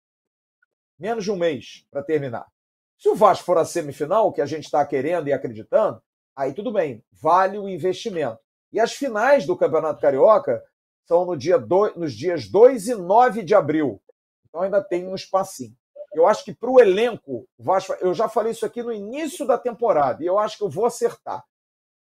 [0.98, 2.46] Menos de um mês para terminar.
[2.98, 6.02] Se o Vasco for a semifinal, que a gente está querendo e acreditando,
[6.34, 8.38] aí tudo bem, vale o investimento.
[8.72, 10.62] E as finais do Campeonato Carioca
[11.06, 14.02] são no dia do, nos dias 2 e 9 de abril.
[14.48, 15.76] Então ainda tem um espacinho.
[16.14, 19.58] Eu acho que para o elenco, Vasco, eu já falei isso aqui no início da
[19.58, 21.44] temporada, e eu acho que eu vou acertar.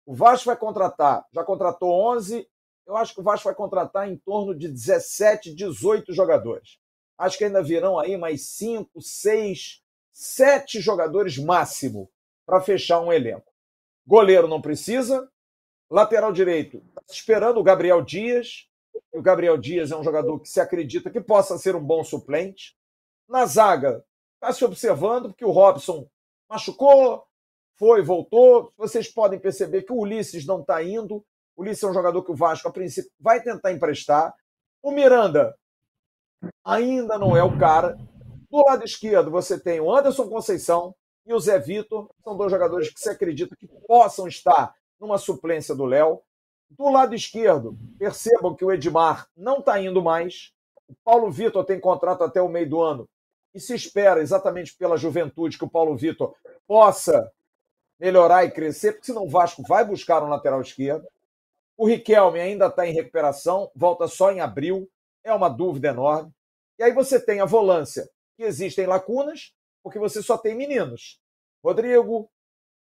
[0.04, 2.46] O Vasco vai contratar, já contratou 11,
[2.86, 6.78] eu acho que o Vasco vai contratar em torno de 17, 18 jogadores.
[7.22, 9.80] Acho que ainda virão aí mais 5, 6,
[10.12, 12.10] 7 jogadores máximo
[12.44, 13.46] para fechar um elenco.
[14.04, 15.30] Goleiro não precisa,
[15.88, 18.68] lateral direito, tá esperando o Gabriel Dias,
[19.12, 22.76] o Gabriel Dias é um jogador que se acredita que possa ser um bom suplente.
[23.28, 24.04] Na zaga,
[24.34, 26.08] está se observando, porque o Robson
[26.50, 27.24] machucou,
[27.76, 28.72] foi, voltou.
[28.76, 31.24] Vocês podem perceber que o Ulisses não está indo.
[31.54, 34.34] O Ulisses é um jogador que o Vasco, a princípio, vai tentar emprestar.
[34.82, 35.56] O Miranda
[36.64, 37.98] ainda não é o cara.
[38.50, 40.94] Do lado esquerdo, você tem o Anderson Conceição
[41.26, 42.10] e o Zé Vitor.
[42.22, 46.20] São dois jogadores que se acredita que possam estar numa suplência do Léo.
[46.70, 50.52] Do lado esquerdo, percebam que o Edmar não está indo mais.
[50.88, 53.08] O Paulo Vitor tem contrato até o meio do ano
[53.54, 56.34] e se espera, exatamente pela juventude, que o Paulo Vitor
[56.66, 57.30] possa
[57.98, 61.06] melhorar e crescer, porque senão o Vasco vai buscar um lateral esquerdo.
[61.76, 64.88] O Riquelme ainda está em recuperação, volta só em abril,
[65.24, 66.32] é uma dúvida enorme.
[66.78, 71.20] E aí você tem a volância, que existem lacunas, porque você só tem meninos.
[71.62, 72.30] Rodrigo,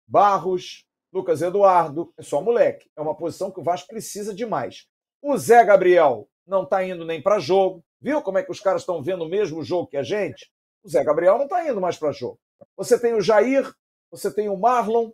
[0.07, 2.91] Barros, Lucas Eduardo, é só moleque.
[2.97, 4.87] É uma posição que o Vasco precisa demais.
[5.23, 7.85] O Zé Gabriel não está indo nem para jogo.
[8.01, 10.51] Viu como é que os caras estão vendo o mesmo jogo que a gente?
[10.83, 12.39] O Zé Gabriel não está indo mais para jogo.
[12.77, 13.73] Você tem o Jair,
[14.11, 15.11] você tem o Marlon,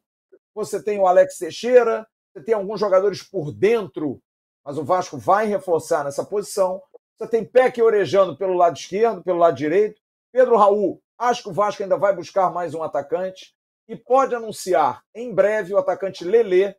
[0.54, 4.20] você tem o Alex Teixeira, você tem alguns jogadores por dentro,
[4.64, 6.82] mas o Vasco vai reforçar nessa posição.
[7.20, 10.00] Você tem Peck orejando pelo lado esquerdo, pelo lado direito.
[10.32, 13.54] Pedro Raul, acho que o Vasco ainda vai buscar mais um atacante
[13.86, 16.74] e pode anunciar em breve o atacante Lelê.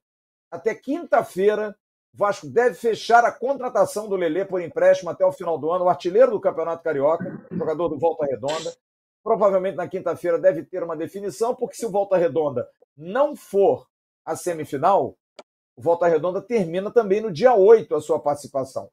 [0.49, 1.77] Até quinta-feira,
[2.11, 5.85] o Vasco deve fechar a contratação do Lelê por empréstimo até o final do ano,
[5.85, 8.75] o artilheiro do Campeonato Carioca, jogador do Volta Redonda.
[9.23, 13.85] Provavelmente na quinta-feira deve ter uma definição, porque se o Volta Redonda não for
[14.25, 15.15] a semifinal,
[15.75, 18.89] o Volta Redonda termina também no dia 8 a sua participação.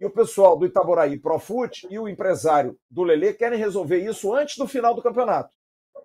[0.00, 4.56] E o pessoal do Itaboraí Profute e o empresário do Lelê querem resolver isso antes
[4.56, 5.54] do final do campeonato.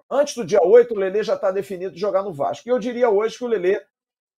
[0.10, 2.68] Antes do dia 8, o Lelê já está definido de jogar no Vasco.
[2.68, 3.82] E eu diria hoje que o Lelê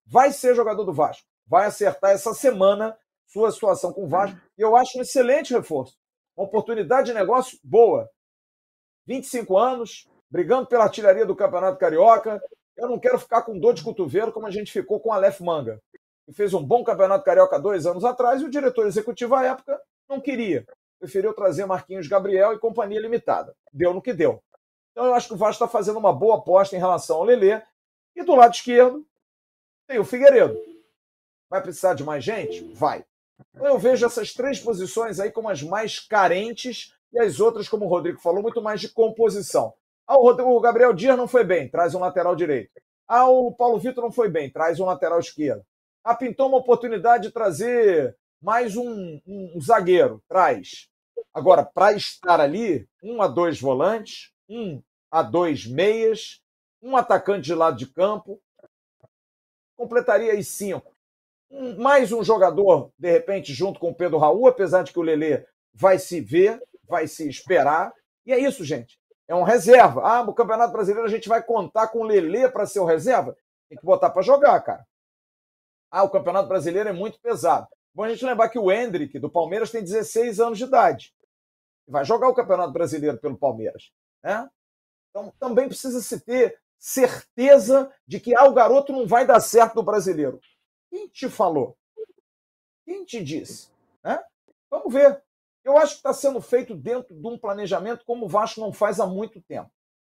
[0.05, 1.27] vai ser jogador do Vasco.
[1.47, 4.39] Vai acertar essa semana sua situação com o Vasco.
[4.57, 5.97] E eu acho um excelente reforço.
[6.35, 8.09] Uma oportunidade de negócio boa.
[9.07, 12.41] 25 anos, brigando pela artilharia do Campeonato Carioca.
[12.77, 15.39] Eu não quero ficar com dor de cotovelo como a gente ficou com a Aleph
[15.39, 15.81] Manga,
[16.33, 19.79] fez um bom Campeonato Carioca dois anos atrás e o diretor executivo à época
[20.09, 20.65] não queria.
[20.99, 23.55] Preferiu trazer Marquinhos Gabriel e companhia limitada.
[23.71, 24.41] Deu no que deu.
[24.91, 27.61] Então eu acho que o Vasco está fazendo uma boa aposta em relação ao Lelê.
[28.15, 29.05] E do lado esquerdo
[29.87, 30.57] tem o Figueiredo.
[31.49, 32.63] Vai precisar de mais gente?
[32.73, 33.05] Vai.
[33.53, 37.85] Então eu vejo essas três posições aí como as mais carentes e as outras, como
[37.85, 39.73] o Rodrigo falou, muito mais de composição.
[40.07, 42.71] Ah, o Gabriel Dias não foi bem, traz um lateral direito.
[43.07, 45.63] Ah, o Paulo Vitor não foi bem, traz um lateral esquerdo.
[46.05, 50.87] Ah, pintou uma oportunidade de trazer mais um, um, um zagueiro, traz.
[51.33, 56.43] Agora, para estar ali, um a dois volantes, um a dois meias,
[56.79, 58.39] um atacante de lado de campo,
[59.75, 60.95] completaria aí cinco.
[61.49, 65.01] Um, mais um jogador, de repente, junto com o Pedro Raul, apesar de que o
[65.01, 67.91] Lelê vai se ver, vai se esperar.
[68.27, 68.99] E é isso, gente.
[69.27, 70.01] É um reserva.
[70.03, 73.35] Ah, no Campeonato Brasileiro a gente vai contar com o Lelê para ser o reserva?
[73.67, 74.85] Tem que botar para jogar, cara.
[75.95, 77.69] Ah, o Campeonato Brasileiro é muito pesado.
[77.93, 81.15] Bom a gente lembrar que o Hendrick, do Palmeiras, tem 16 anos de idade.
[81.87, 83.93] Vai jogar o Campeonato Brasileiro pelo Palmeiras.
[84.21, 84.49] Né?
[85.09, 89.75] Então também precisa se ter certeza de que ah, o garoto não vai dar certo
[89.75, 90.41] no brasileiro.
[90.89, 91.77] Quem te falou?
[92.83, 93.69] Quem te disse?
[94.03, 94.21] Né?
[94.69, 95.23] Vamos ver.
[95.63, 98.99] Eu acho que está sendo feito dentro de um planejamento como o Vasco não faz
[98.99, 99.71] há muito tempo.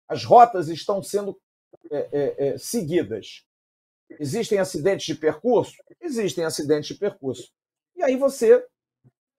[0.06, 1.40] As rotas estão sendo
[1.90, 3.46] é, é, é, seguidas.
[4.18, 5.74] Existem acidentes de percurso?
[6.00, 7.50] Existem acidentes de percurso.
[7.96, 8.64] E aí você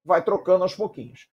[0.03, 1.27] vai trocando aos pouquinhos.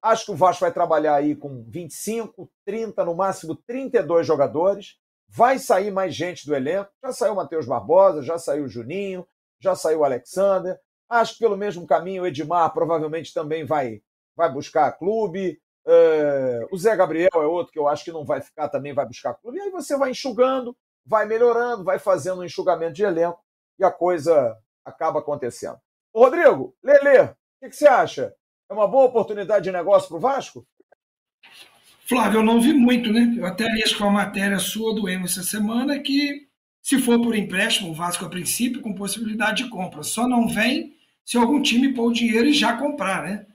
[0.00, 4.96] Acho que o Vasco vai trabalhar aí com 25, 30, no máximo 32 jogadores.
[5.28, 6.90] Vai sair mais gente do elenco.
[7.02, 9.26] Já saiu o Matheus Barbosa, já saiu o Juninho,
[9.60, 10.78] já saiu o Alexander.
[11.08, 14.02] Acho que pelo mesmo caminho o Edmar provavelmente também vai
[14.36, 15.60] vai buscar clube.
[15.86, 19.06] Uh, o Zé Gabriel é outro que eu acho que não vai ficar também, vai
[19.06, 19.58] buscar clube.
[19.58, 23.40] E aí você vai enxugando, vai melhorando, vai fazendo um enxugamento de elenco
[23.78, 25.78] e a coisa acaba acontecendo.
[26.12, 28.34] Ô, Rodrigo, Lele, o que, que, você acha?
[28.68, 30.66] É uma boa oportunidade de negócio para o Vasco?
[32.06, 33.34] Flávio, eu não vi muito, né?
[33.38, 36.48] Eu até li com a matéria sua do Emo essa semana que,
[36.82, 40.02] se for por empréstimo, o Vasco, a princípio, com possibilidade de compra.
[40.02, 43.46] Só não vem se algum time pôr o dinheiro e já comprar, né?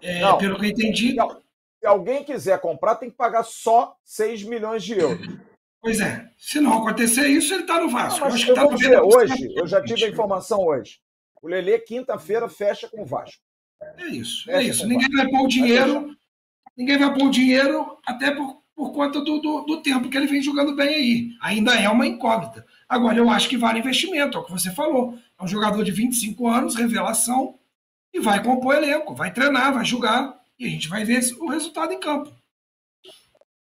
[0.00, 1.16] É, não, pelo que eu entendi.
[1.78, 5.26] Se alguém quiser comprar, tem que pagar só 6 milhões de euros.
[5.86, 6.28] Pois é.
[6.36, 8.18] Se não acontecer isso, ele está no Vasco.
[8.18, 10.98] Não, eu, eu, tá dizer, hoje, eu já tive a informação hoje.
[11.40, 13.40] O Lelê, quinta-feira, fecha com o Vasco.
[13.96, 14.84] É isso, fecha é isso.
[14.84, 16.16] Ninguém vai pôr o dinheiro.
[16.76, 20.26] Ninguém vai pôr o dinheiro até por, por conta do, do, do, tempo que ele
[20.26, 21.28] vem jogando bem aí.
[21.40, 22.66] Ainda é uma incógnita.
[22.88, 25.16] Agora, eu acho que vale investimento, é o que você falou.
[25.38, 27.60] É um jogador de 25 anos, revelação,
[28.12, 31.92] e vai compor elenco, vai treinar, vai jogar e a gente vai ver o resultado
[31.92, 32.34] em campo.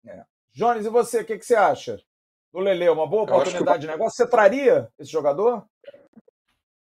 [0.06, 0.22] É.
[0.52, 1.98] Jones, e você, o que, que você acha
[2.52, 2.88] do Lele?
[2.88, 3.86] Uma boa oportunidade que...
[3.86, 4.16] de negócio?
[4.16, 5.64] Você traria esse jogador?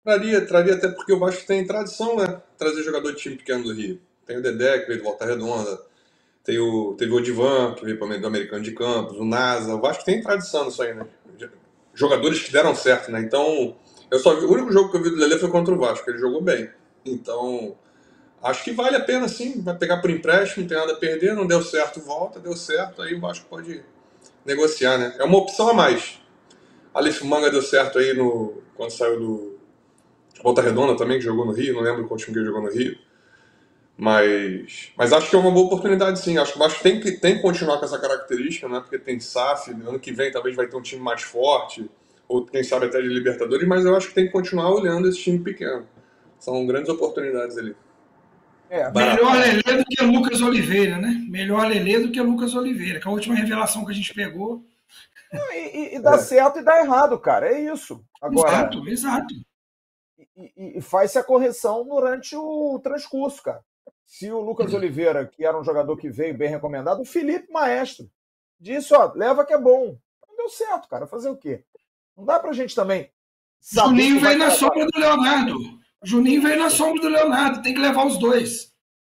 [0.04, 2.40] Traria, traria até porque o Vasco tem tradição, né?
[2.56, 4.00] Trazer jogador de time pequeno do Rio.
[4.24, 5.80] Tem o Dedé, que veio do Volta Redonda,
[6.44, 9.74] tem o, teve o Odivan, que veio do Americano de Campos, o NASA.
[9.74, 11.06] O Vasco tem tradição nisso aí, né?
[11.94, 13.20] Jogadores que deram certo, né?
[13.20, 13.76] Então,
[14.10, 16.08] eu só vi, o único jogo que eu vi do Lele foi contra o Vasco,
[16.08, 16.70] ele jogou bem.
[17.04, 17.76] Então,
[18.42, 19.60] acho que vale a pena sim.
[19.60, 21.34] Vai pegar por empréstimo, não tem nada a perder.
[21.34, 22.38] Não deu certo, volta.
[22.38, 23.82] Deu certo, aí o Vasco pode
[24.48, 25.14] negociar, né?
[25.18, 26.18] É uma opção a mais.
[26.92, 29.58] Aleph Manga deu certo aí no, quando saiu do
[30.42, 31.74] Volta Redonda também, que jogou no Rio.
[31.74, 32.96] Não lembro qual time que jogou no Rio.
[33.96, 36.38] Mas, mas acho que é uma boa oportunidade sim.
[36.38, 38.80] Acho que o Vasco tem que, tem que continuar com essa característica, né?
[38.80, 41.88] Porque tem SAF, ano que vem talvez vai ter um time mais forte,
[42.26, 45.18] ou quem sabe até de Libertadores, mas eu acho que tem que continuar olhando esse
[45.18, 45.86] time pequeno.
[46.38, 47.74] São grandes oportunidades ali.
[48.70, 51.24] É, melhor Lelê do que Lucas Oliveira, né?
[51.28, 54.64] Melhor Lelê do que Lucas Oliveira, que é a última revelação que a gente pegou.
[55.52, 56.18] E, e dá é.
[56.18, 57.48] certo e dá errado, cara.
[57.48, 58.04] É isso.
[58.20, 59.34] Agora, exato, exato.
[60.36, 63.62] E, e faz-se a correção durante o transcurso, cara.
[64.06, 64.78] Se o Lucas uhum.
[64.78, 68.10] Oliveira, que era um jogador que veio bem recomendado, o Felipe Maestro
[68.58, 69.98] disse, ó, leva que é bom.
[70.26, 71.06] Não deu certo, cara.
[71.06, 71.64] Fazer o quê?
[72.16, 73.10] Não dá pra gente também.
[73.60, 75.58] Juninho veio na sombra do Leonardo.
[76.02, 78.72] Juninho veio na sombra do Leonardo, tem que levar os dois.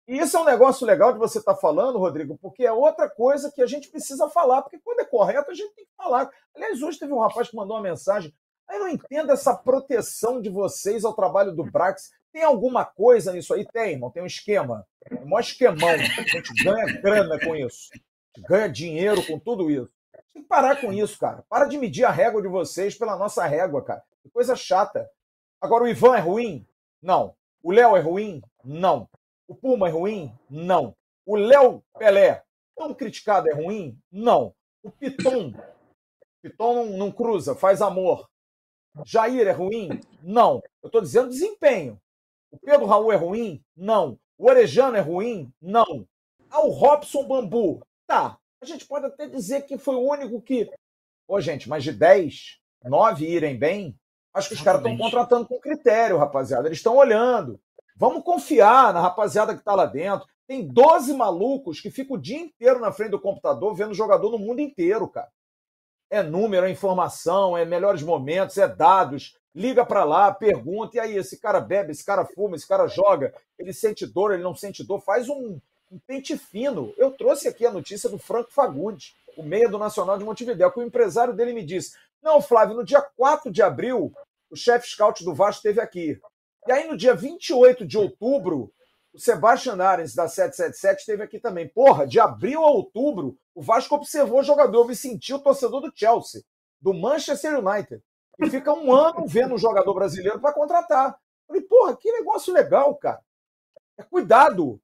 [0.07, 3.10] E isso é um negócio legal de você estar tá falando, Rodrigo, porque é outra
[3.10, 6.30] coisa que a gente precisa falar, porque quando é correto a gente tem que falar.
[6.53, 8.34] Aliás, hoje teve um rapaz que mandou uma mensagem.
[8.69, 12.11] Eu não entendo essa proteção de vocês ao trabalho do Brax.
[12.34, 13.65] Tem alguma coisa nisso aí?
[13.65, 14.85] Tem, irmão, tem um esquema.
[15.11, 15.89] Um maior esquemão.
[15.89, 17.89] A gente ganha grana com isso.
[18.47, 19.89] ganha dinheiro com tudo isso.
[20.34, 21.45] Tem que parar com isso, cara.
[21.47, 24.03] Para de medir a régua de vocês pela nossa régua, cara.
[24.22, 25.10] Que coisa chata.
[25.61, 26.68] Agora, o Ivan é ruim?
[27.03, 27.35] Não.
[27.61, 28.41] O Léo é ruim?
[28.63, 29.09] Não.
[29.45, 30.34] O Puma é ruim?
[30.49, 30.95] Não.
[31.25, 32.43] O Léo Pelé,
[32.75, 33.99] tão criticado, é ruim?
[34.09, 34.55] Não.
[34.81, 35.53] O Piton,
[36.41, 38.30] Piton não, não cruza, faz amor.
[39.05, 39.89] Jair é ruim?
[40.21, 40.61] Não.
[40.81, 41.99] Eu estou dizendo desempenho.
[42.51, 43.61] O Pedro Raul é ruim?
[43.75, 44.17] Não.
[44.38, 45.51] O Orejano é ruim?
[45.61, 46.07] Não.
[46.49, 47.81] Ah, o Robson Bambu.
[48.07, 48.38] Tá.
[48.61, 50.69] A gente pode até dizer que foi o único que.
[51.27, 53.97] Ô, gente, mas de 10, 9 irem bem,
[54.34, 56.68] acho que os caras estão contratando com critério, rapaziada.
[56.68, 57.60] Eles estão olhando.
[57.95, 60.27] Vamos confiar na rapaziada que está lá dentro.
[60.47, 64.39] Tem 12 malucos que ficam o dia inteiro na frente do computador vendo jogador no
[64.39, 65.30] mundo inteiro, cara.
[66.10, 69.38] É número, é informação, é melhores momentos, é dados.
[69.55, 73.34] Liga para lá, pergunta, e aí, esse cara bebe, esse cara fuma, esse cara joga,
[73.57, 75.60] ele sente dor, ele não sente dor, faz um,
[75.91, 76.91] um pente fino.
[76.97, 80.80] Eu trouxe aqui a notícia do Franco Fagundes, o meia do Nacional de Montevideo, que
[80.80, 84.13] o empresário dele me disse: Não, Flávio, no dia 4 de abril,
[84.49, 86.19] o chefe scout do Vasco esteve aqui.
[86.65, 88.71] E aí, no dia 28 de outubro,
[89.13, 91.67] o Sebastian Arens, da 777, esteve aqui também.
[91.67, 94.79] Porra, de abril a outubro, o Vasco observou o jogador.
[94.79, 96.41] Eu me senti o torcedor do Chelsea,
[96.81, 98.01] do Manchester United.
[98.39, 101.15] E fica um ano vendo um jogador brasileiro para contratar.
[101.45, 103.21] Falei, porra, que negócio legal, cara.
[103.97, 104.81] É cuidado.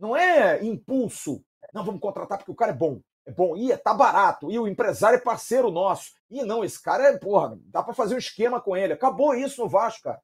[0.00, 1.42] Não é impulso.
[1.72, 3.00] Não, vamos contratar porque o cara é bom.
[3.30, 3.56] Bom.
[3.56, 4.50] Ih, tá barato.
[4.50, 6.12] E o empresário é parceiro nosso.
[6.30, 8.92] Ih, não, esse cara é, porra, dá para fazer um esquema com ele.
[8.92, 10.20] Acabou isso no Vasco, cara.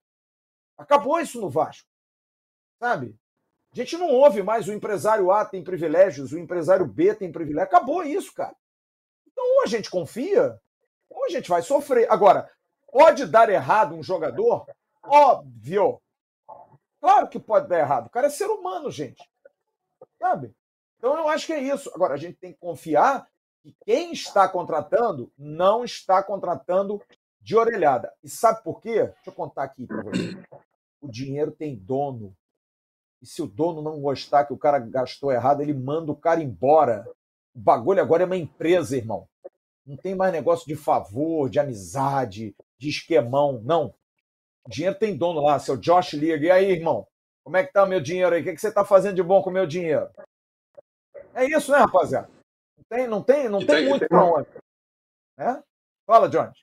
[0.77, 1.89] Acabou isso no Vasco.
[2.79, 3.17] Sabe?
[3.73, 7.69] A gente não ouve mais o empresário A tem privilégios, o empresário B tem privilégios.
[7.69, 8.55] Acabou isso, cara.
[9.27, 10.59] Então, ou a gente confia,
[11.11, 12.11] ou a gente vai sofrer.
[12.11, 12.51] Agora,
[12.91, 14.67] pode dar errado um jogador?
[15.03, 16.01] Óbvio.
[17.01, 18.07] Claro que pode dar errado.
[18.07, 19.23] O cara é ser humano, gente.
[20.19, 20.55] Sabe?
[20.99, 21.91] Então, eu acho que é isso.
[21.95, 23.27] Agora, a gente tem que confiar
[23.63, 27.01] que quem está contratando não está contratando
[27.41, 28.13] de orelhada.
[28.25, 29.05] E sabe por quê?
[29.05, 30.37] Deixa eu contar aqui para você.
[31.01, 32.35] O dinheiro tem dono.
[33.23, 36.43] E se o dono não gostar que o cara gastou errado, ele manda o cara
[36.43, 37.07] embora.
[37.55, 39.29] O bagulho agora é uma empresa, irmão.
[39.87, 43.61] Não tem mais negócio de favor, de amizade, de esquemão.
[43.65, 43.95] Não.
[44.67, 46.45] O dinheiro tem dono lá, seu Josh liga.
[46.45, 47.07] E aí, irmão?
[47.45, 48.41] Como é que tá o meu dinheiro aí?
[48.41, 50.09] O que, que você tá fazendo de bom com o meu dinheiro?
[51.37, 52.31] É isso, né, rapaziada?
[52.79, 54.49] Não tem, não tem, não tem, tem, muito para onde.
[55.39, 55.63] É?
[56.07, 56.59] Fala, Jones.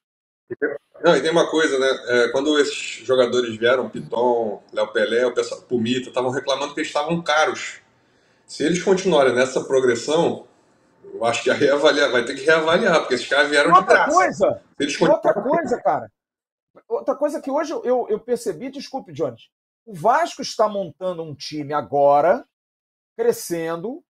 [1.03, 1.87] Não, e tem uma coisa, né?
[2.07, 6.87] É, quando esses jogadores vieram, Piton, Léo Pelé, o pessoal, Pumita, estavam reclamando que eles
[6.87, 7.81] estavam caros.
[8.47, 10.47] Se eles continuarem nessa progressão,
[11.03, 14.11] eu acho que reavaliar, vai ter que reavaliar, porque esses caras vieram outra de graça.
[14.11, 14.61] Coisa,
[15.13, 16.11] outra coisa, cara.
[16.87, 19.49] Outra coisa que hoje eu, eu percebi, desculpe, Jones.
[19.85, 22.43] O Vasco está montando um time agora,
[23.15, 24.03] crescendo,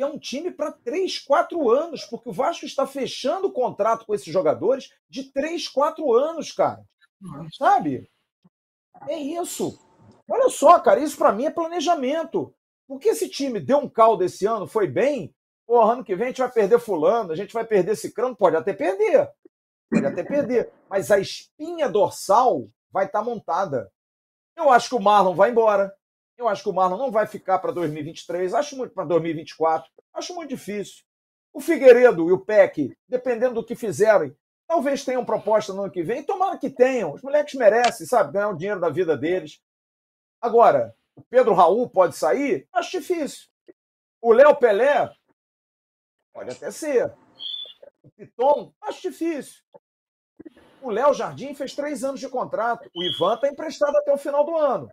[0.00, 4.06] que é um time para 3, 4 anos, porque o Vasco está fechando o contrato
[4.06, 6.82] com esses jogadores de 3, 4 anos, cara.
[7.58, 8.10] Sabe?
[9.06, 9.78] É isso.
[10.26, 12.54] Olha só, cara, isso para mim é planejamento.
[12.88, 15.34] Porque esse time deu um caldo esse ano, foi bem.
[15.66, 18.34] Pô, ano que vem a gente vai perder fulano, a gente vai perder esse crânio,
[18.34, 19.30] pode até perder.
[19.90, 20.72] Pode até perder.
[20.88, 23.92] Mas a espinha dorsal vai estar tá montada.
[24.56, 25.94] Eu acho que o Marlon vai embora.
[26.40, 30.34] Eu acho que o Marlon não vai ficar para 2023, acho muito para 2024, acho
[30.34, 31.04] muito difícil.
[31.52, 34.34] O Figueiredo e o Peck, dependendo do que fizerem,
[34.66, 36.22] talvez tenham proposta no ano que vem.
[36.22, 37.12] Tomara que tenham.
[37.12, 39.60] Os moleques merecem, sabe, ganhar o dinheiro da vida deles.
[40.40, 42.66] Agora, o Pedro Raul pode sair?
[42.72, 43.46] Acho difícil.
[44.22, 45.12] O Léo Pelé?
[46.32, 47.12] Pode até ser.
[48.02, 48.72] O Piton?
[48.80, 49.60] Acho difícil.
[50.80, 52.90] O Léo Jardim fez três anos de contrato.
[52.96, 54.90] O Ivan está emprestado até o final do ano.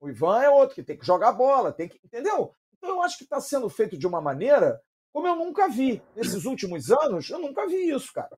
[0.00, 2.00] O Ivan é outro que tem que jogar bola, tem que.
[2.04, 2.54] Entendeu?
[2.76, 4.80] Então eu acho que está sendo feito de uma maneira
[5.12, 6.02] como eu nunca vi.
[6.14, 8.36] Nesses últimos anos, eu nunca vi isso, cara.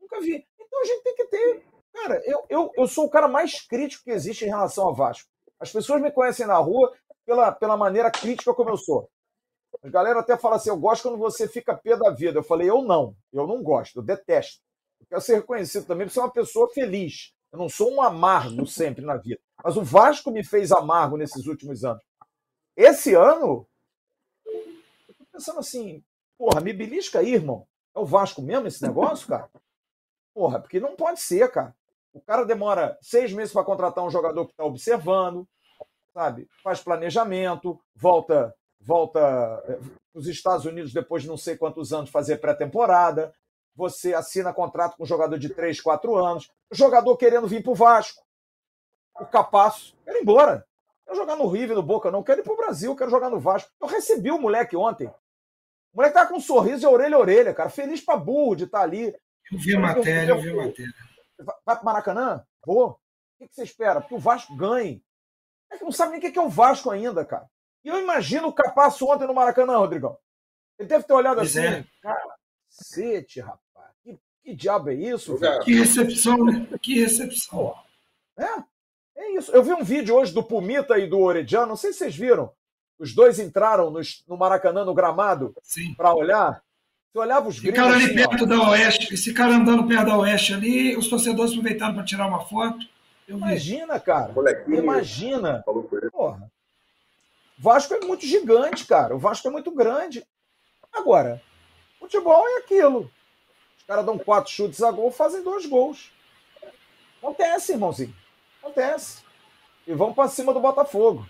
[0.00, 0.46] Nunca vi.
[0.58, 1.66] Então a gente tem que ter.
[1.92, 5.28] Cara, eu, eu, eu sou o cara mais crítico que existe em relação ao Vasco.
[5.60, 6.92] As pessoas me conhecem na rua
[7.24, 9.08] pela, pela maneira crítica como eu sou.
[9.82, 12.38] A galera até fala assim: eu gosto quando você fica pé da vida.
[12.38, 13.16] Eu falei: eu não.
[13.32, 13.98] Eu não gosto.
[13.98, 14.60] Eu detesto.
[15.00, 17.32] Eu quero ser reconhecido também por ser uma pessoa feliz.
[17.52, 19.40] Eu não sou um amargo sempre na vida.
[19.64, 22.02] Mas o Vasco me fez amargo nesses últimos anos.
[22.76, 23.66] Esse ano,
[24.44, 26.04] eu tô pensando assim,
[26.36, 27.66] porra, me belisca aí, irmão.
[27.96, 29.48] É o Vasco mesmo esse negócio, cara?
[30.34, 31.74] Porra, porque não pode ser, cara.
[32.12, 35.48] O cara demora seis meses para contratar um jogador que está observando,
[36.12, 36.46] sabe?
[36.62, 38.54] Faz planejamento, volta
[38.84, 39.78] volta eh,
[40.12, 43.32] os Estados Unidos depois de não sei quantos anos fazer pré-temporada,
[43.74, 47.72] você assina contrato com um jogador de 3, 4 anos, o jogador querendo vir para
[47.72, 48.23] o Vasco,
[49.20, 50.66] o Capasso, quero ir embora.
[51.04, 52.22] Quero jogar no River, no Boca, não.
[52.22, 53.70] Quero ir para o Brasil, quero jogar no Vasco.
[53.80, 55.06] Eu recebi o moleque ontem.
[55.06, 57.68] O moleque tava com um sorriso e orelha a orelha, cara.
[57.68, 59.14] Feliz para burro de estar tá ali.
[59.52, 60.94] Eu vi a matéria, eu vi a matéria.
[61.38, 62.44] Vai para Maracanã?
[62.64, 62.98] Vou.
[63.38, 64.00] O que você espera?
[64.00, 65.04] Que o Vasco ganhe.
[65.70, 67.48] É que não sabe nem o que é o Vasco ainda, cara.
[67.84, 70.16] E eu imagino o Capasso ontem no Maracanã, Rodrigão.
[70.78, 71.84] Ele deve ter olhado Pois assim, é.
[72.00, 72.36] cara,
[72.68, 73.92] cacete, rapaz.
[74.02, 75.38] Que, que diabo é isso?
[75.38, 76.66] Cara, Que recepção, né?
[76.80, 77.74] Que recepção.
[78.36, 78.64] É,
[79.24, 79.52] é isso.
[79.52, 82.52] Eu vi um vídeo hoje do Pumita e do Orediano, não sei se vocês viram.
[82.98, 85.54] Os dois entraram no, no Maracanã, no gramado,
[85.96, 86.62] para olhar.
[87.12, 88.28] Você olhava os gringos Ficaram ali assim, ó.
[88.28, 92.26] perto da Oeste, esse cara andando perto da Oeste ali, os torcedores aproveitaram para tirar
[92.26, 92.86] uma foto.
[93.26, 93.42] Eu vi.
[93.42, 94.32] Imagina, cara.
[94.32, 94.78] Molequinho.
[94.78, 95.62] Imagina.
[95.64, 95.88] Falou.
[96.12, 96.50] Porra.
[97.56, 99.14] Vasco é muito gigante, cara.
[99.14, 100.24] O Vasco é muito grande.
[100.92, 101.40] Agora,
[101.98, 103.10] futebol é aquilo.
[103.78, 106.12] Os caras dão quatro chutes a gol, fazem dois gols.
[107.18, 108.14] Acontece, irmãozinho.
[108.64, 109.22] Acontece.
[109.86, 111.26] E vão pra cima do Botafogo.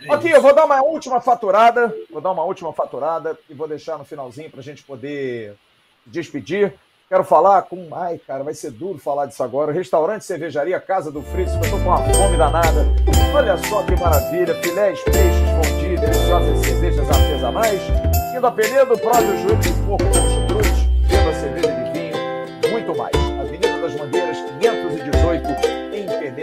[0.00, 1.94] É Aqui, eu vou dar uma última faturada.
[2.10, 5.56] Vou dar uma última faturada e vou deixar no finalzinho pra gente poder
[6.04, 6.74] despedir.
[7.08, 7.88] Quero falar com.
[7.92, 9.72] Ai, cara, vai ser duro falar disso agora.
[9.72, 12.84] Restaurante, cervejaria, Casa do Fritz, que eu tô com uma fome danada.
[13.34, 14.54] Olha só que maravilha.
[14.56, 17.80] Filés, peixes, fondue, deliciosas cervejas artesanais.
[18.36, 20.37] Indo a Penedo, prove o joelho de porco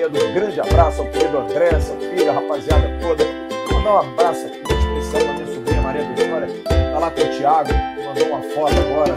[0.05, 3.23] Um grande abraço ao querido André, sua filha, a rapaziada toda.
[3.67, 6.47] Vou mandar um abraço aqui especial pra minha sobrinha Maria Vitória.
[6.63, 7.69] Tá lá com o Thiago,
[8.05, 9.15] mandou uma foto agora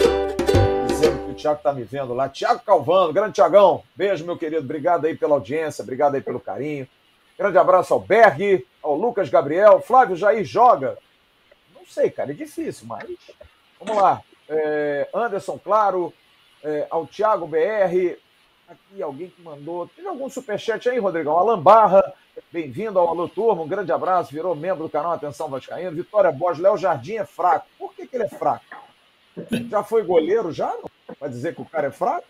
[0.88, 2.26] dizendo que o Thiago tá me vendo lá.
[2.30, 3.82] Thiago Calvano, grande Thiagão.
[3.94, 4.62] Beijo, meu querido.
[4.62, 6.88] Obrigado aí pela audiência, obrigado aí pelo carinho.
[7.38, 9.82] Grande abraço ao Berg, ao Lucas Gabriel.
[9.82, 10.96] Flávio Jair joga.
[11.74, 13.06] Não sei, cara, é difícil, mas.
[13.78, 14.22] Vamos lá.
[14.48, 16.14] É, Anderson, claro.
[16.64, 18.16] É, ao Thiago BR.
[18.68, 19.88] Aqui alguém que mandou.
[19.88, 21.38] Teve algum superchat aí, Rodrigão?
[21.38, 22.12] Alan Barra,
[22.52, 23.62] bem-vindo ao Alô Turma.
[23.62, 24.30] Um grande abraço.
[24.30, 25.96] Virou membro do canal Atenção Vascaíno.
[25.96, 27.66] Vitória Borges, Léo Jardim é fraco.
[27.78, 28.66] Por que, que ele é fraco?
[29.70, 30.70] Já foi goleiro, já?
[31.18, 32.26] Vai dizer que o cara é fraco?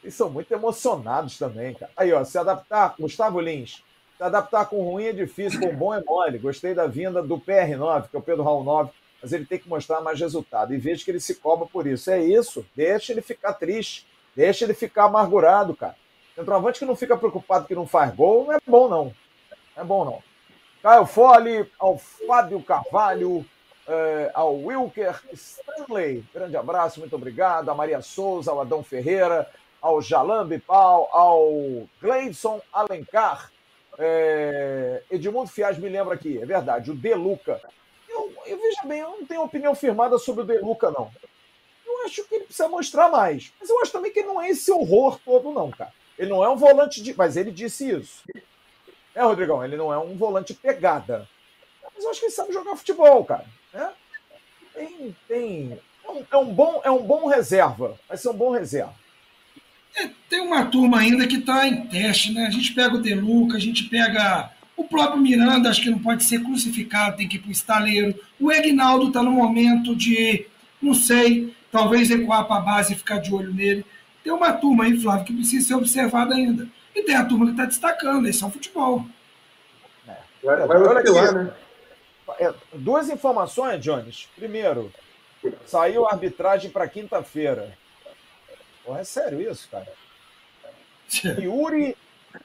[0.00, 1.90] Eles são muito emocionados também, cara.
[1.96, 3.82] Aí, ó, se adaptar, Gustavo Lins,
[4.16, 6.38] se adaptar com ruim é difícil, com bom é mole.
[6.38, 9.68] Gostei da vinda do PR9, que é o Pedro Raul 9, mas ele tem que
[9.68, 10.72] mostrar mais resultado.
[10.72, 12.12] E vejo que ele se cobra por isso.
[12.12, 15.96] É isso, deixa ele ficar triste, deixa ele ficar amargurado, cara.
[16.34, 19.04] Centroavante que não fica preocupado que não faz gol, não é bom, não.
[19.76, 20.22] Não é bom, não.
[20.82, 23.44] Caio Fole, ao Fábio Carvalho,
[23.86, 27.68] eh, ao Wilker Stanley, grande abraço, muito obrigado.
[27.70, 29.48] A Maria Souza, ao Adão Ferreira,
[29.80, 33.50] ao Jalan Bipal, ao Gleidson Alencar.
[33.98, 37.60] Eh, Edmundo Fiaz me lembra aqui, é verdade, o Deluca.
[38.08, 41.10] Eu, eu veja bem, eu não tenho opinião firmada sobre o Deluca, não.
[42.04, 43.52] Acho que ele precisa mostrar mais.
[43.58, 45.92] Mas eu acho também que ele não é esse horror todo, não, cara.
[46.18, 47.14] Ele não é um volante de.
[47.16, 48.22] Mas ele disse isso.
[49.14, 51.28] É, Rodrigão, ele não é um volante pegada.
[51.94, 53.46] Mas eu acho que ele sabe jogar futebol, cara.
[53.72, 53.90] Né?
[54.74, 55.16] Tem.
[55.28, 57.98] tem é, um, é, um bom, é um bom reserva.
[58.08, 58.94] Vai ser um bom reserva.
[59.96, 62.46] É, tem uma turma ainda que está em teste, né?
[62.46, 66.24] A gente pega o Deluca, a gente pega o próprio Miranda, acho que não pode
[66.24, 68.20] ser crucificado, tem que ir para o estaleiro.
[68.40, 70.46] O Egnaldo está no momento de,
[70.82, 73.84] não sei, talvez recuar para a base e ficar de olho nele.
[74.22, 76.68] Tem uma turma aí, Flávio, que precisa ser observada ainda.
[76.94, 79.04] E tem a turma que está destacando, esse é o futebol.
[80.40, 81.34] Vai, vai Olha aqui.
[81.34, 81.52] né?
[82.38, 84.28] É, duas informações, Jones.
[84.36, 84.92] Primeiro,
[85.66, 87.76] saiu a arbitragem para quinta-feira.
[88.86, 89.92] É sério isso, cara?
[91.40, 91.96] Yuri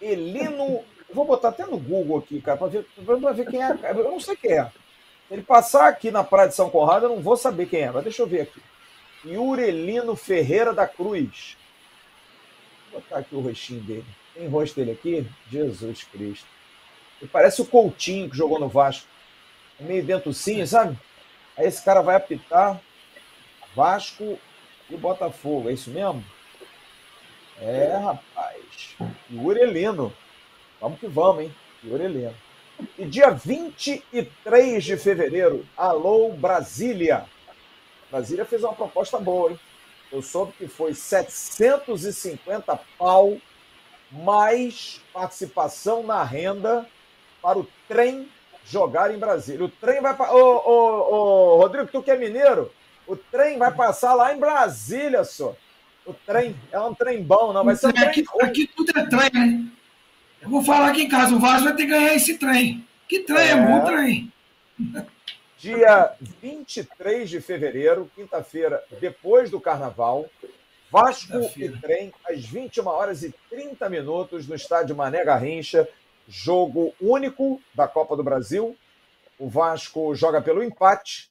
[0.02, 0.84] Elino.
[1.14, 3.78] Vou botar até no Google aqui, cara, para ver, pra ver quem é.
[3.90, 4.66] Eu não sei quem é.
[5.28, 7.92] Se ele passar aqui na Praia de São Conrado, eu não vou saber quem é,
[7.92, 8.62] mas deixa eu ver aqui.
[9.26, 11.58] Yuri Elino Ferreira da Cruz.
[12.92, 14.06] Vou botar aqui o rostinho dele.
[14.34, 15.28] Tem rosto dele aqui?
[15.52, 16.48] Jesus Cristo.
[17.22, 19.08] Ele parece o Coutinho que jogou no Vasco.
[19.80, 20.98] É meio dentucinho, sabe?
[21.58, 22.82] Aí esse cara vai apitar
[23.76, 24.40] Vasco
[24.90, 25.70] e Botafogo.
[25.70, 26.24] É isso mesmo?
[27.60, 28.96] É, rapaz.
[29.30, 30.14] Yuri Elino.
[30.80, 31.56] Vamos que vamos, hein?
[31.84, 32.36] Yuri Elino.
[32.98, 37.26] E dia 23 de fevereiro, alô Brasília.
[38.12, 39.60] Brasília fez uma proposta boa, hein?
[40.12, 43.38] Eu soube que foi 750 pau
[44.12, 46.88] mais participação na renda
[47.42, 48.28] para o trem
[48.66, 49.66] jogar em Brasília.
[49.66, 50.34] O trem vai para.
[50.34, 52.72] Ô, ô, ô, Rodrigo, tu que é mineiro?
[53.08, 55.56] O trem vai passar lá em Brasília, só.
[56.06, 58.46] O trem é um trem bom, não vai ser um trem aqui, ruim.
[58.46, 59.66] aqui tudo é trem, né?
[60.42, 62.88] Eu vou falar aqui em casa, o Vasco vai ter que ganhar esse trem.
[63.08, 63.56] Que trem, é, É.
[63.58, 64.32] bom trem.
[65.60, 70.26] Dia 23 de fevereiro, quinta-feira, depois do carnaval,
[70.90, 71.70] Vasco e.
[71.82, 75.86] Trem, às 21 horas e 30 minutos, no estádio Mané Garrincha,
[76.30, 78.74] jogo único da Copa do Brasil.
[79.38, 81.30] O Vasco joga pelo empate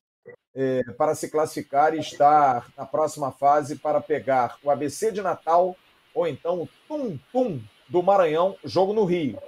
[0.54, 5.74] eh, para se classificar e estar na próxima fase para pegar o ABC de Natal
[6.12, 9.38] ou então o Tum Tum do Maranhão, jogo no Rio.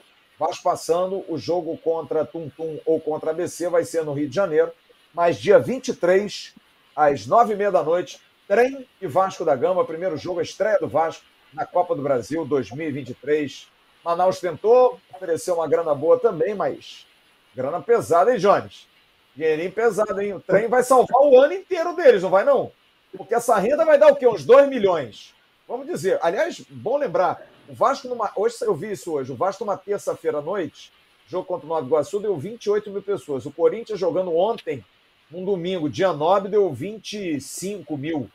[0.40, 4.34] Vasco passando, o jogo contra Tum Tum ou contra ABC vai ser no Rio de
[4.34, 4.72] Janeiro,
[5.12, 6.54] mas dia 23,
[6.96, 8.18] às nove e meia da noite,
[8.48, 11.22] Trem e Vasco da Gama, primeiro jogo, a estreia do Vasco
[11.52, 13.68] na Copa do Brasil 2023.
[14.02, 17.06] Manaus tentou, ofereceu uma grana boa também, mas
[17.54, 18.88] grana pesada, hein, Jones?
[19.36, 20.32] Dinheirinho pesado, hein?
[20.32, 22.72] O trem vai salvar o ano inteiro deles, não vai não?
[23.14, 24.26] Porque essa renda vai dar o quê?
[24.26, 25.34] Uns 2 milhões.
[25.68, 26.18] Vamos dizer.
[26.22, 30.38] Aliás, bom lembrar, o Vasco, numa, hoje eu vi isso hoje, o Vasco numa terça-feira
[30.38, 30.92] à noite,
[31.28, 33.46] jogo contra o Nova Iguaçu, deu 28 mil pessoas.
[33.46, 34.84] O Corinthians jogando ontem,
[35.30, 38.28] num domingo, dia 9, deu 25 mil.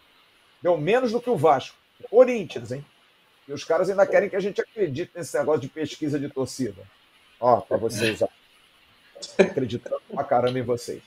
[0.62, 1.76] Deu menos do que o Vasco.
[2.10, 2.86] Corinthians, hein?
[3.48, 6.82] E os caras ainda querem que a gente acredite nesse negócio de pesquisa de torcida.
[7.40, 8.30] Ó, para vocês, ó.
[9.38, 11.02] Acreditando pra caramba em vocês.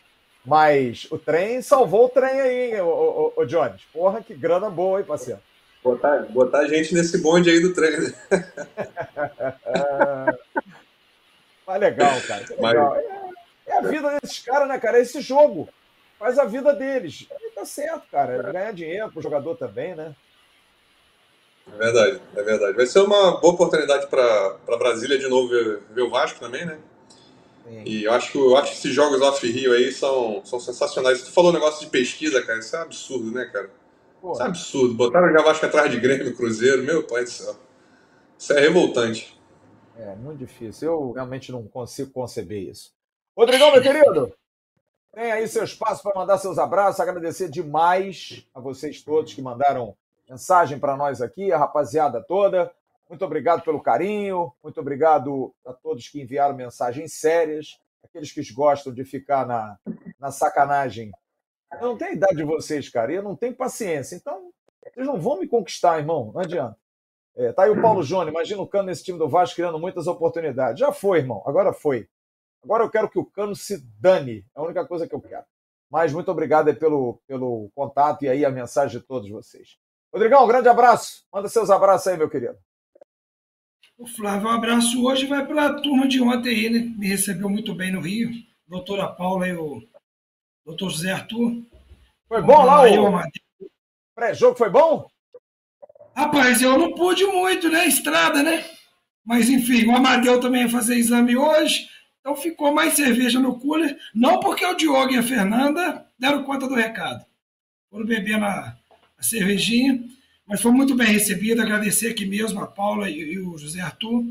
[0.45, 3.83] Mas o trem salvou o trem aí, hein, ô, ô, ô Jones.
[3.93, 5.41] Porra, que grana boa, hein, parceiro?
[5.89, 7.91] Botar, botar gente nesse bonde aí do trem.
[11.67, 12.45] Mas legal, cara.
[12.51, 12.91] Legal.
[12.91, 13.05] Mas...
[13.67, 14.99] É, é, a vida desses caras, né, cara?
[14.99, 15.67] É esse jogo.
[16.19, 17.27] Faz a vida deles.
[17.31, 18.53] E tá certo, cara.
[18.53, 20.15] Ganhar dinheiro pro jogador também, né?
[21.73, 22.77] É verdade, é verdade.
[22.77, 26.79] Vai ser uma boa oportunidade para Brasília de novo ver, ver, o Vasco também, né?
[27.65, 27.83] Sim.
[27.87, 31.23] E eu acho, que, eu acho que esses jogos off-Rio aí são, são sensacionais.
[31.23, 32.59] Tu falou um negócio de pesquisa, cara.
[32.59, 33.71] Isso é absurdo, né, cara?
[34.21, 34.33] Pô.
[34.33, 34.95] Isso é absurdo.
[34.95, 36.83] Botaram o Vasco atrás de Grêmio, Cruzeiro.
[36.83, 37.55] Meu pai do céu.
[38.39, 39.39] Isso é revoltante.
[39.97, 40.89] É, muito difícil.
[40.89, 42.93] Eu realmente não consigo conceber isso.
[43.37, 44.33] Rodrigão, meu querido,
[45.13, 47.01] tem aí seu espaço para mandar seus abraços.
[47.01, 49.97] Agradecer demais a vocês todos que mandaram
[50.29, 52.71] mensagem para nós aqui, a rapaziada toda.
[53.09, 58.93] Muito obrigado pelo carinho, muito obrigado a todos que enviaram mensagens sérias, aqueles que gostam
[58.93, 59.79] de ficar na,
[60.21, 61.11] na sacanagem.
[61.73, 64.17] Eu não tenho a idade de vocês, cara, e eu não tenho paciência.
[64.17, 64.51] Então,
[64.83, 66.77] vocês não vão me conquistar, irmão, não adianta.
[67.37, 70.07] É, tá aí o Paulo Júnior, imagina o Cano nesse time do Vasco criando muitas
[70.07, 70.81] oportunidades.
[70.81, 72.09] Já foi, irmão, agora foi.
[72.65, 75.45] Agora eu quero que o Cano se dane, é a única coisa que eu quero.
[75.91, 79.79] Mas muito obrigado pelo, pelo contato e aí a mensagem de todos vocês.
[80.13, 81.25] Rodrigão, um grande abraço.
[81.33, 82.59] Manda seus abraços aí, meu querido.
[83.97, 86.79] O Flávio, um abraço hoje vai para a turma de ontem aí, né?
[86.97, 88.31] Me recebeu muito bem no Rio.
[88.67, 89.81] Doutora Paula e o
[90.69, 91.63] doutor José Arthur.
[92.29, 93.23] Foi bom lá o
[94.15, 94.57] pré-jogo?
[94.57, 95.09] Foi bom?
[96.15, 97.87] Rapaz, eu não pude muito, né?
[97.87, 98.65] Estrada, né?
[99.25, 101.89] Mas enfim, o Amadeu também ia fazer exame hoje.
[102.21, 103.97] Então ficou mais cerveja no cooler.
[104.15, 107.25] Não porque o Diogo e a Fernanda deram conta do recado.
[107.91, 108.77] Foram beber na,
[109.17, 110.03] a cervejinha,
[110.47, 111.63] mas foi muito bem recebido.
[111.63, 114.25] Agradecer aqui mesmo a Paula e, e o José Arthur,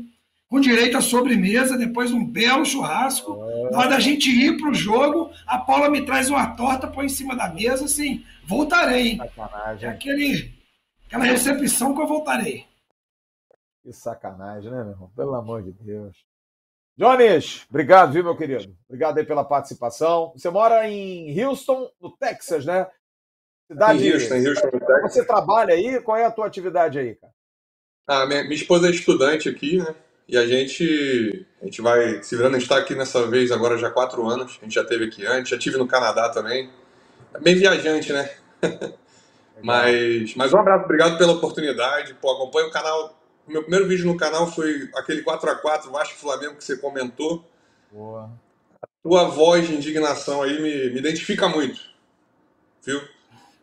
[0.48, 3.44] com direito à sobremesa, depois um belo churrasco.
[3.44, 3.70] É.
[3.70, 7.06] Na hora da gente ir para o jogo, a Paula me traz uma torta, põe
[7.06, 9.18] em cima da mesa, assim, voltarei.
[9.18, 9.88] Sacanagem.
[9.88, 10.54] É aquele,
[11.06, 12.66] aquela recepção que eu voltarei.
[13.82, 15.12] Que sacanagem, né, meu irmão?
[15.14, 16.16] Pelo amor de Deus.
[16.96, 18.74] Jones, obrigado, viu, meu querido?
[18.88, 20.32] Obrigado aí pela participação.
[20.34, 22.88] Você mora em Houston, no Texas, né?
[23.70, 24.04] Cidade.
[24.04, 25.12] Em Houston, em Houston, Texas.
[25.12, 26.00] Você trabalha aí?
[26.00, 27.32] Qual é a tua atividade aí, cara?
[28.06, 29.94] Ah, minha, minha esposa é estudante aqui, né?
[30.28, 32.56] E a gente, a gente vai se virando.
[32.56, 34.58] A gente está aqui nessa vez agora já há quatro anos.
[34.60, 36.70] A gente já teve aqui antes, já tive no Canadá também.
[37.32, 38.30] É bem viajante, né?
[39.62, 42.12] mas, mas um abraço, obrigado pela oportunidade.
[42.20, 43.18] Pô, acompanha o canal.
[43.46, 47.42] O meu primeiro vídeo no canal foi aquele 4x4 Vasco Flamengo que você comentou.
[47.90, 48.30] Boa.
[48.82, 51.80] A tua voz de indignação aí me, me identifica muito.
[52.84, 53.00] Viu?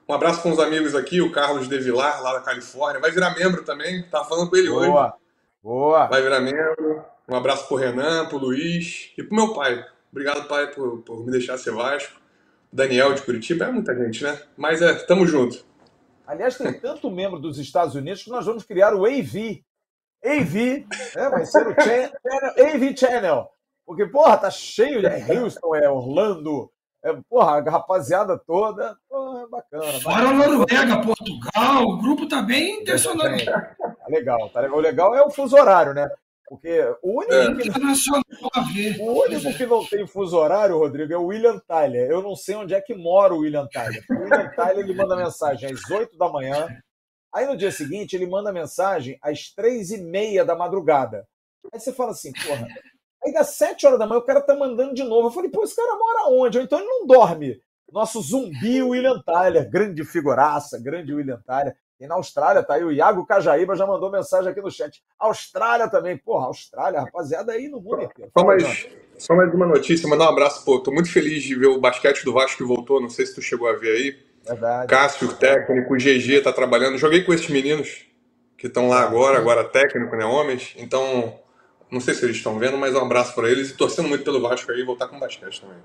[0.10, 3.00] Um abraço com os amigos aqui, o Carlos De Vilar, lá da Califórnia.
[3.00, 5.06] Vai virar membro também, tá falando com ele Boa.
[5.06, 5.25] hoje.
[5.66, 6.06] Boa.
[6.06, 7.04] Vai virar membro.
[7.28, 9.84] Um abraço pro Renan, pro Luiz e pro meu pai.
[10.12, 12.22] Obrigado, pai, por, por me deixar ser Vasco.
[12.72, 14.40] Daniel de Curitiba, é muita gente, né?
[14.56, 15.66] Mas é, tamo junto.
[16.28, 19.64] Aliás, tem tanto membro dos Estados Unidos que nós vamos criar o AV.
[20.24, 20.86] AV,
[21.16, 21.30] né?
[21.32, 22.12] vai ser o channel,
[22.60, 23.50] AV Channel.
[23.88, 26.72] Porque, porra, tá cheio de é Houston, é Orlando,
[27.04, 30.00] é, porra, a rapaziada toda, porra, bacana.
[30.02, 33.44] Fora Noruega, Portugal, o grupo tá bem intencionado.
[33.46, 34.78] Tá legal, tá legal.
[34.78, 36.08] O legal é o fuso horário, né?
[36.48, 37.56] Porque o único, é.
[37.56, 42.10] que, o único que não tem fuso horário, Rodrigo, é o William Tyler.
[42.10, 44.04] Eu não sei onde é que mora o William Tyler.
[44.10, 46.68] O William Tyler ele manda mensagem às 8 da manhã.
[47.34, 51.28] Aí no dia seguinte ele manda mensagem às três e meia da madrugada.
[51.74, 52.68] Aí você fala assim, porra,
[53.26, 55.28] Aí das 7 horas da manhã o cara tá mandando de novo.
[55.28, 56.60] Eu falei, pô, esse cara mora onde?
[56.60, 57.60] Ou então ele não dorme.
[57.92, 61.76] Nosso zumbi William Tyler, grande figuraça, grande William Tyler.
[62.00, 65.02] E na Austrália, tá aí o Iago Cajaíba já mandou mensagem aqui no chat.
[65.18, 68.32] Austrália também, porra, Austrália, rapaziada, aí no mundo inteiro.
[68.38, 68.88] Só mais,
[69.18, 72.26] só mais uma notícia, mandar um abraço, pô, tô muito feliz de ver o basquete
[72.26, 74.26] do Vasco que voltou, não sei se tu chegou a ver aí.
[74.46, 74.88] Verdade.
[74.88, 76.98] Cássio, técnico, o GG tá trabalhando.
[76.98, 78.06] Joguei com esses meninos
[78.58, 80.74] que estão lá agora, agora técnico, né, homens.
[80.78, 81.40] Então,
[81.92, 84.42] Não sei se eles estão vendo, mas um abraço para eles e torcendo muito pelo
[84.42, 85.78] Vasco aí voltar com basquete também.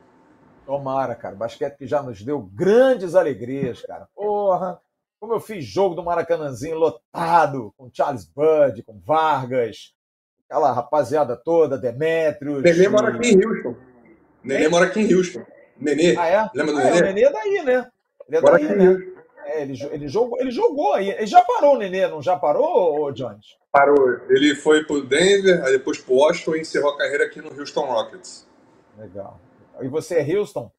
[0.70, 1.34] Tomara, cara.
[1.34, 4.06] Basquete que já nos deu grandes alegrias, cara.
[4.14, 4.80] Porra!
[5.18, 9.92] Como eu fiz jogo do Maracanãzinho lotado, com Charles Bud, com Vargas,
[10.48, 12.62] aquela rapaziada toda, Demetrios.
[12.62, 13.74] Nenê mora aqui em Houston.
[14.44, 15.42] Nenê mora aqui em Houston.
[15.76, 16.16] Nenê.
[16.16, 16.50] Ah, é?
[16.54, 16.98] Lembra do ah, Nenê?
[16.98, 17.90] É, o Nenê é daí, né?
[18.28, 19.12] Ele é Mora daí, né?
[19.46, 21.10] É, ele, ele, jogou, ele jogou aí.
[21.10, 23.58] Ele já parou o Nenê, não já parou, ô Jones?
[23.72, 24.20] Parou.
[24.28, 27.86] Ele foi pro Denver, aí depois pro Washington e encerrou a carreira aqui no Houston
[27.86, 28.46] Rockets.
[28.96, 29.40] Legal.
[29.82, 30.70] E você é Houston?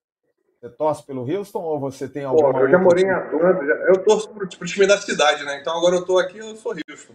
[0.59, 4.03] Você torce pelo Houston ou você tem Pô, alguma eu já morei em Atlanta, eu
[4.03, 5.59] torço pro, pro time da cidade, né?
[5.59, 7.13] Então agora eu tô aqui, eu sou Houston.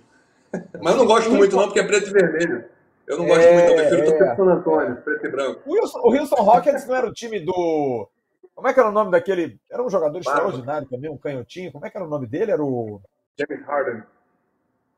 [0.82, 2.64] Mas eu não gosto muito não, porque é preto e vermelho.
[3.06, 4.04] Eu não gosto É, muito, eu prefiro é.
[4.04, 5.62] torcer San Antônio, preto e branco.
[5.64, 8.08] O Houston, o Houston Rockets não era o time do.
[8.52, 9.60] Como é que era o nome daquele.
[9.70, 10.40] Era um jogador Barba.
[10.40, 11.70] extraordinário também, um canhotinho.
[11.70, 12.50] Como é que era o nome dele?
[12.50, 13.00] Era o.
[13.38, 14.02] James Harden.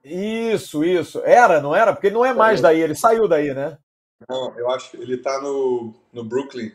[0.02, 1.20] Isso, isso.
[1.24, 1.92] Era, não era?
[1.92, 3.76] Porque ele não é mais daí, ele saiu daí, né?
[4.28, 6.72] Não, eu acho que ele tá no, no Brooklyn.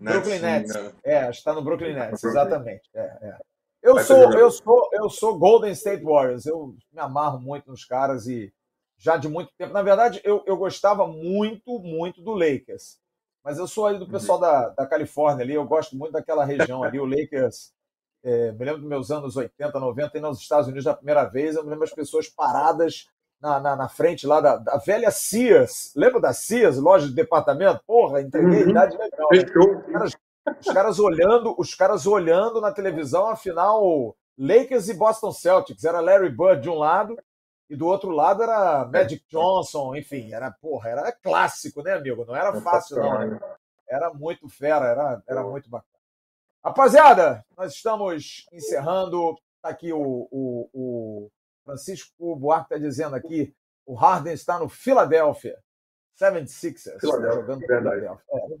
[0.00, 0.74] Brooklyn Nets.
[0.74, 0.92] né?
[1.02, 2.30] É, está no Brooklyn Nets, Brooklyn.
[2.30, 2.90] exatamente.
[2.94, 3.38] É, é.
[3.82, 6.44] Eu Vai sou, eu sou, eu sou Golden State Warriors.
[6.44, 8.52] Eu me amarro muito nos caras e
[8.98, 9.72] já de muito tempo.
[9.72, 12.98] Na verdade, eu, eu gostava muito, muito do Lakers.
[13.44, 16.82] Mas eu sou ali do pessoal da, da Califórnia ali, eu gosto muito daquela região
[16.82, 16.98] ali.
[16.98, 17.72] O Lakers,
[18.24, 21.54] é, me lembro dos meus anos 80, 90, e nos Estados Unidos da primeira vez,
[21.54, 23.06] eu me lembro as pessoas paradas
[23.40, 25.92] na, na, na frente lá da, da velha Sears.
[25.94, 27.80] Lembra da Sears, loja de departamento?
[27.86, 28.70] Porra, entreguei a Uhum.
[28.70, 29.28] idade legal.
[29.32, 29.40] né?
[29.40, 29.84] Fechou.
[30.60, 35.84] Os caras olhando, os caras olhando na televisão, afinal, Lakers e Boston Celtics.
[35.84, 37.16] Era Larry Bird de um lado
[37.68, 42.24] e do outro lado era Magic Johnson, enfim, era porra, era clássico, né, amigo?
[42.24, 43.26] Não era fácil, não.
[43.26, 43.40] Né?
[43.88, 45.90] Era muito fera, era, era muito bacana.
[46.64, 49.36] Rapaziada, nós estamos encerrando.
[49.62, 51.30] Tá aqui o, o, o
[51.66, 53.52] Francisco Buarque está dizendo aqui:
[53.84, 55.58] o Harden está no Philadelphia
[56.18, 57.00] 76ers.
[57.00, 58.00] Philadelphia, jogando verdade.
[58.00, 58.24] Philadelphia.
[58.32, 58.56] É,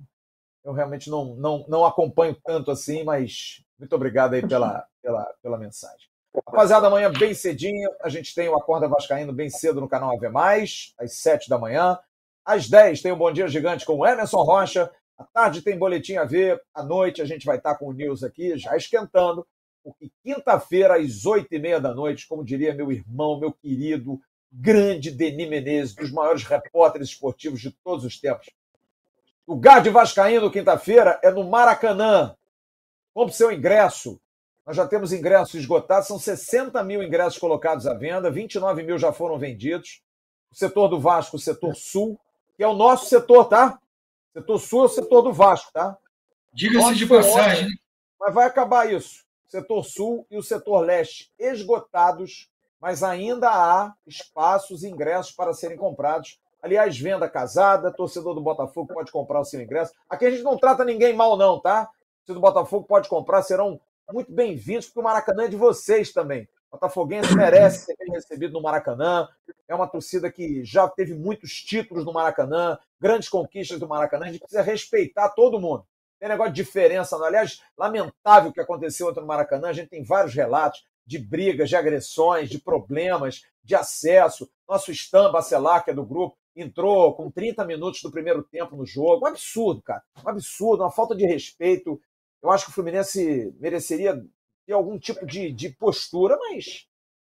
[0.64, 5.56] eu realmente não, não, não acompanho tanto assim, mas muito obrigado aí pela, pela, pela
[5.56, 6.08] mensagem.
[6.46, 10.26] Rapaziada, amanhã bem cedinho, a gente tem o Acorda Vascaíno bem cedo no canal AV+,
[10.98, 11.98] às 7 da manhã.
[12.44, 14.90] Às 10 tem o Bom Dia Gigante com o Emerson Rocha.
[15.16, 16.60] À tarde tem Boletim AV.
[16.74, 19.46] À noite a gente vai estar com o News aqui, já esquentando.
[19.86, 25.94] Porque quinta-feira, às 8h30 da noite, como diria meu irmão, meu querido, grande Denis Menezes,
[25.94, 28.50] dos maiores repórteres esportivos de todos os tempos.
[29.46, 32.34] O Gade Vascaíno, quinta-feira, é no Maracanã.
[33.14, 34.20] Compre seu ingresso.
[34.66, 39.12] Nós já temos ingressos esgotados, são 60 mil ingressos colocados à venda, 29 mil já
[39.12, 40.02] foram vendidos.
[40.50, 42.18] O setor do Vasco, o setor sul,
[42.56, 43.78] que é o nosso setor, tá?
[44.34, 45.96] O setor sul é o setor do Vasco, tá?
[46.52, 47.68] Diga-se de passagem,
[48.18, 49.25] Mas vai acabar isso.
[49.46, 52.50] Setor sul e o setor leste esgotados,
[52.80, 56.40] mas ainda há espaços e ingressos para serem comprados.
[56.60, 59.92] Aliás, venda casada, torcedor do Botafogo pode comprar o seu ingresso.
[60.10, 61.88] Aqui a gente não trata ninguém mal, não, tá?
[62.24, 63.80] Se do Botafogo pode comprar, serão
[64.12, 66.48] muito bem-vindos, porque o Maracanã é de vocês também.
[66.68, 69.28] O Botafoguense merece ser bem recebido no Maracanã.
[69.68, 74.26] É uma torcida que já teve muitos títulos no Maracanã, grandes conquistas do Maracanã.
[74.26, 75.86] A gente precisa respeitar todo mundo.
[76.18, 77.18] Tem negócio de diferença.
[77.18, 77.26] não.
[77.26, 79.68] Aliás, lamentável o que aconteceu ontem no Maracanã.
[79.68, 84.50] A gente tem vários relatos de brigas, de agressões, de problemas, de acesso.
[84.68, 88.86] Nosso Stan Bacelar, que é do grupo, entrou com 30 minutos do primeiro tempo no
[88.86, 89.24] jogo.
[89.24, 90.02] Um absurdo, cara.
[90.24, 92.00] Um absurdo, uma falta de respeito.
[92.42, 94.24] Eu acho que o Fluminense mereceria
[94.66, 96.86] ter algum tipo de, de postura, mas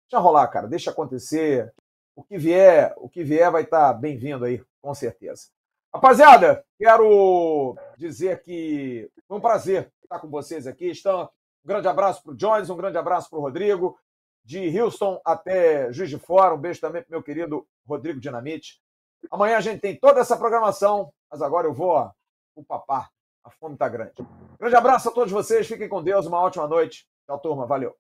[0.09, 0.69] deixa rolar, cara.
[0.69, 1.73] Deixa acontecer.
[2.15, 5.49] O que vier, o que vier vai estar bem-vindo aí, com certeza.
[5.97, 10.91] Rapaziada, quero dizer que foi um prazer estar com vocês aqui.
[10.91, 11.23] Então,
[11.65, 13.99] um grande abraço para o Jones, um grande abraço para o Rodrigo.
[14.45, 18.79] De Houston até Juiz de Fora, um beijo também para meu querido Rodrigo Dinamite.
[19.31, 22.11] Amanhã a gente tem toda essa programação, mas agora eu vou
[22.55, 23.09] o papá.
[23.43, 24.13] A fome está grande.
[24.61, 27.07] Grande abraço a todos vocês, fiquem com Deus, uma ótima noite.
[27.27, 27.97] Tchau, turma, valeu.